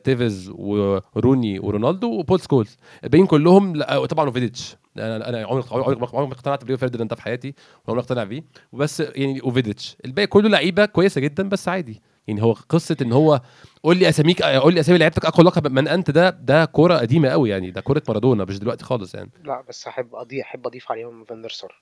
تيفيز 0.03 0.49
وروني 0.55 1.59
ورونالدو 1.59 2.07
وبول 2.19 2.39
سكولز 2.39 2.77
الباقيين 3.03 3.27
كلهم 3.27 3.83
طبعا 4.05 4.29
وفيديتش 4.29 4.75
أنا 4.97 5.29
أنا 5.29 5.45
عمري 5.47 5.63
عمري 5.71 6.07
عمري 6.13 6.27
ما 6.27 6.33
اقتنعت 6.33 6.63
بريو 6.63 6.77
فرديناند 6.77 7.09
ده 7.09 7.15
في 7.15 7.21
حياتي 7.21 7.53
وعمري 7.87 8.01
اقتنع 8.03 8.23
بيه. 8.23 8.43
وبس 8.71 8.99
يعني 8.99 9.41
وفيديتش. 9.43 9.97
الباقي 10.05 10.27
كله 10.27 10.49
لعيبة 10.49 10.85
كويسة 10.85 11.21
جدا 11.21 11.49
بس 11.49 11.67
عادي. 11.67 12.01
يعني 12.27 12.43
هو 12.43 12.53
قصة 12.53 12.97
إن 13.01 13.11
هو 13.11 13.41
قول 13.83 13.97
لي 13.97 14.09
أساميك 14.09 14.41
قول 14.41 14.73
لي 14.73 14.79
أسامي 14.79 14.97
لعيبتك 14.97 15.25
أقوى 15.25 15.45
لقب 15.45 15.67
من 15.67 15.87
أنت 15.87 16.11
ده 16.11 16.29
ده 16.29 16.65
كورة 16.65 16.97
قديمة 16.97 17.29
قوي 17.29 17.49
يعني 17.49 17.71
ده 17.71 17.81
كورة 17.81 18.03
مارادونا 18.07 18.45
مش 18.45 18.59
دلوقتي 18.59 18.83
خالص 18.85 19.15
يعني. 19.15 19.29
لا 19.43 19.63
بس 19.69 19.87
أحب 19.87 20.15
اضيف 20.15 20.41
أحب 20.45 20.67
أضيف 20.67 20.91
عليهم 20.91 21.23
فاندر 21.23 21.49
سار. 21.49 21.81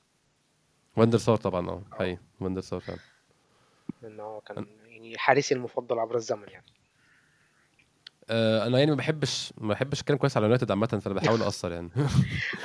فاندر 0.96 1.18
سار 1.18 1.36
طبعا 1.36 1.70
آه 1.70 1.72
آه. 1.94 1.96
حقيقي. 1.96 2.18
فاندر 2.40 2.62
سار 2.62 2.80
فعلا. 2.80 3.00
لأن 4.02 4.20
هو 4.20 4.42
كان 4.42 4.66
يعني 4.88 5.18
حارسي 5.18 5.56
المفضل 5.56 6.00
عبر 6.00 6.16
الزمن 6.16 6.48
يعني. 6.48 6.66
آه 6.68 6.83
أنا 8.30 8.80
يعني 8.80 8.92
ما 8.92 8.98
بحبش 8.98 9.54
ما 9.58 9.68
بحبش 9.74 10.02
أتكلم 10.02 10.18
كويس 10.18 10.38
على 10.38 10.44
يونايتد 10.44 10.72
عامة 10.72 10.88
فأنا 10.88 11.16
بحاول 11.16 11.42
أقصر 11.44 11.72
يعني. 11.72 11.90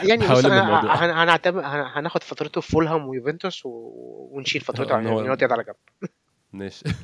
يعني 0.02 0.26
بص 0.28 0.46
بحاول 0.46 1.10
هنعتمد 1.10 1.64
هن- 1.64 1.90
هناخد 1.94 2.22
فترته 2.22 2.60
في 2.60 2.72
فولهام 2.72 3.08
ويوفنتوس 3.08 3.66
و- 3.66 4.28
ونشيل 4.32 4.60
فترته 4.60 4.94
آه، 4.94 5.00
هو- 5.00 5.20
يونايتد 5.20 5.52
على 5.52 5.64
جنب. 5.64 5.76
ماشي. 6.52 6.84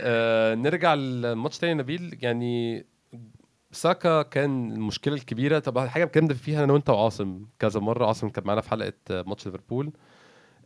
آه 0.00 0.54
نرجع 0.54 0.94
للماتش 0.94 1.58
تاني 1.58 1.74
نبيل. 1.74 2.18
يعني 2.22 2.86
ساكا 3.72 4.22
كان 4.22 4.72
المشكلة 4.72 5.14
الكبيرة. 5.14 5.58
طبعا 5.58 5.86
حاجة 5.88 6.04
اتكلمنا 6.04 6.34
فيها 6.34 6.64
أنا 6.64 6.72
وأنت 6.72 6.90
وعاصم 6.90 7.46
كذا 7.58 7.80
مرة. 7.80 8.06
عاصم 8.06 8.28
كان 8.28 8.44
معانا 8.46 8.60
في 8.60 8.70
حلقة 8.70 8.92
آه، 9.10 9.24
ماتش 9.26 9.46
ليفربول. 9.46 9.92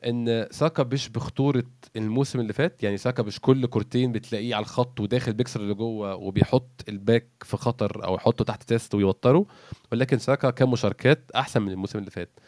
إن 0.06 0.46
ساكا 0.50 0.82
مش 0.92 1.08
بخطورة 1.08 1.64
الموسم 1.96 2.40
اللي 2.40 2.52
فات. 2.52 2.82
يعني 2.82 2.96
ساكا 2.96 3.22
مش 3.22 3.40
كل 3.40 3.66
كورتين 3.66 4.12
بتلاقيه 4.12 4.54
على 4.54 4.62
الخط 4.62 5.00
وداخل 5.00 5.32
بيكسر 5.32 5.60
اللي 5.60 5.74
جوه 5.74 6.14
وبيحط 6.14 6.84
ال 6.88 6.96
back 6.96 7.26
في 7.42 7.56
خطر 7.56 8.04
أو 8.04 8.14
يحطه 8.14 8.44
تحت 8.44 8.62
test 8.62 8.94
ويوتره. 8.94 9.46
ولكن 9.92 10.18
ساكا 10.18 10.50
كان 10.50 10.68
مشاركات 10.68 11.30
أحسن 11.36 11.62
من 11.62 11.70
الموسم 11.70 11.98
اللي 11.98 12.10
فات. 12.10 12.40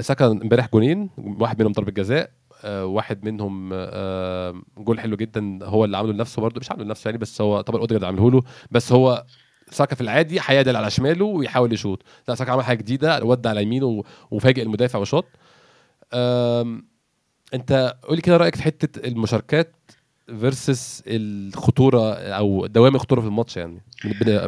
ساكا 0.00 0.26
امبارح 0.26 0.68
جونين 0.72 1.10
واحد 1.18 1.60
منهم 1.60 1.72
ضربة 1.72 1.92
جزاء 1.92 2.30
آه، 2.64 2.86
واحد 2.86 3.24
منهم 3.24 3.70
آه، 3.72 4.62
جول 4.78 5.00
حلو 5.00 5.16
جدا 5.16 5.58
هو 5.62 5.84
اللي 5.84 5.96
عامله 5.96 6.12
لنفسه 6.12 6.42
برضه. 6.42 6.60
مش 6.60 6.70
عامله 6.70 6.84
لنفسه 6.84 7.08
يعني 7.08 7.18
بس 7.18 7.40
هو 7.40 7.60
طبعا 7.60 7.80
أوديجارد 7.80 8.04
عامله 8.04 8.30
له. 8.30 8.42
بس 8.70 8.92
هو 8.92 9.24
ساكا 9.70 9.94
في 9.94 10.00
العادي 10.00 10.40
هيعدل 10.46 10.76
على 10.76 10.90
شماله 10.90 11.24
ويحاول 11.24 11.72
يشوط. 11.72 12.02
لا 12.28 12.34
ساكا 12.34 12.52
عمل 12.52 12.64
حاجة 12.64 12.76
جديدة 12.78 13.24
ودى 13.24 13.48
على 13.48 13.62
يمينه 13.62 14.02
وفاجئ 14.30 14.62
المدافع 14.62 14.98
وشاط. 14.98 15.24
أنت 17.54 17.96
قولي 18.02 18.20
كده 18.22 18.36
رأيك 18.36 18.56
في 18.56 18.62
حتة 18.62 19.08
المشاركات 19.08 19.74
versus 20.26 21.02
الخطورة 21.06 22.14
أو 22.14 22.66
دوام 22.66 22.94
الخطورة 22.94 23.20
في 23.20 23.26
الماتش 23.26 23.56
يعني 23.56 23.82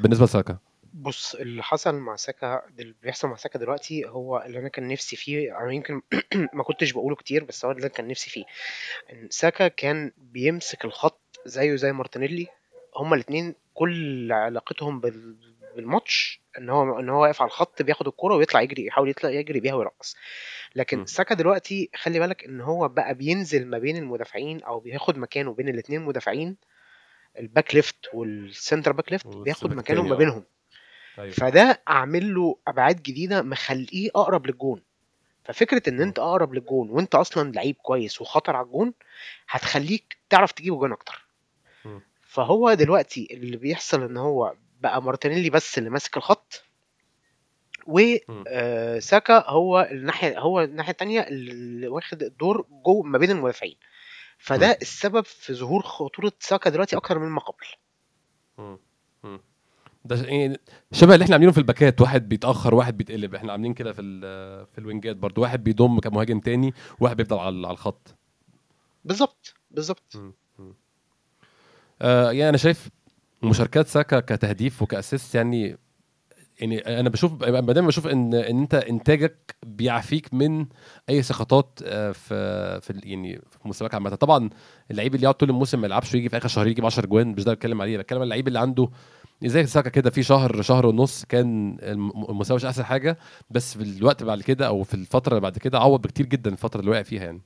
بالنسبة 0.03 0.25
لساكا. 0.25 0.59
بص 0.95 1.35
اللي 1.35 1.63
حصل 1.63 1.95
مع 1.95 2.17
ساكا 2.17 2.63
اللي 2.79 2.95
بيحصل 3.03 3.29
مع 3.29 3.37
ساكا 3.37 3.59
دلوقتي 3.59 4.07
هو 4.07 4.43
اللي 4.47 4.59
أنا 4.59 4.69
كان 4.69 4.89
نفسي 4.89 5.17
فيه 5.17 5.59
أنا 5.61 5.73
يمكن 5.73 6.01
ما 6.55 6.63
كنتش 6.63 6.93
بقوله 6.93 7.17
كتير 7.17 7.45
بس 7.45 7.65
هو 7.65 7.71
اللي 7.71 7.81
أنا 7.81 7.89
كان 7.89 8.09
نفسي 8.09 8.31
فيه. 8.31 8.45
إن 9.13 9.29
ساكا 9.31 9.69
كان 9.69 10.13
بيمسك 10.19 10.85
الخط 10.85 11.21
زيه 11.47 11.77
زي 11.77 11.93
مارتينيلي 11.93 12.47
هما 12.97 13.15
الاثنين 13.15 13.55
كل 13.75 14.33
علاقتهم 14.33 15.01
بال- 15.01 15.56
بالماتش 15.77 16.41
إن 16.59 16.71
هو 16.71 16.99
إن 17.01 17.09
هو 17.09 17.23
واقف 17.23 17.43
على 17.43 17.49
الخط 17.49 17.83
بياخد 17.83 18.07
الكرة 18.07 18.35
ويطلع 18.35 18.61
يجري 18.63 18.87
يحاول 18.87 19.09
يطلع 19.09 19.31
يجري 19.31 19.61
بيها 19.61 19.75
ويرقص 19.75 20.17
لكن. 20.75 21.07
ساكا 21.07 21.35
دلوقتي 21.35 21.91
خلي 21.95 22.19
بالك 22.19 22.45
إن 22.45 22.61
هو 22.61 22.89
بقى 22.89 23.15
بينزل 23.15 23.67
ما 23.67 23.79
بين 23.79 23.97
المدافعين 23.97 24.63
أو 24.63 24.81
بياخد 24.81 25.19
مكانه 25.19 25.55
بين 25.55 25.69
الاثنين 25.69 26.01
مدافعين 26.01 26.57
ال 27.39 27.46
back 27.46 27.75
left 27.75 27.97
وال 28.15 28.34
center 28.34 28.93
back 28.93 29.13
left 29.13 29.27
بياخد 29.27 29.73
التاني، 29.73 30.03
ما 30.03 30.15
آه. 30.15 30.19
بينهم 30.19 30.45
أيوه 31.19 31.31
فده 31.33 31.83
عامل 31.87 32.35
له 32.35 32.59
أبعاد 32.69 33.03
جديدة 33.03 33.43
مخليه 33.43 34.11
أقرب 34.15 34.47
للجون 34.47 34.83
ففكرة 35.45 35.83
إن. 35.89 36.01
أنت 36.01 36.19
أقرب 36.19 36.55
للجون 36.55 36.91
وأنت 36.91 37.15
أصلا 37.15 37.53
لعيب 37.53 37.77
كويس 37.83 38.21
وخطر 38.21 38.57
على 38.57 38.67
الجون 38.67 38.93
هتخليك 39.49 40.17
تعرف 40.31 40.53
تجيب 40.53 40.75
جون 40.75 40.93
أكتر. 40.93 41.27
فهو 42.23 42.75
دلوقتي 42.75 43.29
اللي 43.31 43.57
بيحصل 43.57 44.03
إن 44.03 44.17
هو 44.17 44.55
بقى 44.81 45.03
مارتينيلي 45.03 45.51
بس 45.51 45.79
اللي 45.79 45.91
ماسك 45.91 46.17
الخط. 46.17 46.63
وساكا 47.87 49.51
هو 49.51 49.89
الناحية 49.91 50.39
هو 50.39 50.61
الناحية 50.61 50.93
التانية 50.93 51.21
اللي 51.21 51.89
واخد 51.89 52.23
الدور 52.23 52.67
جوه 52.85 53.03
ما 53.03 53.19
بين 53.19 53.31
المدافعين. 53.31 53.77
فده 54.39 54.69
م. 54.69 54.77
السبب 54.83 55.25
في 55.25 55.55
ظهور 55.55 55.83
خطورة 55.83 56.33
ساكا 56.41 56.71
دلوقتي 56.71 56.97
أكتر 56.97 57.19
مما 57.19 57.41
قبل. 57.41 57.67
ده 60.05 60.17
يعني 60.17 60.61
شبه 60.93 61.15
اللي 61.15 61.25
إحنا 61.25 61.35
عاملينه 61.35 61.53
في 61.53 61.59
الباكات 61.59 62.01
واحد 62.01 62.29
بيتأخر 62.29 62.75
واحد 62.75 62.97
بيتقلب. 62.97 63.35
إحنا 63.35 63.53
عاملين 63.53 63.75
كده 63.75 63.93
في 63.93 64.03
في 64.73 64.79
الوينجات 64.79 65.17
برضو. 65.17 65.43
واحد 65.43 65.65
بيضم 65.65 66.01
كمهاجم 66.01 66.41
تاني 66.41 66.75
واحد 67.01 67.17
بيفضل 67.17 67.39
على 67.39 67.71
الخط. 67.71 68.15
بالظبط 69.05 69.55
بالظبط. 69.71 70.17
آه 72.03 72.33
يعني 72.33 72.49
أنا 72.49 72.57
شايف 72.57 72.89
مشاركات 73.43 73.87
ساكا 73.89 74.21
كتهديف 74.21 74.83
وكأسيست 74.83 75.35
يعني 75.35 75.79
يعني 76.61 76.79
أنا 77.01 77.09
بشوف 77.09 77.45
ما 77.45 77.73
دام 77.73 77.87
بشوف 77.87 78.07
إن 78.07 78.35
إن 78.35 78.59
أنت 78.59 78.75
إنتاجك 78.75 79.57
بيعفيك 79.67 80.35
من 80.35 80.67
أي 81.09 81.23
سقطات 81.23 81.79
آه، 81.85 82.13
في 82.13 82.81
في 82.81 83.01
يعني 83.05 83.37
في 83.51 83.69
مستواك 83.69 83.95
عامة. 83.95 84.11
طبعا 84.15 84.51
اللعيب 84.91 85.15
اللي 85.15 85.25
يقعد 85.25 85.35
طول 85.35 85.51
الموسم 85.51 85.81
ما 85.81 85.87
يلعبش 85.87 86.15
ويجي 86.15 86.29
في 86.29 86.37
آخر 86.37 86.49
شهر 86.49 86.67
يجيب 86.67 86.87
10 86.87 87.07
جوان 87.07 87.27
مش 87.29 87.45
ده 87.45 87.55
بتكلم 87.55 87.83
عليه. 87.83 87.99
بتكلم 87.99 88.19
على 88.19 88.25
اللعيب 88.25 88.49
اللي 88.49 88.59
عنده 88.59 88.89
زي 89.45 89.67
ساكا 89.67 89.91
كده 89.91 90.11
في 90.11 90.23
شهر 90.23 90.63
شهر 90.63 90.87
ونص 90.87 91.25
كان 91.25 91.79
الم- 91.83 92.25
المستوى 92.29 92.55
مش 92.57 92.65
أحسن 92.65 92.85
حاجة 92.85 93.19
بس 93.51 93.79
في 93.79 93.83
الوقت 93.99 94.23
بعد 94.23 94.43
كده 94.43 94.67
أو 94.67 94.83
في 94.83 94.95
الفترة 94.95 95.31
اللي 95.33 95.41
بعد 95.41 95.59
كده 95.59 95.79
عوض 95.79 96.03
بكتير 96.03 96.27
جدا 96.27 96.51
الفترة 96.53 96.81
اللي 96.81 96.91
وقع 96.91 97.03
فيها 97.03 97.25
يعني. 97.25 97.41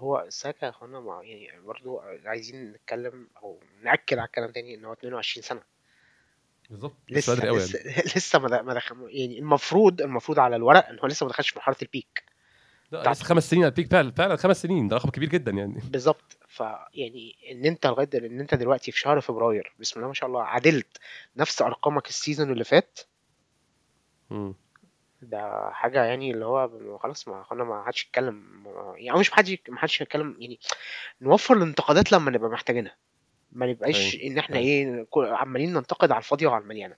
هو 0.00 0.26
ساكا 0.28 0.64
يا 0.64 0.70
اخوانا 0.70 1.00
مع 1.00 1.22
يعني 1.22 1.60
برضو 1.60 2.00
عايزين 2.24 2.72
نتكلم 2.72 3.28
أو 3.42 3.60
نأكد 3.82 4.18
على 4.18 4.26
الكلام 4.26 4.50
تاني 4.50 4.74
ان 4.74 4.84
هو 4.84 4.92
22 4.92 5.42
سنة. 5.42 5.62
بالظبط 6.70 6.96
لسه 7.08 7.34
بدري 7.34 7.48
قوي 7.48 7.58
لسه 7.58 7.78
يعني. 7.78 8.02
لسه 8.16 8.38
ما 8.38 8.74
دخل 8.74 8.96
يعني 9.08 9.38
المفروض 9.38 10.02
المفروض 10.02 10.38
على 10.38 10.56
الورق 10.56 10.88
ان 10.88 10.98
هو 10.98 11.06
لسه 11.06 11.24
ما 11.26 11.30
دخلش 11.30 11.50
في 11.50 11.58
مرحله 11.58 11.76
ال 11.82 11.89
peak. 11.89 12.24
لا 12.92 13.12
لسه 13.12 13.24
خمس 13.24 13.50
سنين 13.50 13.62
على 13.62 13.70
ال 13.70 13.74
peak 13.74 13.90
فعلا 13.90 14.12
فعلا 14.12 14.36
خمس 14.36 14.62
سنين 14.62 14.88
ده 14.88 14.96
رقم 14.96 15.10
كبير 15.10 15.28
جدا 15.28 15.52
يعني. 15.52 15.80
بالظبط 15.84 16.38
فيعني 16.48 17.36
ان 17.50 17.64
انت 17.64 17.86
لغاية 17.86 18.08
ان 18.14 18.40
انت 18.40 18.54
دلوقتي 18.54 18.92
في 18.92 18.98
شهر 18.98 19.20
فبراير 19.20 19.74
بسم 19.78 19.96
الله 19.96 20.08
ما 20.08 20.14
شاء 20.14 20.28
الله 20.28 20.42
عدلت 20.42 20.98
نفس 21.36 21.62
أرقامك 21.62 22.08
ال 22.08 22.14
season 22.14 22.52
اللي 22.52 22.64
فات 22.64 22.98
مم. 24.30 24.54
ده 25.22 25.70
حاجة 25.72 26.04
يعني 26.04 26.30
اللي 26.30 26.44
هو 26.44 26.98
خلاص 26.98 27.28
يا 27.28 27.40
اخوانا 27.40 27.64
ما 27.64 27.84
حدش 27.84 28.04
يتكلم 28.04 28.64
يعني 28.96 29.18
مش 29.18 29.32
محدش 29.32 29.58
ما 29.68 29.78
حدش 29.78 30.00
يتكلم 30.00 30.36
يعني 30.38 30.58
نوفر 31.20 31.56
الانتقادات 31.56 32.12
لما 32.12 32.30
نبقى 32.30 32.50
محتاجينها. 32.50 32.96
ما 33.52 33.66
نبقاش 33.66 34.14
أيوه 34.14 34.32
إن 34.32 34.38
إحنا 34.38 34.56
أيوه. 34.56 35.06
إيه 35.16 35.34
عمالين 35.34 35.72
ننتقد 35.72 36.10
على 36.10 36.18
الفاضيه 36.18 36.46
وعلى 36.46 36.62
المليانة. 36.62 36.96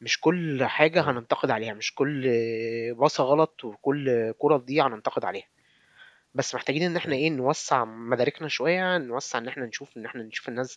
مش 0.00 0.20
كل 0.20 0.64
حاجة 0.64 1.00
أيوه. 1.00 1.10
هننتقد 1.10 1.50
عليها 1.50 1.74
مش 1.74 1.94
كل 1.94 2.24
باصه 2.94 3.24
غلط 3.24 3.64
وكل 3.64 4.32
كرة 4.38 4.56
تضيع 4.56 4.86
هننتقد 4.86 5.24
عليها. 5.24 5.46
بس 6.36 6.54
محتاجين 6.54 6.82
إن 6.82 6.96
إحنا 6.96 7.14
أيوه. 7.14 7.24
إيه 7.24 7.30
نوسع 7.30 7.84
مداركنا 7.84 8.48
شوية 8.48 8.98
نوسع 8.98 9.38
إن 9.38 9.48
إحنا 9.48 9.66
نشوف 9.66 9.96
إن 9.96 10.06
إحنا 10.06 10.22
نشوف 10.22 10.48
الناس. 10.48 10.76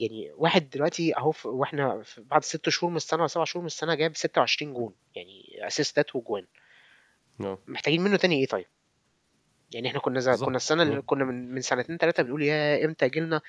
يعني 0.00 0.32
واحد 0.36 0.70
دلوقتي 0.70 1.16
أهو 1.16 1.32
وإحنا 1.44 2.02
بعد 2.18 2.44
ست 2.44 2.68
شهور 2.68 2.90
من 2.90 2.96
السنة 2.96 3.18
ولا 3.18 3.28
سبع 3.28 3.44
شهور 3.44 3.62
من 3.62 3.66
السنة 3.66 3.94
جاب 3.94 4.16
26 4.16 4.74
جون. 4.74 4.94
يعني 5.14 5.66
اسيستات 5.66 6.16
وجوان 6.16 6.46
آه. 7.40 7.58
محتاجين 7.66 8.00
منه 8.02 8.16
تاني 8.16 8.40
إيه 8.40 8.46
طيب؟ 8.46 8.66
يعني 9.74 9.88
إحنا 9.88 10.00
كنا 10.00 10.20
زي 10.20 10.44
كنا 10.44 10.56
السنة 10.56 10.82
اللي 10.82 10.96
آه. 10.96 11.00
كنا 11.00 11.24
من 11.24 11.54
من 11.54 11.60
سنتين 11.60 11.96
ثلاثة 11.96 12.22
بنقول 12.22 12.42
يا 12.42 12.84
إمتى 12.84 13.06
يجي 13.06 13.20
لنا 13.20 13.40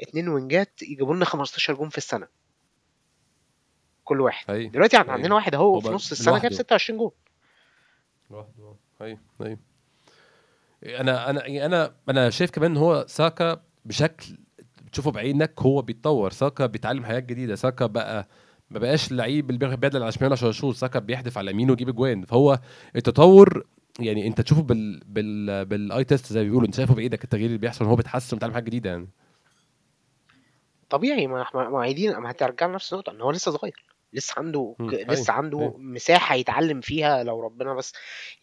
اتنين 0.00 0.28
وينجات 0.28 0.82
يجيبوا 0.82 1.14
لنا 1.14 1.24
15 1.24 1.74
جون 1.74 1.88
في 1.88 1.98
السنة. 1.98 2.28
كل 4.04 4.20
واحد. 4.20 4.50
أيوه. 4.50 4.70
دلوقتي 4.70 4.96
عندنا 4.96 5.16
أيوه. 5.16 5.34
واحد 5.34 5.54
أهو 5.54 5.74
هو 5.74 5.80
في 5.80 5.88
نص 5.88 6.10
السنة 6.10 6.34
جاب 6.34 6.42
لوحده 6.42 6.56
26 6.56 6.98
جون. 6.98 7.10
لوحده. 8.30 8.76
أيوه. 9.00 9.20
أيوه. 9.40 9.58
أنا 10.86 11.30
أنا 11.30 11.66
أنا 11.66 11.94
أنا 12.08 12.30
شايف 12.30 12.50
كمان 12.50 12.70
إن 12.70 12.76
هو 12.76 13.04
ساكا 13.08 13.62
بشكل 13.84 14.38
تشوفه 14.92 15.10
بعينك 15.10 15.62
هو 15.62 15.82
بيتطور. 15.82 16.30
ساكا 16.30 16.66
بيتعلم 16.66 17.04
حاجات 17.04 17.24
جديدة. 17.26 17.54
ساكا 17.54 17.86
بقى 17.86 18.28
ما 18.70 18.78
بقاش 18.78 19.10
اللعيب 19.12 19.50
اللي 19.50 19.58
بياخد 19.58 19.80
بيدخل 19.80 20.02
على 20.02 20.12
شمال 20.12 20.32
عشان 20.32 20.48
يشوط. 20.48 20.74
ساكا 20.74 20.98
بيحدف 20.98 21.38
على 21.38 21.50
يمينه 21.50 21.70
ويجيب 21.70 21.88
اجوان 21.88 22.24
فهو 22.24 22.58
التطور 22.96 23.66
يعني 24.00 24.26
أنت 24.26 24.40
تشوفه 24.40 24.62
بال 24.62 25.00
بال 25.06 25.64
بال 25.64 26.04
eye 26.04 26.16
test 26.16 26.32
زي 26.32 26.40
ما 26.40 26.46
بيقولوا. 26.48 26.66
أنت 26.66 26.74
شايفه 26.74 26.94
بايدك 26.94 27.24
التغيير 27.24 27.46
اللي 27.46 27.58
بيحصل 27.58 27.84
هو 27.84 27.96
بيتحسن 27.96 28.36
وبيتعلم 28.36 28.54
حاجة 28.54 28.64
جديدة 28.64 28.90
يعني. 28.90 29.08
طبيعي. 30.90 31.26
ما 31.26 31.42
إحنا 31.42 31.68
ما 31.68 31.80
عايزين 31.80 32.16
ما 32.16 32.30
هترجع 32.30 32.66
نفس 32.66 32.92
النقطة 32.92 33.12
إن 33.12 33.20
هو 33.20 33.30
لسه 33.30 33.50
صغير. 33.50 33.84
لسه 34.12 34.34
عنده. 34.36 34.74
ك- 34.78 34.94
أيوه. 34.94 35.10
لسه 35.12 35.32
عنده 35.32 35.60
أيوه. 35.60 35.76
مساحة 35.78 36.34
يتعلم 36.34 36.80
فيها 36.80 37.24
لو 37.24 37.40
ربنا 37.40 37.74
بس 37.74 37.92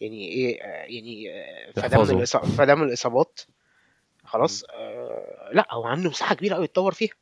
يعني 0.00 0.28
إيه 0.28 0.62
آه، 0.62 0.66
يعني 0.84 1.30
آه، 1.32 1.70
فده 1.72 2.02
من 2.04 2.10
الإصابات 2.18 2.48
فده 2.50 2.74
من 2.74 2.82
الإصابات. 2.82 3.40
خلاص 4.24 4.64
آه 4.74 5.50
لأ 5.52 5.66
هو 5.70 5.84
عنده 5.84 6.10
مساحة 6.10 6.34
كبيرة 6.34 6.54
قوي 6.54 6.64
يتطور 6.64 6.92
فيها. 6.94 7.12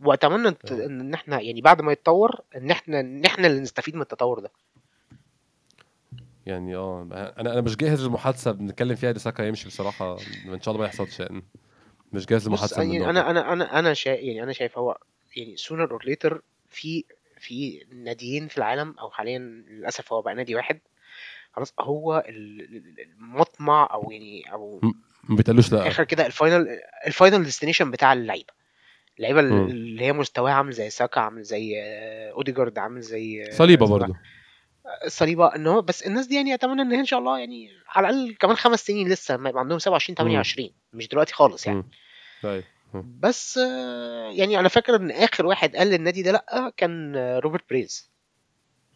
وأتمنى 0.00 0.48
ان 0.48 0.54
آه 0.70 0.86
إن 0.86 1.14
إحنا 1.14 1.40
يعني 1.40 1.60
بعد 1.60 1.82
ما 1.82 1.92
يتطور 1.92 2.40
إن 2.56 2.70
إحنا 2.70 3.00
إن 3.00 3.24
إحنا 3.24 3.46
اللي 3.46 3.60
نستفيد 3.60 3.94
من 3.94 4.00
التطور 4.02 4.38
ده. 4.40 4.50
يعني 6.46 6.76
آه 6.76 7.02
أنا 7.02 7.40
أنا 7.52 7.60
مش 7.60 7.76
جاهز 7.76 8.04
للمحادثة 8.04 8.52
بنتكلم 8.52 8.94
فيها 8.96 9.10
دي 9.12 9.18
ساكا 9.18 9.42
يمشي 9.42 9.68
بصراحة. 9.68 10.16
إن 10.46 10.60
شاء 10.60 10.74
الله 10.74 10.80
ما 10.80 10.86
يحصلش 10.86 11.20
يعني. 11.20 11.44
مش 12.12 12.26
جاهز 12.26 12.46
للمحادثة 12.46 12.82
يعني 12.82 13.10
أنا 13.10 13.30
أنا 13.30 13.52
أنا 13.52 13.78
أنا 13.78 13.94
شايف 13.94 14.20
يعني 14.20 14.42
أنا 14.42 14.52
شايف 14.52 14.78
هو 14.78 14.98
يعني 15.36 15.56
sooner 15.56 15.88
or 15.90 16.06
later 16.08 16.34
في 16.68 17.04
في 17.44 17.86
ناديين 17.92 18.48
في 18.48 18.58
العالم 18.58 18.94
أو 19.00 19.10
حاليا 19.10 19.38
للأسف 19.38 20.12
هو 20.12 20.22
بقى 20.22 20.34
نادي 20.34 20.54
واحد 20.54 20.80
خلاص 21.52 21.74
هو 21.80 22.24
ال- 22.28 22.60
ال- 22.60 23.00
المطمع 23.00 23.88
أو 23.92 24.10
يعني 24.10 24.52
أو 24.52 24.80
ما 25.28 25.36
بيتقالوش 25.36 25.72
لا 25.72 25.82
الآخر 25.82 26.04
كده 26.04 26.26
ال 26.26 26.33
final 26.33 26.68
ال 27.06 27.12
final 27.12 27.44
destination 27.44 27.90
بتاع 27.90 28.12
اللعيبة 28.12 28.54
اللعيبة. 29.18 29.40
اللي 29.40 30.04
هي 30.04 30.12
مستواها 30.12 30.52
عامل 30.52 30.72
زي 30.72 30.90
ساكا 30.90 31.20
عامل 31.20 31.42
زي 31.42 31.74
آه، 31.82 32.30
أوديجارد 32.32 32.78
عامل 32.78 33.00
زي 33.00 33.42
آه، 33.42 33.50
صليبة 33.50 33.84
اسمها 33.86 33.98
برضو 33.98 34.14
صليبة 35.06 35.54
إن 35.56 35.66
هو 35.66 35.82
بس 35.82 36.02
الناس 36.06 36.26
دي 36.26 36.34
يعني 36.34 36.54
اتمنى 36.54 36.82
إن 36.82 36.92
هي 36.92 37.00
إن 37.00 37.04
شاء 37.04 37.18
الله 37.18 37.38
يعني 37.38 37.68
على 37.88 38.08
الأقل 38.08 38.34
كمان 38.40 38.56
خمس 38.56 38.86
سنين 38.86 39.08
لسه 39.08 39.36
ما 39.36 39.48
يبقى 39.48 39.60
عندهم 39.60 39.78
27 39.78 40.14
مم. 40.18 40.24
28 40.24 40.70
مش 40.92 41.08
دلوقتي 41.08 41.34
خالص 41.34 41.66
يعني. 41.66 41.82
طيب. 42.42 42.64
بس 43.02 43.56
يعني 44.32 44.58
أنا 44.60 44.68
فاكر 44.68 44.96
إن 44.96 45.10
آخر 45.10 45.46
واحد 45.46 45.76
قال 45.76 45.86
للنادي 45.88 46.22
ده 46.22 46.32
لأ 46.32 46.72
كان 46.76 47.16
روبرت 47.16 47.62
بيريس. 47.70 48.10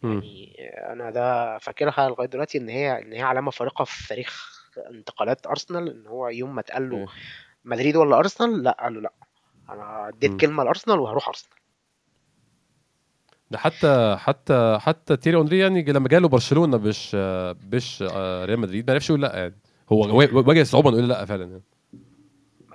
يعني 0.02 0.56
أنا 0.92 1.10
ده 1.10 1.58
فاكرها 1.58 2.08
لغاية 2.08 2.28
دلوقتي 2.28 2.58
إن 2.58 2.68
هي 2.68 3.02
إن 3.02 3.12
هي 3.12 3.22
علامة 3.22 3.50
فارقة 3.50 3.84
في 3.84 4.08
تاريخ 4.08 4.48
انتقالات 4.90 5.46
أرسنال 5.46 5.88
إن 5.90 6.06
هو 6.06 6.28
يوم 6.28 6.54
ما 6.54 6.60
اتقال 6.60 6.90
له. 6.90 7.06
مدريد 7.64 7.96
ولا 7.96 8.18
أرسنال 8.18 8.62
لأ 8.62 8.76
قال 8.80 8.94
له 8.94 9.00
لأ 9.00 9.12
أنا 9.70 10.08
اديت. 10.08 10.40
كلمة 10.40 10.64
لأرسنال 10.64 10.98
وهروح 10.98 11.28
أرسنال 11.28 11.58
ده 13.50 13.58
حتى 13.58 14.16
حتى 14.18 14.78
حتى 14.80 15.16
تيري 15.16 15.36
هنري 15.36 15.58
يعني 15.58 15.82
لما 15.82 16.08
جاله 16.08 16.28
برشلونة 16.28 16.76
مش 16.76 17.14
مش 17.72 18.04
آه، 18.12 18.44
ريال 18.44 18.60
مدريد 18.60 18.86
ما 18.86 18.92
عرفش 18.92 19.10
يقول 19.10 19.22
لأ 19.22 19.36
يعني 19.36 19.58
هو 19.92 20.18
واجه 20.48 20.62
صعوبة 20.62 20.88
إنه 20.90 20.96
يقول 20.98 21.08
لأ 21.08 21.24
فعلا 21.24 21.44
يعني 21.44 21.62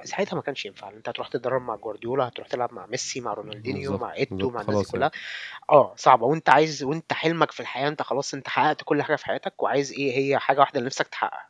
ساعتها 0.05 0.35
ما 0.35 0.41
كانش 0.41 0.65
ينفع. 0.65 0.89
انت 0.89 1.09
هتروح 1.09 1.27
تتدرب 1.27 1.61
مع 1.61 1.75
جوارديولا 1.75 2.27
هتروح 2.27 2.47
تلعب 2.47 2.73
مع 2.73 2.85
ميسي 2.85 3.21
مع 3.21 3.33
رونالدينيو 3.33 3.97
مع 3.97 4.13
إيتو 4.15 4.35
مع 4.49 4.61
الناس 4.61 4.65
خلاص 4.65 4.93
يعني. 4.93 5.09
كلها 5.09 5.11
آه 5.69 5.93
صعبه 5.97 6.25
وأنت 6.25 6.49
عايز 6.49 6.83
وأنت 6.83 7.13
حلمك 7.13 7.51
في 7.51 7.59
الحياة 7.59 7.87
أنت 7.87 8.01
خلاص 8.01 8.33
أنت 8.33 8.47
حققت 8.47 8.81
كل 8.85 9.01
حاجة 9.03 9.15
في 9.15 9.25
حياتك 9.25 9.63
وعايز 9.63 9.91
إيه 9.91 10.17
هي 10.17 10.39
حاجة 10.39 10.59
واحدة 10.59 10.77
اللي 10.77 10.87
نفسك 10.87 11.07
تحققها. 11.07 11.47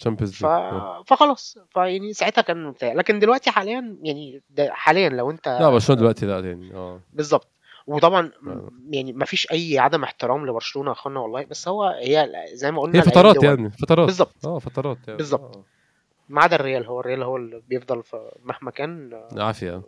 Champions 0.00 0.34
ف... 0.34 0.44
League 0.46 1.06
فخلاص. 1.06 1.58
فيعني 1.70 2.12
ساعتها 2.12 2.42
كان 2.42 2.64
ممتع. 2.64 2.92
لكن 2.92 3.18
دلوقتي 3.18 3.50
حاليا 3.50 3.96
يعني 4.02 4.42
حاليا 4.58 5.08
لو 5.08 5.30
أنت 5.30 5.48
لا 5.48 5.70
برشلونة 5.70 6.00
دلوقتي 6.00 6.26
لا 6.26 6.38
يعني 6.40 6.74
آه. 6.74 7.00
بالظبط. 7.12 7.48
وطبعا 7.86 8.26
آه. 8.26 8.48
م- 8.48 8.70
يعني 8.94 9.12
ما 9.12 9.24
فيش 9.24 9.52
أي 9.52 9.78
عدم 9.78 10.02
احترام 10.04 10.46
لبرشلونة 10.46 10.92
أخوانا 10.92 11.20
والله. 11.20 11.44
بس 11.44 11.68
هو 11.68 11.84
هي 11.84 12.30
زي 12.52 12.70
ما 12.70 12.80
قلنا 12.80 12.98
هي 12.98 13.02
فترات. 13.02 13.42
يعني 13.42 13.70
فترات. 13.70 14.06
بالظبط. 14.06 14.46
آه 14.46 14.58
فترات 14.58 14.98
يعني. 15.06 15.16
بالظبط. 15.16 15.64
ما 16.28 16.42
عدا 16.42 16.56
الريال 16.56 16.86
هو 16.86 17.00
الريال 17.00 17.22
هو 17.22 17.36
اللي 17.36 17.62
بيفضل 17.68 18.02
في 18.02 18.30
مهما 18.44 18.70
كان. 18.70 19.20
عافيه 19.36 19.82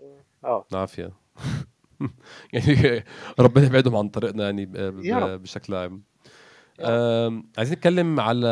آه. 0.45 0.66
عافيه 0.74 1.12
يعني 2.53 3.05
ربنا 3.41 3.66
يبعدهم 3.66 3.97
عن 3.97 4.09
طريقنا 4.09 4.45
يعني. 4.45 4.66
بشكل 5.38 5.74
عام. 5.74 6.03
عايزين 7.59 7.76
نتكلم 7.76 8.20
على 8.20 8.47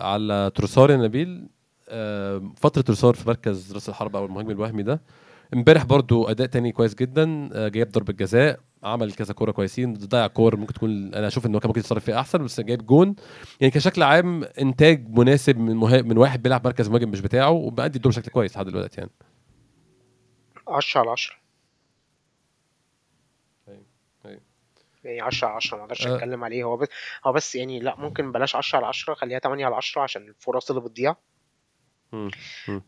على 0.00 0.50
تروسار 0.54 0.90
يا 0.90 0.96
نبيل. 0.96 1.48
آم، 1.88 2.54
فترة 2.54 2.82
تروسار 2.82 3.14
في 3.14 3.28
مركز 3.28 3.72
راس 3.74 3.88
الحربة 3.88 4.18
أو 4.18 4.24
المهاجم 4.26 4.50
الوهمي 4.50 4.82
ده. 4.82 5.02
امبارح 5.54 5.84
برضو 5.84 6.24
أداء 6.28 6.46
تاني 6.46 6.72
كويس 6.72 6.94
جدا 6.94 7.50
آه، 7.52 7.68
جايب 7.68 7.90
ضربة 7.92 8.12
جزاء. 8.12 8.60
عمل 8.84 9.12
كذا 9.12 9.34
كورة 9.34 9.52
كويسين 9.52 9.94
ضيع 9.94 10.26
كور 10.26 10.56
ممكن 10.56 10.74
تكون 10.74 11.14
أنا 11.14 11.26
أشوف 11.26 11.46
ان 11.46 11.54
هو 11.54 11.60
كان 11.60 11.68
ممكن 11.68 11.80
يتصرف 11.80 12.04
فيها 12.04 12.20
أحسن 12.20 12.44
بس 12.44 12.60
جايب 12.60 12.86
جون 12.86 13.14
يعني 13.60 13.70
كشكل 13.70 14.02
عام 14.02 14.44
إنتاج 14.44 15.08
مناسب 15.08 15.58
من 15.58 15.76
مها... 15.76 16.02
من 16.02 16.18
واحد 16.18 16.42
بيلعب 16.42 16.66
مركز 16.66 16.88
مهاجم 16.88 17.10
مش 17.10 17.20
بتاعه 17.20 17.50
وبأدي 17.50 17.96
الدور 17.96 18.12
بشكل 18.12 18.30
كويس 18.30 18.56
لحد 18.56 18.66
دلوقتي 18.66 19.00
يعني 19.00 19.10
10 20.68 21.00
على 21.00 21.10
10 21.10 21.36
أيوة. 23.68 23.86
أيوة. 24.26 24.40
يعني 25.04 25.20
10 25.20 25.48
على 25.48 25.56
10 25.56 25.76
ما 25.76 25.84
أقدرش 25.84 26.06
آه. 26.06 26.14
أتكلم 26.14 26.44
عليه 26.44 26.64
هو 26.64 26.76
بس 26.76 26.88
هو 27.26 27.32
بس 27.32 27.54
يعني 27.54 27.80
لا 27.80 27.96
ممكن 27.98 28.32
بلاش 28.32 28.56
10 28.56 28.76
على 28.76 28.86
10 28.86 29.14
خليها 29.14 29.38
8 29.38 29.66
على 29.66 29.76
10 29.76 30.02
عشان 30.02 30.22
الفرص 30.28 30.70
اللي 30.70 30.82
بتضيع. 30.82 31.14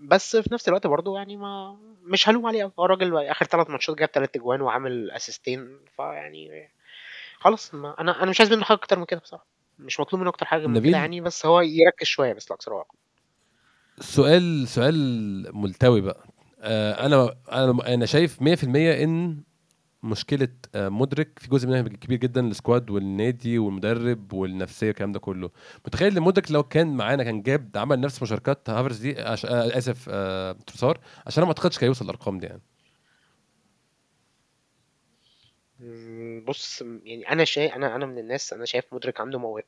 بس 0.00 0.36
في 0.36 0.54
نفس 0.54 0.68
الوقت 0.68 0.86
برضه 0.86 1.16
يعني 1.16 1.36
ما 1.36 1.78
مش 2.02 2.28
هلوم 2.28 2.46
عليه 2.46 2.62
قوي 2.62 2.72
هو 2.78 2.84
الراجل 2.84 3.16
آخر 3.16 3.46
ثلاث 3.46 3.70
ماتشات 3.70 3.98
جاب 3.98 4.08
ثلاث 4.08 4.30
اجوان 4.36 4.60
وعامل 4.60 5.10
اسيستين 5.10 5.78
فيعني 5.96 6.68
خلاص 7.38 7.74
ما 7.74 8.00
أنا 8.00 8.22
أنا 8.22 8.30
مش 8.30 8.40
عايز 8.40 8.52
منه 8.52 8.64
حاجة 8.64 8.76
أكتر 8.76 8.98
من 8.98 9.04
كده 9.04 9.20
بصراحة. 9.20 9.46
مش 9.78 10.00
مطلوب 10.00 10.20
منه 10.20 10.30
أكتر 10.30 10.46
حاجة 10.46 10.66
من 10.66 10.74
نبيل؟ 10.74 10.90
كده 10.90 10.98
يعني 10.98 11.20
بس 11.20 11.46
هو 11.46 11.60
يركز 11.60 12.06
شوية 12.06 12.32
بس 12.32 12.50
لا 12.50 12.56
أكثر 12.56 12.72
ولا 12.72 12.82
أقل. 12.82 12.98
سؤال 14.00 14.68
سؤال 14.68 15.56
ملتوي 15.56 16.00
بقى. 16.00 16.24
آه 16.60 17.06
أنا 17.06 17.36
أنا 17.52 17.94
أنا 17.94 18.06
شايف 18.06 18.42
100% 18.42 18.44
إن 19.04 19.42
مشكلة 20.06 20.48
آه 20.74 20.88
مدرك 20.88 21.38
في 21.38 21.48
جزء 21.48 21.68
منها 21.68 21.82
كبير 21.82 22.18
جدا 22.18 22.46
السكواد 22.48 22.90
والنادي 22.90 23.58
والمدرب 23.58 24.32
والنفسية 24.32 24.86
والكلام 24.86 25.12
ده 25.12 25.18
كله. 25.18 25.50
متخيل 25.86 26.16
إن 26.16 26.22
مدرك 26.22 26.50
لو 26.50 26.62
كان 26.62 26.96
معانا 26.96 27.24
كان 27.24 27.42
جاب 27.42 27.70
عمل 27.76 28.00
نفس 28.00 28.22
مشاركات 28.22 28.70
هافرز 28.70 28.98
دي 28.98 29.20
عش... 29.20 29.46
آه 29.46 29.78
آسف 29.78 30.06
آه 30.08 30.52
تروسار 30.52 31.00
عشان 31.26 31.42
أنا 31.42 31.46
ما 31.52 31.56
أعتقدش 31.56 31.78
كان 31.78 31.86
يوصل 31.86 32.04
الأرقام 32.04 32.38
دي 32.38 32.46
يعني. 32.46 32.62
بص 36.46 36.82
يعني 36.82 37.28
أنا 37.32 37.44
شايف 37.44 37.72
أنا 37.74 37.96
أنا 37.96 38.06
من 38.06 38.18
الناس 38.18 38.52
أنا 38.52 38.64
شايف 38.64 38.84
مدرك 38.92 39.20
عنده 39.20 39.38
موهبة. 39.38 39.66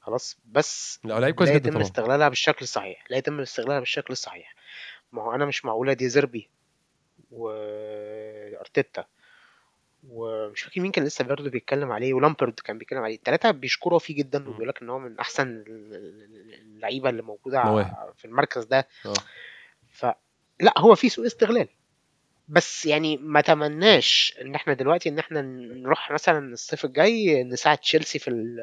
خلاص 0.00 0.38
بس 0.52 1.00
لا 1.04 1.20
لعيب 1.20 1.34
كويس 1.34 1.50
لا 1.50 1.56
جدا 1.56 1.68
يتم 1.68 1.80
استغلالها 1.80 2.28
بالشكل 2.28 2.58
الصحيح 2.62 3.04
لا 3.10 3.16
يتم 3.16 3.40
استغلالها 3.40 3.78
بالشكل 3.78 4.12
الصحيح. 4.12 4.54
ما 5.12 5.22
هو 5.22 5.34
أنا 5.34 5.44
مش 5.44 5.64
معقولة 5.64 5.92
دي 5.92 6.08
زيربي 6.08 6.48
وارتيتا 7.30 9.04
ومش 10.10 10.62
فاكر 10.62 10.80
مين 10.80 10.90
كان 10.90 11.04
لسه 11.04 11.24
برضه 11.24 11.50
بيتكلم 11.50 11.92
عليه 11.92 12.14
ولامبرد 12.14 12.60
كان 12.64 12.78
بيتكلم 12.78 13.02
عليه. 13.02 13.14
الثلاثه 13.14 13.50
بيشكروا 13.50 13.98
فيه 13.98 14.16
جدا. 14.16 14.48
وبيقول 14.48 14.68
لك 14.68 14.82
إن 14.82 14.90
هو 14.90 14.98
من 14.98 15.18
أحسن 15.18 15.64
اللعيبة 15.66 17.10
اللي 17.10 17.22
موجودة. 17.22 17.62
في 18.16 18.24
المركز 18.24 18.64
ده. 18.64 18.88
آه. 19.06 19.14
فلا 19.90 20.74
هو 20.78 20.94
في 20.94 21.08
سوء 21.08 21.26
استغلال. 21.26 21.68
بس 22.48 22.86
يعني 22.86 23.16
ما 23.16 23.40
تمناش 23.40 24.38
إن 24.42 24.54
إحنا 24.54 24.74
دلوقتي 24.74 25.08
إن 25.08 25.18
إحنا 25.18 25.42
نروح 25.42 26.12
مثلا 26.12 26.52
الصيف 26.52 26.84
الجاي 26.84 27.44
نساعد 27.44 27.78
تشيلسي 27.78 28.18
في 28.18 28.28
ال 28.28 28.56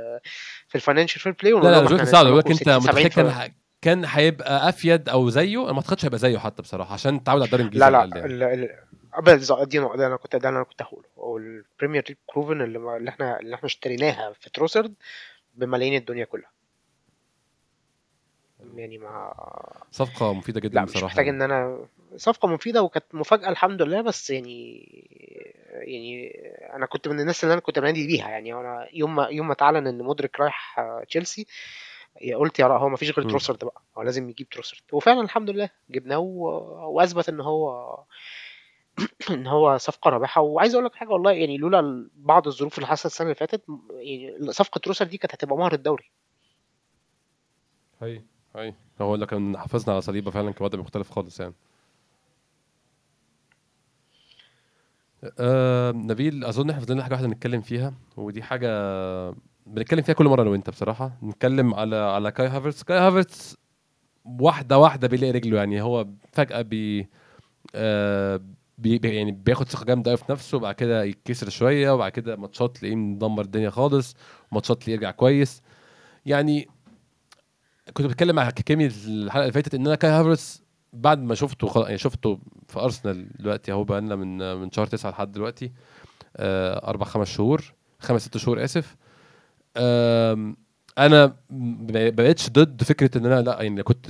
في 0.67 0.75
ال 0.75 0.80
financial 0.80 1.21
fair 1.21 1.31
play 1.31 1.51
لا 1.51 1.59
لا 1.59 1.81
مش 1.81 1.91
إحنا 1.91 2.03
تساعده 2.03 2.29
بقول 2.29 2.43
أنت 2.47 2.53
60 2.53 2.75
متخيل 2.75 3.11
70 3.11 3.31
كان 3.31 3.51
كان 3.81 4.05
هيبقى 4.05 4.69
أفيد 4.69 5.09
أو 5.09 5.29
زيه؟ 5.29 5.63
أنا 5.63 5.71
ما 5.71 5.77
أعتقدش 5.77 6.05
هيبقى 6.05 6.19
زيه 6.19 6.37
حتى 6.37 6.61
بصراحة 6.61 6.93
عشان 6.93 7.23
تعود 7.23 7.41
على 7.41 7.45
الدوري 7.45 7.63
الإنجليزي 7.63 7.89
لا 7.91 8.55
لا 8.55 8.83
بالظبط 9.19 9.67
دي 9.67 9.79
نقطة- 9.87 9.95
ده 9.97 10.07
أنا 10.07 10.15
كنت 10.15 10.35
ده 10.35 10.49
أنا 10.49 10.63
كنت 10.63 10.81
هقوله. 10.81 11.07
هو 11.17 11.37
ال 11.37 11.46
Premier 11.46 12.05
League 12.09 12.17
proven 12.33 12.61
اللي, 12.61 12.79
ما- 12.79 12.97
اللي 12.97 13.09
إحنا 13.09 13.39
اللي 13.39 13.55
إحنا 13.55 13.65
اشتريناها 13.65 14.33
في 14.33 14.49
تروسارد 14.49 14.93
بملايين 15.55 15.95
الدنيا 15.95 16.25
كلها. 16.25 16.51
يعني 18.75 18.97
ما 18.97 19.33
صفقة 19.91 20.33
مفيدة 20.33 20.59
جدا 20.59 20.75
لا 20.75 20.81
مش 20.83 20.89
بصراحة. 20.91 21.05
محتاج 21.05 21.25
يعني. 21.25 21.37
إن 21.37 21.41
أنا 21.51 21.85
صفقة 22.15 22.47
مفيدة 22.47 22.81
وكانت 22.83 23.05
مفاجأة 23.15 23.49
الحمد 23.49 23.81
لله 23.81 24.01
بس 24.01 24.29
يعني 24.29 24.79
يعني 25.71 26.29
أنا 26.75 26.85
كنت 26.85 27.07
من 27.07 27.19
الناس 27.19 27.43
اللي 27.43 27.53
أنا 27.53 27.61
كنت 27.61 27.79
بنادي 27.79 28.07
بيها. 28.07 28.29
يعني 28.29 28.53
أنا 28.53 28.87
يوم 28.93 29.15
ما 29.15 29.27
يوم 29.27 29.47
ما 29.47 29.53
اتعلن 29.53 29.87
إن 29.87 29.97
مدرك 30.03 30.39
رايح 30.39 30.79
تشيلسي 31.07 31.47
قلت 32.35 32.59
يا 32.59 32.67
رأى 32.67 32.81
هو 32.81 32.89
مفيش 32.89 33.11
غير 33.11 33.25
مم. 33.25 33.29
تروسرد 33.31 33.65
بقى. 33.65 33.81
هو 33.97 34.01
لازم 34.01 34.29
يجيب 34.29 34.49
تروسرد 34.49 34.81
وفعلا 34.91 35.21
الحمد 35.21 35.49
لله 35.49 35.69
جبناه 35.89 36.19
وأثبت 36.19 37.29
إن 37.29 37.39
هو 37.41 37.97
ان 39.29 39.47
هو 39.47 39.77
صفقة 39.77 40.09
رابحة. 40.09 40.41
وعايز 40.41 40.73
أقول 40.75 40.85
لك 40.85 40.95
حاجة 40.95 41.09
والله 41.09 41.31
يعني 41.31 41.57
لولا 41.57 42.09
بعض 42.15 42.47
الظروف 42.47 42.77
اللي 42.77 42.87
حصلت 42.87 43.05
السنة 43.05 43.25
اللي 43.25 43.35
فاتت 43.35 43.61
يعني 43.91 44.51
صفقة 44.51 44.81
روسر 44.87 45.05
دي 45.05 45.17
كانت 45.17 45.33
هتبقى 45.33 45.57
مهر 45.57 45.73
الدوري. 45.73 46.11
هي 48.01 48.21
هي 48.55 48.73
هو 49.01 49.15
اللي 49.15 49.25
كان 49.25 49.57
حافظنا 49.57 49.91
على 49.93 50.01
صليبة 50.01 50.31
فعلا 50.31 50.51
كان 50.51 50.65
وضع 50.65 50.79
مختلف 50.79 51.11
خالص 51.11 51.39
يعني. 51.39 51.53
آه 55.39 55.91
نبيل 55.91 56.45
أظن 56.45 56.69
إحنا 56.69 56.81
فضلنا 56.81 57.03
حاجة 57.03 57.13
واحدة 57.13 57.27
نتكلم 57.27 57.61
فيها 57.61 57.93
ودي 58.17 58.43
حاجة 58.43 58.69
بنتكلم 59.65 60.01
فيها 60.01 60.15
كل 60.15 60.25
مرة 60.25 60.41
أنا 60.41 60.49
وأنت 60.49 60.69
بصراحة. 60.69 61.11
نتكلم 61.23 61.73
على 61.73 61.95
على 61.95 62.31
كاي 62.31 62.47
هافرتس. 62.47 62.83
كاي 62.83 62.97
هافرتس 62.97 63.57
واحدة 64.25 64.77
واحدة 64.77 65.07
بيلاقي 65.07 65.31
رجله 65.31 65.57
يعني. 65.57 65.81
هو 65.81 66.07
فجأة 66.33 66.61
بي 66.61 67.09
آه 67.75 68.41
بي 68.77 68.99
يعني 69.03 69.31
بياخد 69.31 69.69
ثقة 69.69 69.85
جامدة 69.85 70.11
قوي 70.11 70.17
في 70.17 70.31
نفسه 70.31 70.57
وبعد 70.57 70.75
كده 70.75 71.03
يتكسر 71.03 71.49
شوية 71.49 71.91
وبعد 71.91 72.11
كده 72.11 72.35
ماتشات 72.35 72.77
تلاقيه 72.77 72.95
مدمر 72.95 73.41
الدنيا 73.43 73.69
خالص 73.69 74.15
وماتشات 74.51 74.77
تلاقيه 74.77 74.93
يرجع 74.93 75.11
كويس. 75.11 75.61
يعني 76.25 76.67
كنت 77.93 78.07
بتكلم 78.07 78.35
مع 78.35 78.49
كيمي 78.49 78.85
الحلقة 79.07 79.41
اللي 79.43 79.53
فاتت 79.53 79.73
إن 79.75 79.87
أنا 79.87 79.95
كاي 79.95 80.09
هافرتس 80.11 80.63
بعد 80.93 81.19
ما 81.23 81.35
شفته 81.35 81.67
خلاص 81.67 81.85
يعني 81.85 81.97
شفته 81.97 82.39
في 82.67 82.79
أرسنال 82.79 83.27
دلوقتي 83.39 83.71
أهو 83.71 83.83
بقى 83.83 84.01
لنا 84.01 84.15
من 84.15 84.55
من 84.55 84.71
شهر 84.71 84.85
تسعة 84.87 85.09
لحد 85.11 85.31
دلوقتي 85.31 85.71
آه، 86.37 86.87
أربع 86.87 87.05
خمس 87.05 87.27
شهور 87.27 87.73
خمس 87.99 88.21
ست 88.25 88.37
شهور 88.37 88.63
آسف. 88.63 88.95
أنا 90.97 91.35
ما 91.49 92.09
بقتش 92.09 92.49
ضد 92.49 92.83
فكرة 92.83 93.17
إن 93.17 93.25
أنا 93.25 93.41
لأ 93.41 93.61
يعني 93.61 93.83
كنت 93.83 94.07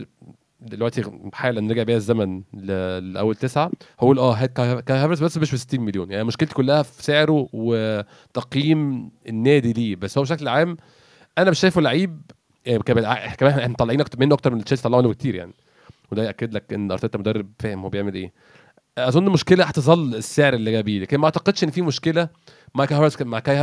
دلوقتي 0.65 1.03
حالا 1.33 1.71
رجع 1.71 1.83
بيا 1.83 1.95
الزمن 1.97 2.43
لأول 2.53 3.35
تسعة. 3.35 3.71
هقول 3.99 4.19
آه 4.19 4.33
هات 4.33 4.53
كاي 4.53 4.97
هافرتس 4.97 5.21
بس 5.21 5.37
مش 5.37 5.51
ب 5.51 5.55
60 5.57 5.81
مليون. 5.81 6.11
يعني 6.11 6.23
مشكلتي 6.23 6.53
كلها 6.53 6.81
في 6.83 7.03
سعره 7.03 7.47
وتقييم 7.53 9.11
النادي 9.27 9.73
ليه. 9.73 9.95
بس 9.95 10.17
هو 10.17 10.23
بشكل 10.23 10.47
عام 10.47 10.77
أنا 11.37 11.51
مش 11.51 11.59
شايفه 11.59 11.81
لعيب 11.81 12.21
يعني 12.65 12.83
كمان 12.83 13.05
إحنا 13.05 13.31
أكتر 14.01 14.19
منه 14.19 14.35
أكتر 14.35 14.53
من 14.55 14.63
تشيلسي 14.63 14.83
طلعوا 14.83 15.01
منه 15.01 15.09
بكتير 15.11 15.35
يعني. 15.35 15.53
وده 16.11 16.23
يأكد 16.23 16.53
لك 16.53 16.73
إن 16.73 16.91
أرتيتا 16.91 17.17
مدرب 17.17 17.51
فاهم 17.59 17.81
هو 17.83 17.89
بيعمل 17.89 18.13
إيه. 18.15 18.33
أظن 18.97 19.29
مشكلة 19.29 19.63
هتظل 19.63 20.15
السعر 20.15 20.53
اللي 20.53 20.71
جابيه 20.71 20.99
لكن 20.99 21.17
ما 21.17 21.25
أعتقدش 21.25 21.63
إن 21.63 21.69
في 21.71 21.81
مشكلة 21.81 22.29
مع 22.75 22.85
كاي 22.85 22.97
هافرتز 22.97 23.23
مع 23.27 23.39
كاي 23.39 23.55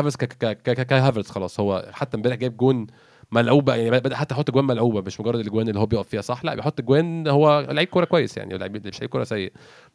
ك- 0.55 0.83
كاي 0.87 1.01
هافرتز 1.01 1.31
خلاص. 1.31 1.61
هو 1.61 1.89
حتى 1.93 2.17
امبارح 2.17 2.37
جايب 2.37 2.57
جون 2.57 2.87
ملعوبة 3.33 3.75
يعني 3.75 3.91
بدا 3.91 4.17
حتى 4.17 4.35
يحط 4.35 4.51
جوان 4.51 4.65
ملعوبة 4.65 5.01
مش 5.01 5.21
مجرد 5.21 5.39
الاجوان 5.41 5.69
اللي 5.69 5.81
هو 5.81 5.87
بيقف 5.87 6.09
فيها 6.09 6.21
صح؟ 6.21 6.45
لا 6.45 6.55
بيحط 6.55 6.81
جوان 6.81 7.29
هو 7.29 7.61
لعيب 7.71 7.89
كورة 7.89 8.05
كويس 8.05 8.37
يعني 8.37 8.59
لعيب 8.59 8.87
مش 8.87 8.99
لعيب 9.01 9.11
كورة 9.11 9.25
سيء. 9.25 9.53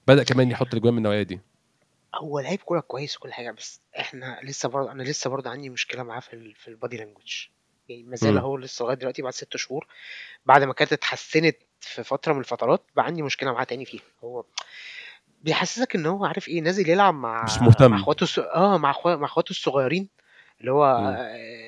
بدأ 0.07 0.23
كمان 0.23 0.51
يحط 0.51 0.67
الاجوان 0.73 0.93
من 0.93 0.97
النوعية 0.97 1.23
دي. 1.23 1.39
هو 2.15 2.39
لعيب 2.39 2.59
كورة 2.59 2.79
كويس 2.79 3.17
وكل 3.17 3.33
حاجة 3.33 3.51
بس 3.51 3.81
إحنا 3.99 4.39
لسه 4.43 4.69
برضه 4.69 4.91
أنا 4.91 5.03
لسه 5.03 5.29
برضه 5.29 5.49
عندي 5.49 5.69
مشكلة 5.69 6.03
معاه 6.03 6.19
في 6.19 6.33
ال 6.33 6.55
في 6.55 6.67
ال 6.67 6.73
body 6.73 6.97
language 6.97 7.47
يعني 7.89 8.03
ما 8.03 8.15
زال. 8.15 8.38
هو 8.38 8.57
لسه 8.57 8.83
لغاية 8.83 8.97
دلوقتي 8.97 9.21
بعد 9.21 9.33
ست 9.33 9.57
شهور 9.57 9.88
بعد 10.45 10.63
ما 10.63 10.73
كانت 10.73 10.93
اتحسنت 10.93 11.57
في 11.79 12.03
فترة 12.03 12.33
من 12.33 12.39
الفترات 12.39 12.83
بقى 12.95 13.05
عندي 13.05 13.21
مشكلة 13.21 13.51
معاه 13.53 13.63
تاني 13.63 13.86
فيها. 13.86 14.01
هو 14.23 14.43
بيحسسك 15.43 15.95
إن 15.95 16.05
هو 16.05 16.25
عارف 16.25 16.47
إيه 16.47 16.61
نازل 16.61 16.89
يلعب 16.89 17.13
مع 17.13 17.43
مش 17.43 17.57
مع 17.57 17.65
مهتم 17.65 17.93
أخواته 17.93 18.23
الس... 18.23 18.39
آه 18.39 18.77
مع 18.77 18.91
اخواته 18.91 19.19
مع 19.19 19.25
أخواته 19.25 19.49
الصغيرين 19.49 20.09
اللي 20.61 20.71
هو 20.71 21.15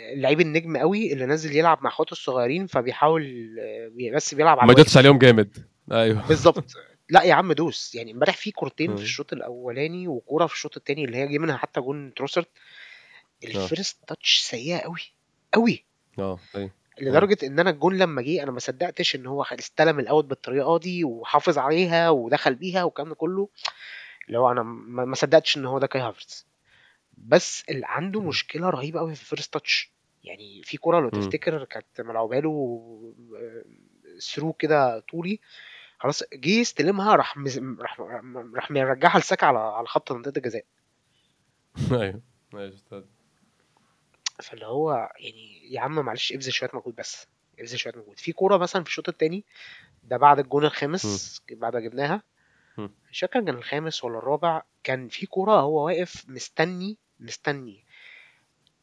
آه، 0.08 0.14
اللعيب 0.14 0.41
النجم 0.41 0.78
قوي 0.78 1.14
اللي 1.14 1.26
نازل 1.26 1.55
يلعب 1.55 1.84
مع 1.84 1.89
أخواته 1.89 2.12
الصغيرين 2.12 2.68
فبيحاول 2.68 3.55
آه، 3.60 4.12
بس 4.16 4.34
بيلعب 4.34 4.60
على 4.60 4.68
ما 4.68 4.74
يدوسش 4.74 4.97
الواقف 4.97 4.97
عليهم 4.97 5.18
جامد. 5.20 5.66
أيوه. 5.91 6.28
بالظبط. 6.28 6.64
لا 7.10 7.24
يا 7.24 7.34
عم 7.34 7.53
دوس. 7.53 7.95
يعني 7.95 8.12
امبارح 8.12 8.38
في 8.38 8.51
كورتين 8.51 8.95
في. 8.95 9.03
الشوط 9.03 9.34
الأولاني 9.34 10.08
وكورة 10.08 10.45
في 10.45 10.53
الشوط 10.53 10.78
التاني 10.78 11.05
اللي 11.05 11.18
هي 11.18 11.28
جه 11.28 11.38
منها 11.38 11.58
حتى 11.58 11.82
جون 11.82 12.14
تروسرت. 12.14 12.47
آه. 13.43 13.47
ال 13.47 13.56
first 13.56 13.97
touch 14.07 14.38
سيئة 14.38 14.78
قوي 14.78 15.01
قوي. 15.53 15.86
آه 16.20 16.39
أيوه. 16.55 16.72
لدرجة 17.01 17.38
إن 17.43 17.60
أنا 17.60 17.70
الجون 17.70 17.97
لما 17.97 18.22
جه 18.22 18.43
أنا 18.43 18.51
ما 18.51 18.60
صدقتش 18.60 19.16
إن 19.16 19.26
هو 19.26 19.43
استلم 19.43 19.99
الأوت 19.99 20.26
بالطريقة 20.26 20.80
دي 20.80 21.03
وحافظ 21.03 21.58
عليها 21.58 22.10
ودخل 22.10 22.55
بيها 22.55 22.84
والكلام 22.84 23.10
ده 23.10 23.16
كله. 23.16 23.49
اللي 24.28 24.39
هو 24.39 24.51
أنا 24.51 24.64
ما 24.64 25.16
صدقتش 25.16 25.58
إن 25.58 25.66
هو 25.66 25.80
ده 25.80 25.88
كاي 25.88 26.01
هافرتز 26.01 26.47
بس 27.18 27.64
اللي 27.70 27.86
عنده. 27.86 28.22
مشكلة 28.22 28.70
رهيبة 28.70 28.99
قوي 28.99 29.16
في 29.16 29.22
ال 29.22 29.27
first 29.27 29.53
touch. 29.53 29.91
يعني 30.28 30.61
في 30.63 30.78
كورة 30.78 30.99
لو. 30.99 31.09
تفتكر 31.09 31.63
كانت 31.63 32.01
ملعوبة 32.01 32.39
له 32.39 33.13
through 34.20 34.53
كده 34.53 34.99
طولي 34.99 35.39
خلاص 35.99 36.23
جه 36.34 36.59
يستلمها 36.59 37.15
راح 37.15 37.38
مز... 37.38 37.59
راح 37.80 37.99
راح 38.55 38.71
مرجعها 38.71 39.19
لساكا 39.19 39.47
على 39.47 39.59
على 39.59 39.88
خط 39.88 40.11
منطقه 40.11 40.38
الجزاء 40.38 40.65
أيوه 41.91 42.21
أيوه 42.53 42.73
أستاذ 42.73 43.03
فاللي 44.43 44.65
هو 44.65 45.11
يعني 45.19 45.73
يا 45.73 45.82
عم 45.82 45.95
معلش 45.95 46.34
ابذل 46.34 46.53
شوية 46.53 46.69
مجهود 46.73 46.95
بس 46.95 47.28
ابذل 47.59 47.80
شوية 47.80 47.93
مجهود 47.95 48.19
في 48.19 48.32
كورة 48.32 48.57
مثلا 48.57 48.84
في 48.84 48.89
الشوط 48.89 49.09
الثاني 49.09 49.45
ده 50.03 50.17
بعد 50.17 50.39
الجون. 50.39 50.65
الخامس 50.65 51.41
بعد 51.51 51.75
ما 51.75 51.80
جبناها. 51.80 52.23
مش 53.11 53.19
فاكر 53.19 53.41
كان 53.41 53.55
الخامس 53.55 54.03
ولا 54.03 54.17
الرابع 54.17 54.61
كان 54.84 55.07
في 55.07 55.25
كورة 55.25 55.59
هو 55.59 55.86
واقف 55.86 56.25
مستني 56.30 56.97
مستني 57.19 57.86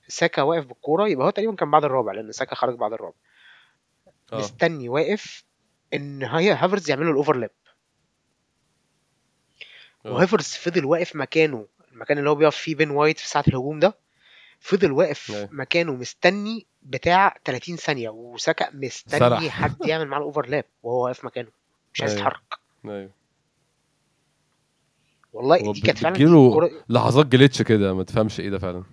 ساكا 0.08 0.42
واقف 0.42 0.66
بالكورة 0.66 1.08
يبقى 1.08 1.26
هو 1.26 1.30
تقريبا 1.30 1.54
كان 1.54 1.70
بعد 1.70 1.84
الرابع 1.84 2.12
لأن 2.12 2.32
ساكا 2.32 2.54
خرج 2.54 2.74
بعد 2.78 2.92
الرابع. 2.92 3.16
آه. 4.32 4.38
مستني 4.38 4.88
واقف 4.88 5.44
إن 5.94 6.22
هي 6.22 6.52
هافرز 6.52 6.90
يعملوا 6.90 7.12
ال 7.12 7.17
overlap 7.17 7.50
آه. 10.06 10.12
وهافرز 10.12 10.46
فضل 10.46 10.84
واقف 10.84 11.16
مكانه 11.16 11.66
المكان 11.92 12.18
اللي 12.18 12.30
هو 12.30 12.34
بيقف 12.34 12.56
فيه 12.56 12.74
بن 12.74 12.90
وايت 12.90 13.18
في 13.18 13.28
ساعة 13.28 13.44
الهجوم 13.48 13.78
ده 13.78 13.98
فضل 14.60 14.92
واقف 14.92 15.30
أيوه 15.30 15.48
مكانه 15.52 15.94
مستني 15.94 16.66
بتاع 16.82 17.36
30 17.44 17.76
ثانية 17.76 18.08
وساكا 18.08 18.70
مستني 18.74 19.20
سرح. 19.20 19.48
حد 19.48 19.76
يعمل 19.88 20.06
معاه 20.08 20.20
ال 20.20 20.26
overlap 20.26 20.64
وهو 20.82 21.04
واقف 21.04 21.24
مكانه. 21.24 21.48
مش 21.94 22.00
عايز 22.00 22.12
أيوه. 22.12 22.26
يتحرك. 22.26 22.58
أيوه. 22.84 23.10
والله 25.32 25.72
دي 25.72 25.80
كانت 25.80 25.98
فعلا 25.98 26.70
لحظات 26.88 27.26
glitch 27.26 27.62
كده 27.62 27.94
ما 27.94 28.02
تفهمش 28.02 28.40
إيه 28.40 28.50
ده 28.50 28.58
فعلا. 28.58 28.84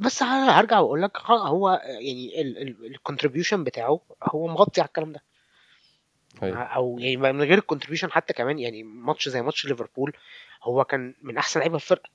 بس 0.00 0.22
هرجع 0.22 0.78
وأقول 0.80 1.02
لك 1.02 1.18
هو 1.26 1.80
يعني 1.84 2.40
ال 2.86 2.92
contribution 2.92 3.64
بتاعه 3.64 4.00
هو 4.22 4.46
مغطي 4.46 4.80
على 4.80 4.88
الكلام 4.88 5.12
ده. 5.12 5.22
مع- 6.42 6.76
أو 6.76 6.96
يعني 6.98 7.16
من 7.16 7.42
غير 7.42 7.58
ال 7.58 7.62
contribution 7.62 8.10
حتى 8.12 8.32
كمان 8.32 8.58
يعني 8.58 8.82
ماتش 8.82 9.28
زي 9.28 9.42
ماتش 9.42 9.66
ليفربول 9.66 10.12
هو 10.62 10.84
كان 10.84 11.14
من 11.22 11.36
أحسن 11.38 11.60
لعيبة 11.60 11.74
الفرقة. 11.76 12.10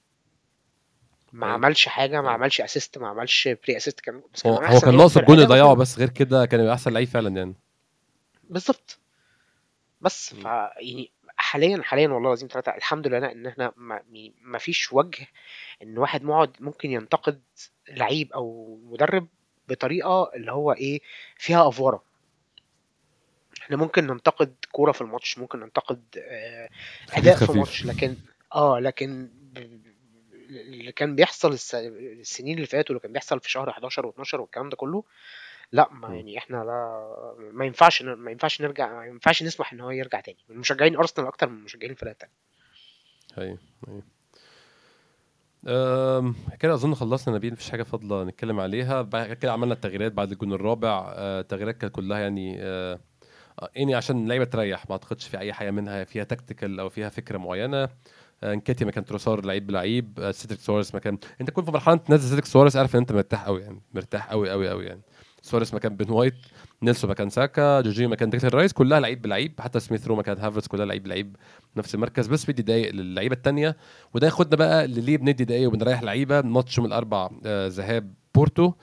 ما 1.34 1.46
أيوه 1.46 1.54
عملش 1.56 1.88
حاجة 1.88 2.12
ما 2.12 2.20
أيوه 2.20 2.32
عملش 2.32 2.62
assist 2.62 2.98
ما 2.98 3.08
عملش 3.08 3.48
pre 3.48 3.78
assist 3.78 4.00
كان 4.00 4.22
بس 4.34 4.44
كان 4.44 4.52
هو 4.54 4.80
كان 4.80 4.98
ناقص 4.98 5.18
الجون 5.18 5.40
يضيعه 5.40 5.74
بس 5.74 6.00
غير 6.00 6.10
كده 6.10 6.46
كان 6.46 6.60
يبقى 6.60 6.74
أحسن 6.74 6.94
لعيب 6.94 7.08
فعلا 7.08 7.30
يعني. 7.38 7.54
بالظبط. 8.50 9.00
بس 10.02 10.34
ف. 10.34 10.44
يعني 10.46 11.12
حاليا 11.50 11.82
حاليا 11.84 12.08
والله 12.08 12.28
العظيم 12.28 12.48
ثلاثة 12.52 12.76
الحمد 12.76 13.08
لله 13.08 13.32
إن 13.32 13.46
إحنا 13.48 13.72
ما, 13.78 13.96
يعني 13.96 14.34
ما 14.42 14.58
فيش 14.58 14.94
وجه 14.94 15.28
إن 15.84 15.98
واحد 15.98 16.24
مقعد 16.24 16.56
ممكن 16.60 16.92
ينتقد 16.92 17.42
لعيب 17.90 18.34
أو 18.34 18.78
مدرب 18.84 19.28
بطريقة 19.70 20.32
اللي 20.36 20.52
هو 20.52 20.72
إيه 20.72 21.00
فيها 21.38 21.68
أفورة. 21.68 22.04
إحنا 23.62 23.78
ممكن 23.78 24.08
ننتقد 24.08 24.56
كورة 24.72 24.92
في 24.92 25.02
الماتش 25.02 25.38
ممكن 25.38 25.60
ننتقد 25.60 26.04
آه، 26.18 26.70
أداء 27.14 27.36
في 27.36 27.46
خفيف 27.46 27.56
ماتش 27.58 27.86
لكن 27.86 28.16
آه 28.56 28.80
لكن 28.80 29.30
اللي 30.50 30.92
كان 30.92 31.16
بيحصل 31.16 31.54
الس- 31.54 31.76
السنين 31.76 32.56
اللي 32.56 32.68
فاتوا 32.68 32.90
اللي 32.96 33.00
كان 33.00 33.12
بيحصل 33.14 33.40
في 33.40 33.52
شهر 33.52 33.70
11 33.70 34.12
و12 34.12 34.34
والكلام 34.34 34.70
ده 34.70 34.76
كله 34.76 35.04
لا 35.72 35.90
ما. 35.92 36.16
يعني 36.16 36.38
إحنا 36.38 36.58
لا 36.58 37.36
ما 37.52 37.66
ينفعش 37.66 38.02
ما 38.04 38.32
ينفعش 38.32 38.62
نرجع 38.62 38.94
ما 38.94 39.06
ينفعش 39.06 39.44
نسمح 39.44 39.74
إن 39.74 39.80
هو 39.82 39.92
يرجع 39.92 40.20
تاني. 40.20 40.38
من 40.50 40.58
مشجعين 40.58 40.96
أرسنال 40.96 41.28
أكتر 41.28 41.50
من 41.50 41.64
مشجعين 41.64 41.92
الفرق 41.92 42.10
التانية 42.12 42.34
أيوه 43.38 43.58
أيوه. 43.88 44.04
أم، 45.68 46.36
كده 46.60 46.74
أظن 46.74 46.96
خلصنا 46.96 47.36
نبيل 47.36 47.54
مفيش 47.54 47.70
حاجة 47.72 47.84
فاضلة 47.84 48.24
نتكلم 48.24 48.60
عليها. 48.60 49.02
بعد 49.02 49.34
كده 49.34 49.52
عملنا 49.52 49.74
التغييرات 49.74 50.12
بعد 50.12 50.32
الجون 50.32 50.54
الرابع. 50.54 51.14
آه، 51.16 51.40
التغييرات 51.40 51.78
كانت 51.78 51.96
كلها 51.96 52.20
يعني 52.20 52.56
آه، 52.60 53.00
آه، 53.62 53.70
يعني 53.76 53.96
عشان 53.96 54.24
اللعيبة 54.24 54.46
تريح 54.46 54.86
ما 54.86 54.92
أعتقدش 54.92 55.28
في 55.28 55.38
أي 55.40 55.54
حاجة 55.54 55.72
منها 55.72 56.04
فيها 56.04 56.24
tactical 56.24 56.80
أو 56.80 56.90
فيها 56.90 57.10
فكرة 57.10 57.38
معينة. 57.38 57.90
نكيتيا 58.44 58.86
مكان 58.86 59.06
تروسار 59.06 59.46
لعيب 59.46 59.68
بلعيب. 59.68 60.32
سيدريك 60.32 60.60
سواريز 60.60 60.96
مكان 60.96 61.18
أنت 61.42 61.50
كنت 61.50 61.66
في 61.66 61.72
مرحله 61.72 61.96
تنزل 61.96 62.28
سيدريك 62.30 62.46
سواريز 62.46 62.78
عارف 62.78 62.96
إن 62.96 63.00
أنت 63.00 63.12
مرتاح 63.12 63.46
قوي 63.46 63.62
يعني 63.62 63.82
مرتاح 63.94 64.30
قوي 64.30 64.50
قوي 64.50 64.70
قوي 64.70 64.86
يعني. 64.86 65.02
سواريز 65.42 65.76
مكان 65.76 65.96
بن 65.96 66.12
وايت 66.12 66.36
نيلسون 66.84 67.10
مكان 67.10 67.30
ساكا 67.30 67.82
جورجينيو 67.82 68.10
مكان 68.10 68.30
ديكلان 68.30 68.52
رايس 68.52 68.74
كلها 68.74 69.00
لعيب 69.00 69.22
بلعيب 69.22 69.62
حتى 69.62 69.80
سميث 69.80 70.08
رو 70.08 70.16
مكان 70.16 70.38
هافرز 70.38 70.68
كلها 70.68 70.86
لعيب 70.86 71.04
بلعيب 71.04 71.36
نفس 71.78 71.96
المركز. 71.96 72.28
بس 72.28 72.50
بدي 72.50 72.62
دقايق 72.62 72.94
للعيبة 72.94 73.36
الثانية 73.36 73.78
وده 74.14 74.28
ياخدنا 74.28 74.56
بقى 74.56 74.88
للي 74.88 75.18
بندي 75.18 75.44
دقايق 75.44 75.68
وبنريح 75.68 76.04
لعيبة. 76.04 76.42
ماتش 76.42 76.78
يوم 76.78 76.88
الاربع 76.88 77.30
آه، 77.46 77.68
ذهاب 77.68 78.14
بورتو. 78.36 78.74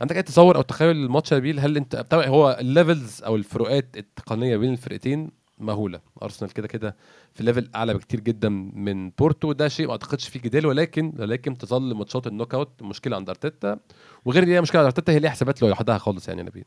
عندك 0.00 0.16
أي 0.16 0.22
تصور 0.22 0.56
أو 0.56 0.62
تخيل 0.62 0.90
الماتش 0.90 1.32
يا 1.32 1.36
نبيل؟ 1.36 1.60
هل 1.60 1.76
أنت 1.76 2.06
هو 2.14 2.56
ال 2.60 2.69
levels 2.69 3.22
أو 3.22 3.36
الفروقات 3.36 3.96
التقنية 3.96 4.56
بين 4.56 4.72
الفرقتين؟ 4.72 5.37
مهولة. 5.60 6.00
أرسنال 6.22 6.52
كده 6.52 6.68
كده 6.68 6.96
في 7.34 7.42
level 7.42 7.70
أعلى 7.74 7.94
بكتير 7.94 8.20
جدا 8.20 8.48
من 8.48 9.10
بورتو. 9.10 9.52
ده 9.52 9.68
شيء 9.68 9.86
ما 9.86 9.92
أعتقدش 9.92 10.28
فيه 10.28 10.40
جدال 10.40 10.66
ولكن 10.66 11.12
ولكن 11.18 11.58
تظل 11.58 11.94
ماتشات 11.94 12.26
ال 12.26 12.31
knock 12.31 12.54
out 12.54 12.82
مشكلة 12.82 13.16
عند 13.16 13.28
أرتيتا. 13.28 13.78
وغير 14.24 14.42
إن 14.42 14.48
هي 14.48 14.60
مشكلة 14.60 14.80
عند 14.80 14.86
أرتيتا 14.86 15.12
هي 15.12 15.18
ليها 15.18 15.30
حسابات 15.30 15.62
لوحدها 15.62 15.98
خالص 15.98 16.28
يعني 16.28 16.40
يا 16.40 16.46
نبيل. 16.46 16.64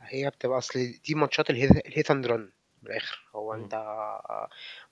هي 0.00 0.30
بتبقى 0.30 0.58
أصل 0.58 0.94
دي 1.06 1.14
ماتشات 1.14 1.50
ال 1.50 1.65
hit 1.65 2.10
and 2.10 2.26
run 2.26 2.40
من 2.82 2.90
الآخر. 2.90 3.22
هو. 3.34 3.54
أنت 3.54 3.84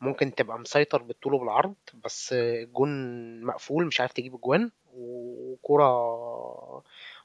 ممكن 0.00 0.34
تبقى 0.34 0.58
مسيطر 0.58 1.02
بالطول 1.02 1.34
وبالعرض 1.34 1.74
بس 2.04 2.32
الجون 2.32 2.90
مقفول 3.44 3.86
مش 3.86 4.00
عارف 4.00 4.12
تجيب 4.12 4.34
الجوان 4.34 4.70
وكرة 4.94 5.90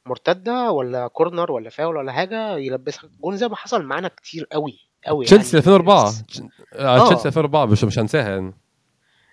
مرتدة 0.06 0.72
ولا 0.72 1.08
corner 1.08 1.52
ولا 1.52 1.70
فاول 1.70 1.98
ولا 1.98 2.12
حاجة 2.12 2.58
يلبسك. 2.58 3.10
جون 3.22 3.38
زي 3.38 3.48
ما 3.48 3.56
حصل 3.56 3.84
معانا 3.84 4.08
كتير 4.08 4.48
قوي. 4.52 4.80
قوي 5.06 5.26
تشيلسي 5.26 5.58
يعني 5.58 5.68
2004 5.68 6.10
الس- 6.10 6.42
آه، 6.74 7.06
تشيلسي 7.06 7.24
آه. 7.24 7.28
2004 7.28 7.66
مش 7.66 7.84
مش 7.84 8.00
هنساها 8.00 8.30
يعني 8.30 8.54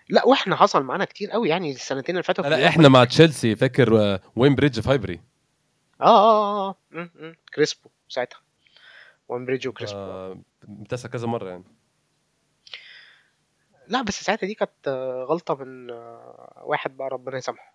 لا 0.09 0.27
وإحنا 0.27 0.57
حصل 0.57 0.83
معانا 0.83 1.05
كتير 1.05 1.31
قوي 1.31 1.49
يعني 1.49 1.71
السنتين 1.73 2.15
اللي 2.15 2.23
فاتوا. 2.23 2.45
في 2.45 2.51
لا 2.51 2.69
إحنا 2.69 2.89
مع 2.89 3.05
تشيلسي 3.05 3.57
فاكر 3.57 4.01
آه، 4.01 4.21
وين 4.37 4.55
بريدج 4.55 4.81
ف 4.81 4.87
هايبري 4.87 5.21
آه 6.01 6.05
آه 6.05 6.67
آه 6.67 6.69
آه. 6.71 6.77
م- 6.91 7.01
م. 7.27 7.35
كريسبو 7.55 7.91
ساعتها. 8.09 8.41
وين 9.29 9.47
بريدج 9.47 9.69
وكريسبو. 9.69 9.99
آه، 9.99 10.41
كذا 11.13 11.27
مرة 11.27 11.49
يعني. 11.51 11.65
لا 13.89 14.03
بس 14.03 14.23
ساعتها 14.25 14.47
دي 14.47 14.55
كانت 14.55 14.89
آه، 14.89 15.25
غلطة 15.29 15.55
من 15.55 15.91
آه، 15.91 16.63
واحد 16.65 16.97
بقى 16.97 17.09
ربنا 17.09 17.37
يسامحه. 17.37 17.75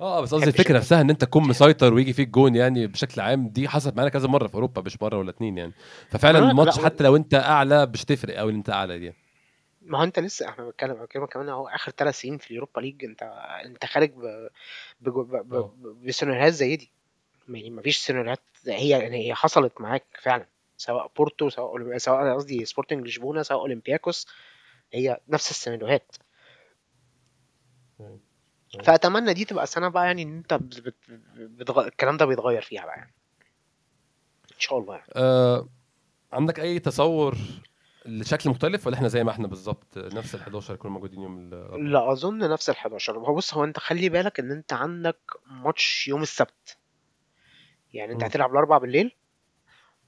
آه 0.00 0.20
بس 0.20 0.34
قصدي 0.34 0.46
الفكرة 0.46 0.70
ان 0.70 0.76
نفسها 0.76 1.00
إن 1.00 1.10
أنت 1.10 1.24
تكون 1.24 1.48
مسيطر 1.48 1.94
ويجي 1.94 2.12
فيك 2.12 2.28
جون 2.28 2.54
يعني 2.54 2.86
بشكل 2.86 3.20
عام 3.20 3.48
دي 3.48 3.68
حصلت 3.68 3.96
معانا 3.96 4.10
كذا 4.10 4.28
مرة 4.28 4.46
في 4.46 4.54
أوروبا 4.54 4.82
مش 4.82 5.02
مرة 5.02 5.18
ولا 5.18 5.30
اتنين 5.30 5.58
يعني. 5.58 5.72
ففعلا 6.10 6.38
لا 6.38 6.50
الماتش 6.50 6.78
لا 6.78 6.84
حتى 6.84 7.04
لو 7.04 7.16
أنت 7.16 7.34
أعلى 7.34 7.86
مش 7.86 8.04
تفرق 8.04 8.34
قوي 8.34 8.52
ان 8.52 8.56
أنت 8.56 8.70
أعلى 8.70 8.98
دي. 8.98 9.12
ما 9.82 9.98
هو 9.98 10.02
أنت 10.02 10.18
لسه 10.18 10.48
إحنا 10.48 10.64
بنتكلم 10.64 10.94
بنتكلم 10.94 11.26
كمان 11.26 11.48
اهو 11.48 11.68
آخر 11.68 11.92
ثلاث 11.96 12.20
سنين 12.20 12.38
في 12.38 12.50
اليوروبا 12.50 12.80
ليج 12.80 13.04
أنت 13.04 13.22
أنت 13.64 13.84
خارج 13.84 14.10
ب... 14.10 14.48
ب... 15.00 15.08
ب... 15.08 15.36
ب... 15.36 15.54
ب- 15.54 16.06
بسيناريوهات 16.06 16.52
زي 16.52 16.76
دي. 16.76 16.90
يعني 17.48 17.70
ما 17.70 17.82
فيش 17.82 17.96
سيناريوهات 17.96 18.40
هي 18.66 18.88
يعني 18.88 19.28
هي 19.28 19.34
حصلت 19.34 19.80
معاك 19.80 20.04
فعلا. 20.22 20.46
سواء 20.76 21.10
بورتو 21.16 21.48
سواء 21.48 21.98
سواء 21.98 22.34
قصدي 22.34 22.64
سبورتنج 22.64 23.06
لشبونه 23.06 23.42
سواء 23.42 23.60
اولمبياكوس 23.60 24.26
هي 24.92 25.18
نفس 25.28 25.50
السيناريوهات. 25.50 26.16
فأتمنى 28.84 29.34
دي 29.34 29.44
تبقى 29.44 29.66
سنه 29.66 29.88
بقى 29.88 30.06
يعني 30.06 30.22
إن 30.22 30.36
أنت 30.36 30.54
بت... 30.54 30.80
بت... 30.80 30.94
بتغ... 31.36 31.86
الكلام 31.86 32.16
ده 32.16 32.26
بيتغير 32.26 32.62
فيها 32.62 32.84
بقى 32.84 32.96
يعني. 32.96 33.14
إن 34.54 34.60
شاء 34.60 34.78
الله 34.78 34.94
يعني. 34.94 35.12
آه 35.16 35.68
عندك 36.32 36.60
أي 36.60 36.78
تصور 36.78 37.36
لشكل 38.06 38.50
مختلف 38.50 38.86
ولا 38.86 38.96
إحنا 38.96 39.08
زي 39.08 39.24
ما 39.24 39.30
إحنا 39.30 39.48
بالظبط 39.48 39.98
نفس 39.98 40.34
ال 40.34 40.40
11 40.40 40.74
يكونوا 40.74 40.94
موجودين 40.94 41.22
يوم 41.22 41.38
الأربعاء؟ 41.38 41.80
لا 41.80 42.12
أظن 42.12 42.38
نفس 42.50 42.70
ال 42.70 42.74
11 42.74 43.18
هو 43.18 43.34
بص 43.34 43.54
هو 43.54 43.64
أنت 43.64 43.78
خلي 43.78 44.08
بالك 44.08 44.40
إن 44.40 44.50
أنت 44.50 44.72
عندك 44.72 45.18
ماتش 45.46 46.08
يوم 46.08 46.22
السبت. 46.22 46.76
يعني 47.92 48.12
أنت 48.12 48.20
مم. 48.20 48.26
هتلعب 48.28 48.50
الاربع 48.52 48.78
بالليل. 48.78 49.14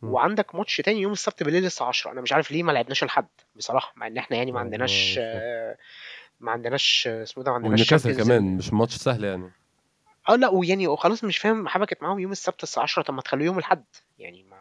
وعندك 0.02 0.54
ماتش 0.54 0.76
تاني 0.76 1.00
يوم 1.00 1.12
السبت 1.12 1.42
بالليل 1.42 1.64
الساعة 1.64 1.88
10 1.88 2.12
أنا 2.12 2.20
مش 2.20 2.32
عارف 2.32 2.50
ليه 2.52 2.62
ما 2.62 2.72
لعبناش 2.72 3.02
الحد 3.02 3.28
بصراحة 3.56 3.92
مع 3.96 4.06
إن 4.06 4.18
إحنا 4.18 4.36
يعني 4.36 4.52
ما 4.52 4.58
آه، 4.58 4.62
عندناش 4.62 5.16
آه، 5.18 5.76
ما 6.40 6.52
عندناش 6.52 7.06
اسمه 7.06 7.44
ده 7.44 7.50
ما 7.50 7.56
عندناش 7.56 7.92
ونيوكاسل 7.92 8.24
كمان 8.24 8.56
مش 8.56 8.72
ماتش 8.72 8.94
سهل 8.96 9.24
يعني. 9.24 9.50
آه 10.28 10.36
لا 10.36 10.48
ويعني 10.48 10.86
وخلاص 10.86 11.24
مش 11.24 11.38
فاهم 11.38 11.68
حبكت 11.68 12.02
معاهم 12.02 12.18
يوم 12.18 12.32
السبت 12.32 12.62
الساعة 12.62 12.82
10 12.82 13.02
طب 13.02 13.14
ما 13.14 13.22
تخلوه 13.22 13.44
يوم 13.44 13.58
الأحد. 13.58 13.84
يعني 14.18 14.42
ما 14.42 14.56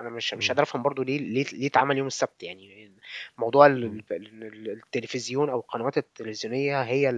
أنا 0.00 0.10
مش 0.10 0.34
مش. 0.34 0.48
قادر 0.48 0.62
افهم 0.62 0.82
برضو 0.82 1.02
ليه 1.02 1.18
ليه 1.18 1.44
ليه 1.52 1.66
اتعمل 1.66 1.98
يوم 1.98 2.06
السبت. 2.06 2.42
يعني 2.42 2.92
موضوع 3.38 3.66
التلفزيون 3.66 5.50
أو 5.50 5.58
القنوات 5.60 5.98
التلفزيونية 5.98 6.82
هي 6.82 7.10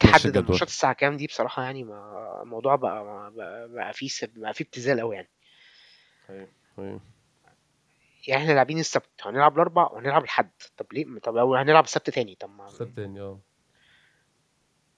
تحدد 0.00 0.36
الماتشات 0.36 0.68
الساعة 0.68 0.92
كام 0.92 1.16
دي. 1.16 1.26
بصراحة 1.26 1.62
يعني 1.62 1.84
ما 1.84 2.40
الموضوع 2.42 2.76
بقى 2.76 3.04
بقى, 3.34 3.68
بقى 3.68 3.92
فيه 3.92 4.08
بقى 4.36 4.54
فيه 4.54 4.64
ابتذال 4.64 5.00
قوي 5.00 5.14
يعني. 5.16 5.28
أيوه 6.30 6.48
أيوه 6.78 7.00
يعني 8.28 8.42
إحنا 8.42 8.52
لاعبين 8.52 8.78
السبت 8.78 9.10
هنلعب 9.22 9.54
الأربع 9.54 9.86
وهنلعب 9.92 10.24
الحد. 10.24 10.50
طب 10.76 10.86
ليه؟ 10.92 11.18
طب 11.22 11.36
لو 11.36 11.54
هنلعب 11.54 11.84
السبت 11.84 12.10
تاني 12.10 12.34
طب 12.40 12.50
ما 12.50 12.66
السبت 12.66 12.96
تاني 12.96 13.20
آه. 13.20 13.40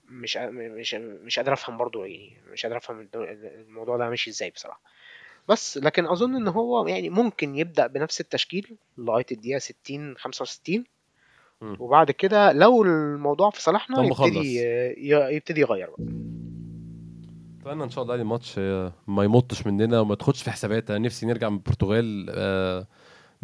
مش 0.09 0.37
مش 0.37 0.95
مش 0.95 1.39
قادر 1.39 1.53
أفهم 1.53 1.77
برضو 1.77 2.05
يعني 2.05 2.37
مش 2.53 2.63
قادر 2.63 2.77
أفهم 2.77 3.09
الموضوع 3.15 3.97
ده 3.97 4.09
ماشي 4.11 4.31
إزاي 4.31 4.51
بصراحة. 4.51 4.81
بس 5.49 5.79
لكن 5.79 6.07
أظن 6.07 6.37
إن 6.37 6.49
هو 6.49 6.87
يعني 6.87 7.11
ممكن 7.11 7.57
يبدأ 7.57 7.87
بنفس 7.87 8.21
التشكيل 8.21 8.77
لغاية 8.99 9.27
الدقيقة 9.33 9.59
60 9.59 10.17
65 10.17 10.85
مم. 11.61 11.77
وبعد 11.81 12.11
كده 12.11 12.53
لو 12.53 12.83
الموضوع 12.83 13.51
في 13.51 13.63
صالحنا. 13.63 13.97
يبتدي 14.05 14.59
يبتدي 15.37 15.61
يغير 15.61 15.91
بقى. 15.91 16.07
أتمنى 17.61 17.85
إن 17.85 17.91
شاء 17.91 18.03
الله 18.03 18.15
يعني 18.15 18.23
الماتش 18.23 18.55
آه، 18.59 18.93
ما 19.07 19.25
يمطش 19.25 19.67
مننا 19.67 20.01
وما 20.01 20.15
تاخدش 20.15 20.43
في 20.43 20.51
حسابات. 20.51 20.91
أنا 20.91 20.99
نفسي 20.99 21.27
نرجع 21.27 21.49
من 21.49 21.57
البرتغال 21.57 22.27
آه، 22.31 22.87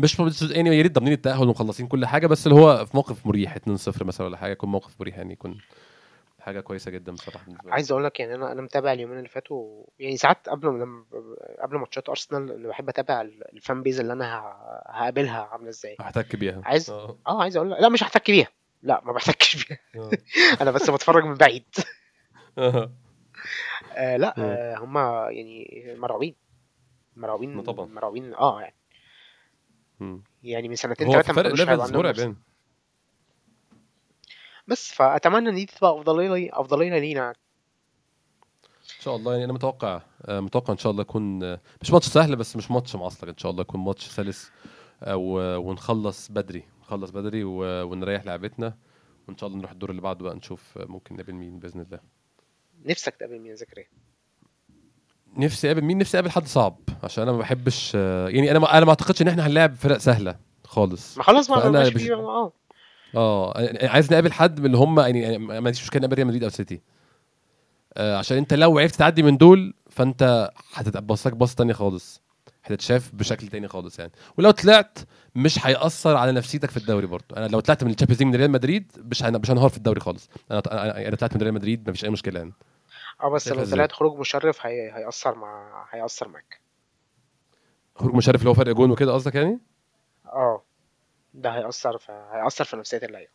مش 0.03 0.43
يعني 0.43 0.77
يا 0.77 0.83
ريت 0.83 0.93
ضامنين 0.93 1.13
التأهل 1.13 1.49
ومخلصين 1.49 1.87
كل 1.87 2.07
حاجة 2.07 2.27
بس 2.27 2.47
اللي 2.47 2.61
هو 2.61 2.87
في 2.87 2.97
موقف 2.97 3.27
مريح 3.27 3.57
2-0 3.57 4.03
مثلا 4.03 4.27
ولا 4.27 4.37
حاجة 4.37 4.53
يكون 4.53 4.71
موقف 4.71 5.01
مريح 5.01 5.17
يعني 5.19 5.33
يكون 5.33 5.59
حاجة 6.41 6.61
كويسة 6.61 6.91
جدا 6.91 7.13
بصراحة 7.13 7.45
بالنسبة 7.45 7.65
لي 7.67 7.73
عايز 7.73 7.93
أقول 7.93 8.05
لك 8.05 8.21
يعني 8.21 8.35
أنا 8.35 8.53
أنا 8.53 8.63
متابع 8.63 8.93
اليومين 8.93 9.19
اللي 9.19 9.29
فاتوا 9.29 9.85
يعني 9.99 10.17
ساعات 10.17 10.49
قبل 10.49 10.69
ما 10.69 10.79
لما 10.85 11.05
قبل 11.63 11.77
ماتشات 11.77 12.09
أرسنال 12.09 12.53
أنا 12.53 12.69
بحب 12.69 12.89
أتابع 12.89 13.21
ال- 13.21 13.53
ال 13.53 13.60
fan 13.60 13.83
base 13.83 14.01
اللي 14.01 14.13
أنا 14.13 14.39
هقابلها 14.87 15.49
عاملة 15.53 15.69
إزاي 15.69 15.97
احتك 16.01 16.37
بيها 16.37 16.63
عايز 16.65 16.91
آه 16.91 17.17
آه 17.27 17.43
عايز 17.43 17.57
أقول 17.57 17.71
لك 17.71 17.81
لا 17.81 17.89
مش 17.89 18.03
هحتك 18.03 18.31
بيها 18.31 18.49
لا 18.83 19.03
ما 19.05 19.13
بحتكش 19.13 19.67
بيها 19.69 19.79
آه. 19.97 20.11
أنا 20.63 20.71
بس 20.71 20.91
بتفرج 20.91 21.25
من 21.25 21.35
بعيد 21.35 21.65
آه. 22.59 22.93
آه 23.95 24.17
لا 24.17 24.35
مم. 24.37 24.45
آه 24.45 24.77
هم 24.79 24.97
يعني 25.37 25.85
مرعوبين 25.99 26.35
مرعوبين 27.17 27.63
طبعا. 27.63 27.87
مرعوبين 27.87 28.35
آه 28.35 28.61
يعني. 28.61 28.75
يعني 30.43 30.69
من 30.69 30.75
سنتين 30.77 31.13
ثلاثة 31.13 31.33
فرق 31.33 31.53
levels 31.55 31.93
مرعب 31.93 32.37
بس 34.67 34.93
فأتمنى 34.95 35.49
إن 35.49 35.55
دي 35.55 35.67
تبقى 35.67 35.91
افضليه 35.95 36.35
لي 36.35 36.51
افضليه 36.53 36.99
لينا. 36.99 37.29
إن 37.31 39.01
شاء 39.01 39.17
الله 39.17 39.33
يعني 39.33 39.45
أنا 39.45 39.53
متوقع 39.53 40.03
آه، 40.25 40.41
متوقع 40.41 40.73
إن 40.73 40.79
شاء 40.79 40.93
الله 40.93 41.03
يكون 41.03 41.43
آه، 41.45 41.61
مش 41.83 41.91
ماتش 41.91 42.07
سهل 42.09 42.37
بس 42.37 42.57
مش 42.57 42.71
ماتش 42.71 42.97
معصلك 42.97 43.29
إن 43.29 43.39
شاء 43.39 43.51
الله 43.51 43.61
يكون 43.63 43.81
ماتش 43.81 44.07
سلس 44.09 44.51
آه، 45.03 45.17
و- 45.17 45.57
ونخلص 45.57 46.29
بدري 46.31 46.65
نخلص 46.81 47.11
بدري 47.11 47.45
و- 47.45 47.83
ونريح 47.87 48.25
لعبتنا. 48.25 48.77
وإن 49.29 49.37
شاء 49.37 49.47
الله 49.49 49.59
نروح 49.59 49.71
الدور 49.71 49.91
اللي 49.91 50.03
بعده 50.03 50.25
بقى 50.25 50.35
نشوف 50.35 50.79
ممكن 50.79 51.15
نقابل 51.15 51.33
مين 51.33 51.59
بإذن 51.59 51.81
الله. 51.81 52.01
نفسك 52.85 53.15
تقابل 53.17 53.39
مين 53.39 53.47
يا 53.51 53.55
زكريا؟ 53.55 53.87
نفسي 55.37 55.67
اقابل 55.67 55.85
مين 55.85 55.99
نفسي 55.99 56.17
أقابل 56.19 56.31
حد 56.31 56.47
صعب؟ 56.47 56.77
عشان 57.03 57.23
أنا 57.23 57.33
ما 57.33 57.39
بحبش 57.39 57.95
يعني 57.95 58.51
أنا 58.51 58.59
ما 58.59 58.77
أنا 58.77 58.85
ما 58.85 58.91
أعتقدش 58.91 59.23
إن 59.23 59.29
إحنا 59.29 59.47
هنلاعب 59.47 59.75
فرق 59.75 59.99
سهلة 59.99 60.37
خالص. 60.65 61.19
ما 61.19 61.25
خلاص 61.25 61.51
ما 61.51 61.69
بقاش 61.71 61.89
بش- 61.89 62.11
آه. 62.11 62.53
آه 63.15 63.59
أنا 63.59 63.91
عايز 63.91 64.13
نقابل 64.13 64.33
حد 64.33 64.61
من 64.61 64.67
اللي 64.67 64.77
هم 64.77 65.01
يعني 65.01 65.39
ما 65.39 65.55
عنديش 65.57 65.83
مشكلة 65.83 66.01
نقابل 66.01 66.15
ريال 66.17 66.27
مدريد 66.27 66.45
أو 66.45 66.51
سيتي. 66.51 66.81
آه 67.97 68.17
عشان 68.17 68.37
أنت 68.37 68.55
لو 68.55 68.79
عرفت 68.79 68.95
تعدي 68.99 69.23
من 69.23 69.37
دول 69.37 69.75
فأنت 69.91 70.51
هتتبص 70.75 71.27
لك 71.27 71.33
بصه 71.33 71.55
تانية 71.55 71.73
خالص. 71.73 72.23
هتتشاف 72.65 73.11
بشكل 73.15 73.49
تاني 73.49 73.69
خالص 73.69 73.99
يعني. 73.99 74.13
ولو 74.39 74.51
طلعت 74.51 74.99
مش 75.35 75.67
هيأثر 75.67 76.17
على 76.17 76.33
نفسيتك 76.33 76.71
في 76.71 76.77
الدوري 76.77 77.07
برضه. 77.07 77.37
أنا 77.37 77.47
لو 77.47 77.61
طلعت 77.61 77.85
من 77.85 77.91
الشامبيونز 77.91 78.23
ليج 78.23 78.29
من 78.29 78.37
ريال 78.37 78.51
مدريد 78.51 78.93
مش 79.11 79.23
مش 79.23 79.51
هنهار 79.51 79.69
في 79.69 79.77
الدوري 79.77 80.01
خالص. 80.01 80.29
أنا 80.51 80.63
أنا 81.09 81.17
طلعت 81.17 81.35
من 81.37 81.43
ريال 81.43 81.55
مدريد 81.55 81.91
مفيش 81.91 82.05
أي 82.05 82.11
مشكلة 82.11 82.39
يعني. 82.41 82.53
آه 83.23 83.29
بس 83.29 83.49
لو؟ 83.49 83.65
طلعت 83.65 83.93
خروج 83.93 84.19
مشرف 84.19 84.67
هي... 84.67 84.93
هيأثر 84.93 85.35
مع 85.35 85.85
هيأثر 85.91 86.29
معاك. 86.29 86.61
خروج 87.97 88.15
مشرف 88.15 88.41
اللي 88.41 88.51
هو 88.51 88.55
فرق 88.55 88.75
جون 88.75 88.91
وكده 88.91 89.13
قصدك 89.13 89.35
يعني؟ 89.35 89.59
آه. 90.27 90.63
ده 91.35 91.51
هيأثر 91.51 91.99
في 91.99 92.13
هيأثر 92.33 92.65
في 92.65 92.77
نفسية 92.77 92.99
اللعيبة. 92.99 93.31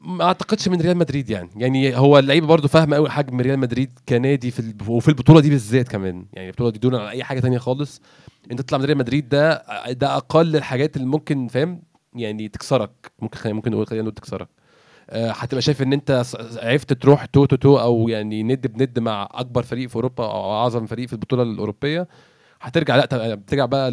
ما 0.00 0.24
أعتقدش 0.24 0.68
من 0.68 0.80
ريال 0.80 0.96
مدريد 0.96 1.30
يعني. 1.30 1.50
يعني 1.56 1.96
هو 1.96 2.18
اللعيبه 2.18 2.46
برضه 2.46 2.68
فاهمه 2.68 2.96
قوي 2.96 3.10
حجم 3.10 3.40
ريال 3.40 3.58
مدريد 3.58 3.98
كنادي 4.08 4.50
في. 4.50 4.74
وفي 4.88 5.08
البطولة 5.08 5.40
دي 5.40 5.50
بالذات 5.50 5.88
كمان. 5.88 6.26
يعني 6.32 6.48
البطولة 6.48 6.70
دي 6.70 6.78
دون 6.78 6.94
على 6.94 7.10
أي 7.10 7.24
حاجة 7.24 7.40
تانية 7.40 7.58
خالص. 7.58 8.02
انت 8.50 8.60
تطلع 8.60 8.78
من 8.78 8.84
ريال 8.84 8.98
مدريد 8.98 9.28
ده 9.28 9.64
ده 9.92 10.16
أقل 10.16 10.56
الحاجات 10.56 10.96
اللي 10.96 11.06
ممكن 11.06 11.48
فاهم؟ 11.48 11.82
يعني 12.14 12.48
تكسرك. 12.48 13.12
ممكن 13.18 13.38
خلينا 13.38 13.56
ممكن 13.56 13.70
نقول 13.70 13.86
خلينا 13.86 14.02
نقول 14.02 14.14
تكسرك. 14.14 14.48
هتبقى 15.12 15.62
شايف 15.62 15.82
إن 15.82 15.92
أنت 15.92 16.22
عرفت 16.62 16.92
تروح 16.92 17.24
toe 17.24 17.44
to 17.44 17.56
toe 17.56 17.78
أو 17.80 18.08
يعني 18.08 18.42
ند 18.42 18.66
بند 18.66 18.98
مع 18.98 19.28
أكبر 19.32 19.62
فريق 19.62 19.88
في 19.88 19.96
أوروبا 19.96 20.24
أو 20.24 20.52
أعظم 20.52 20.86
فريق 20.86 21.06
في 21.06 21.12
البطولة 21.12 21.42
الأوروبية. 21.42 22.08
هترجع 22.60 22.96
لا 22.96 23.34
بترجع 23.34 23.64
بقى 23.66 23.88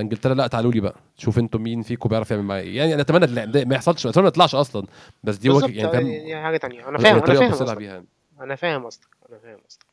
إنجلترا. 0.00 0.34
لا 0.34 0.46
تعالوا 0.46 0.72
لي 0.72 0.80
بقى. 0.80 0.94
شوف 1.16 1.38
أنتوا 1.38 1.60
مين 1.60 1.82
فيكم 1.82 2.08
بيعرف 2.08 2.30
يعمل 2.30 2.42
معايا. 2.42 2.64
يعني 2.64 2.94
أنا 2.94 3.02
أتمنى 3.02 3.46
ما 3.64 3.74
يحصلش 3.74 4.06
أتمنى 4.06 4.22
ما 4.22 4.28
يطلعش 4.28 4.54
أصلا. 4.54 4.86
بس 5.24 5.36
دي 5.36 5.50
وجه 5.50 5.66
يعني 5.76 5.84
آه، 5.88 5.92
فاهم؟ 5.92 6.24
دي 6.24 6.36
حاجة 6.36 6.56
تانية. 6.56 6.88
أنا 6.88 6.98
فاهم 6.98 7.12
أنا 7.12 7.18
الطريقة 7.18 7.40
فاهم 7.40 7.52
قصدك. 7.52 7.80
يعني. 7.80 8.06
أنا 8.40 8.54
فاهم 8.56 8.86
قصدك 8.86 9.06
أنا 9.30 9.38
فاهم 9.38 9.58
قصدك. 9.68 9.86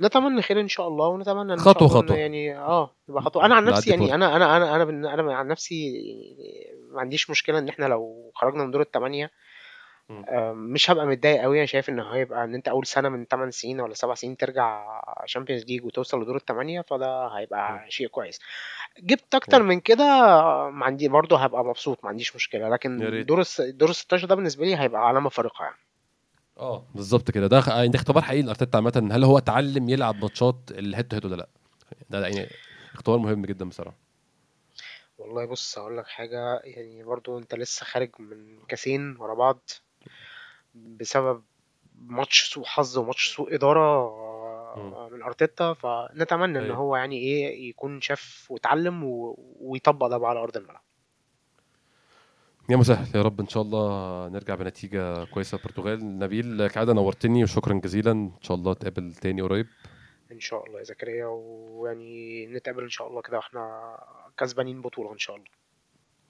نتمنى 0.00 0.42
خير 0.42 0.60
إن 0.60 0.68
شاء 0.68 0.88
الله 0.88 1.08
ونتمنى 1.08 1.40
الله 1.40 1.54
إن 1.54 1.58
خطوة. 1.58 2.16
يعني 2.16 2.58
آه 2.58 2.90
تبقى 3.08 3.22
خطوة. 3.22 3.46
أنا 3.46 3.54
عن 3.54 3.64
نفسي 3.64 3.90
يعني 3.90 4.14
أنا 4.14 4.36
أنا 4.36 4.76
أنا 4.76 4.84
بن- 4.84 5.06
أنا 5.06 5.34
عن 5.34 5.48
نفسي 5.48 5.92
ما 6.92 7.00
عنديش 7.00 7.30
مشكلة 7.30 7.58
إن 7.58 7.68
إحنا 7.68 7.84
لو 7.84 8.30
خرجنا 8.34 8.64
من 8.64 8.70
دور 8.70 8.80
الثمانية 8.82 9.30
آه، 10.10 10.52
مش 10.52 10.90
هبقى 10.90 11.06
متضايق 11.06 11.42
قوي. 11.42 11.58
أنا 11.58 11.66
شايف 11.66 11.88
إن 11.88 12.00
هيبقى 12.00 12.44
إن 12.44 12.54
أنت 12.54 12.68
أول 12.68 12.86
سنة 12.86 13.08
من 13.08 13.26
8 13.26 13.50
سنين 13.50 13.80
ولا 13.80 13.94
7 13.94 14.14
سنين 14.14 14.36
ترجع 14.36 15.00
شامبيونز 15.26 15.64
ليج 15.64 15.84
وتوصل 15.84 16.22
لدور 16.22 16.36
الثمانيه 16.36 16.80
فده 16.80 17.26
هيبقى 17.28 17.84
شيء 17.88 18.06
كويس. 18.06 18.40
جبت 19.00 19.34
أكتر 19.34 19.62
مم. 19.62 19.68
من 19.68 19.80
كده 19.80 20.04
ما 20.70 20.84
عندي 20.86 21.08
برضه 21.08 21.38
هبقى 21.38 21.64
مبسوط 21.64 22.04
ما 22.04 22.10
عنديش 22.10 22.36
مشكلة. 22.36 22.64
يا 22.64 22.70
لكن 22.70 23.02
ريت. 23.08 23.26
دور 23.26 23.40
الس- 23.40 23.60
دور 23.60 23.88
ال 23.88 23.94
16 23.94 24.26
ده 24.26 24.34
بالنسبة 24.34 24.64
لي 24.64 24.76
هيبقى 24.76 25.08
علامة 25.08 25.28
فارقة 25.28 25.62
يعني. 25.64 25.76
آه 26.58 26.84
بالظبط 26.94 27.30
كده. 27.30 27.46
ده 27.46 27.60
خ- 27.60 27.68
ده 27.84 27.90
اختبار 27.98 28.22
حقيقي 28.22 28.42
لأرتيتا 28.42 28.76
عامة. 28.76 29.08
هل 29.12 29.24
هو 29.24 29.38
اتعلم 29.38 29.88
يلعب 29.88 30.22
ماتشات 30.22 30.56
ال 30.70 30.78
head 30.78 31.08
to 31.08 31.16
head 31.16 31.24
ولا 31.26 31.36
لأ؟ 31.36 31.48
ده 32.10 32.20
ده 32.20 32.26
يعني 32.28 32.48
اختبار 32.94 33.18
مهم 33.18 33.42
جدا 33.46 33.68
بصراحة. 33.68 33.96
والله 35.18 35.44
بص 35.46 35.78
هقول 35.78 35.98
لك 35.98 36.06
حاجة. 36.06 36.60
يعني 36.64 37.02
برضه 37.04 37.38
أنت 37.38 37.54
لسه 37.54 37.84
خارج 37.86 38.10
من 38.18 38.58
كاسين 38.68 39.16
ورا 39.18 39.34
بعض. 39.34 39.70
بسبب 40.74 41.42
ماتش 41.94 42.52
سوء 42.52 42.64
حظ 42.64 42.98
وماتش 42.98 43.34
سوء 43.34 43.54
إدارة 43.54 44.20
من 45.12 45.22
أرتيتا 45.22 45.72
فنتمنى 45.72 46.58
إن 46.58 46.64
أيوة. 46.64 46.76
هو 46.76 46.96
يعني 46.96 47.18
إيه 47.18 47.68
يكون 47.68 48.00
شاف 48.00 48.46
واتعلم 48.50 49.04
و... 49.04 49.38
ويطبق 49.60 50.06
ده 50.06 50.18
بقى 50.18 50.30
على 50.30 50.40
أرض 50.40 50.56
الملعب. 50.56 50.82
يا 52.68 52.76
مسهل 52.76 53.16
يا 53.16 53.22
رب 53.22 53.40
إن 53.40 53.48
شاء 53.48 53.62
الله 53.62 54.28
نرجع 54.28 54.54
بنتيجة 54.54 55.24
كويسة 55.24 55.58
البرتغال 55.58 56.18
نبيل 56.18 56.66
كعادة 56.66 56.92
نورتني 56.92 57.42
وشكرا 57.42 57.74
جزيلا. 57.74 58.12
إن 58.12 58.32
شاء 58.40 58.56
الله 58.56 58.72
نتقابل 58.72 59.14
تاني 59.14 59.42
قريب. 59.42 59.66
إن 60.32 60.40
شاء 60.40 60.66
الله 60.66 60.78
يا 60.78 60.84
زكريا 60.84 61.26
ويعني 61.26 62.46
نتقابل 62.46 62.82
إن 62.82 62.88
شاء 62.88 63.08
الله 63.08 63.22
كده 63.22 63.36
وإحنا 63.36 63.96
كسبانين 64.38 64.80
بطولة 64.80 65.12
إن 65.12 65.18
شاء 65.18 65.36
الله. 65.36 65.48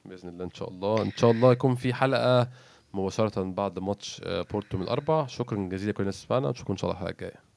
بإذن 0.04 0.28
الله 0.28 0.44
إن 0.44 0.50
شاء 0.54 0.68
الله. 0.68 1.02
إن 1.02 1.10
شاء 1.10 1.30
الله 1.30 1.52
يكون 1.52 1.74
في 1.74 1.94
حلقة 1.94 2.48
مباشرة 2.94 3.42
بعد 3.42 3.78
ماتش 3.78 4.20
آه، 4.24 4.42
بورتو 4.42 4.78
من 4.78 4.82
الاربع 4.84 5.26
شكرا 5.26 5.68
جزيلا 5.68 5.90
لكل 5.90 6.02
الناس 6.02 6.16
اللي 6.16 6.26
سمعنا 6.28 6.50
نشوفكم 6.50 6.72
إن 6.72 6.76
شاء 6.76 6.90
الله 6.90 7.02
الحلقة 7.02 7.12
الجاية. 7.12 7.49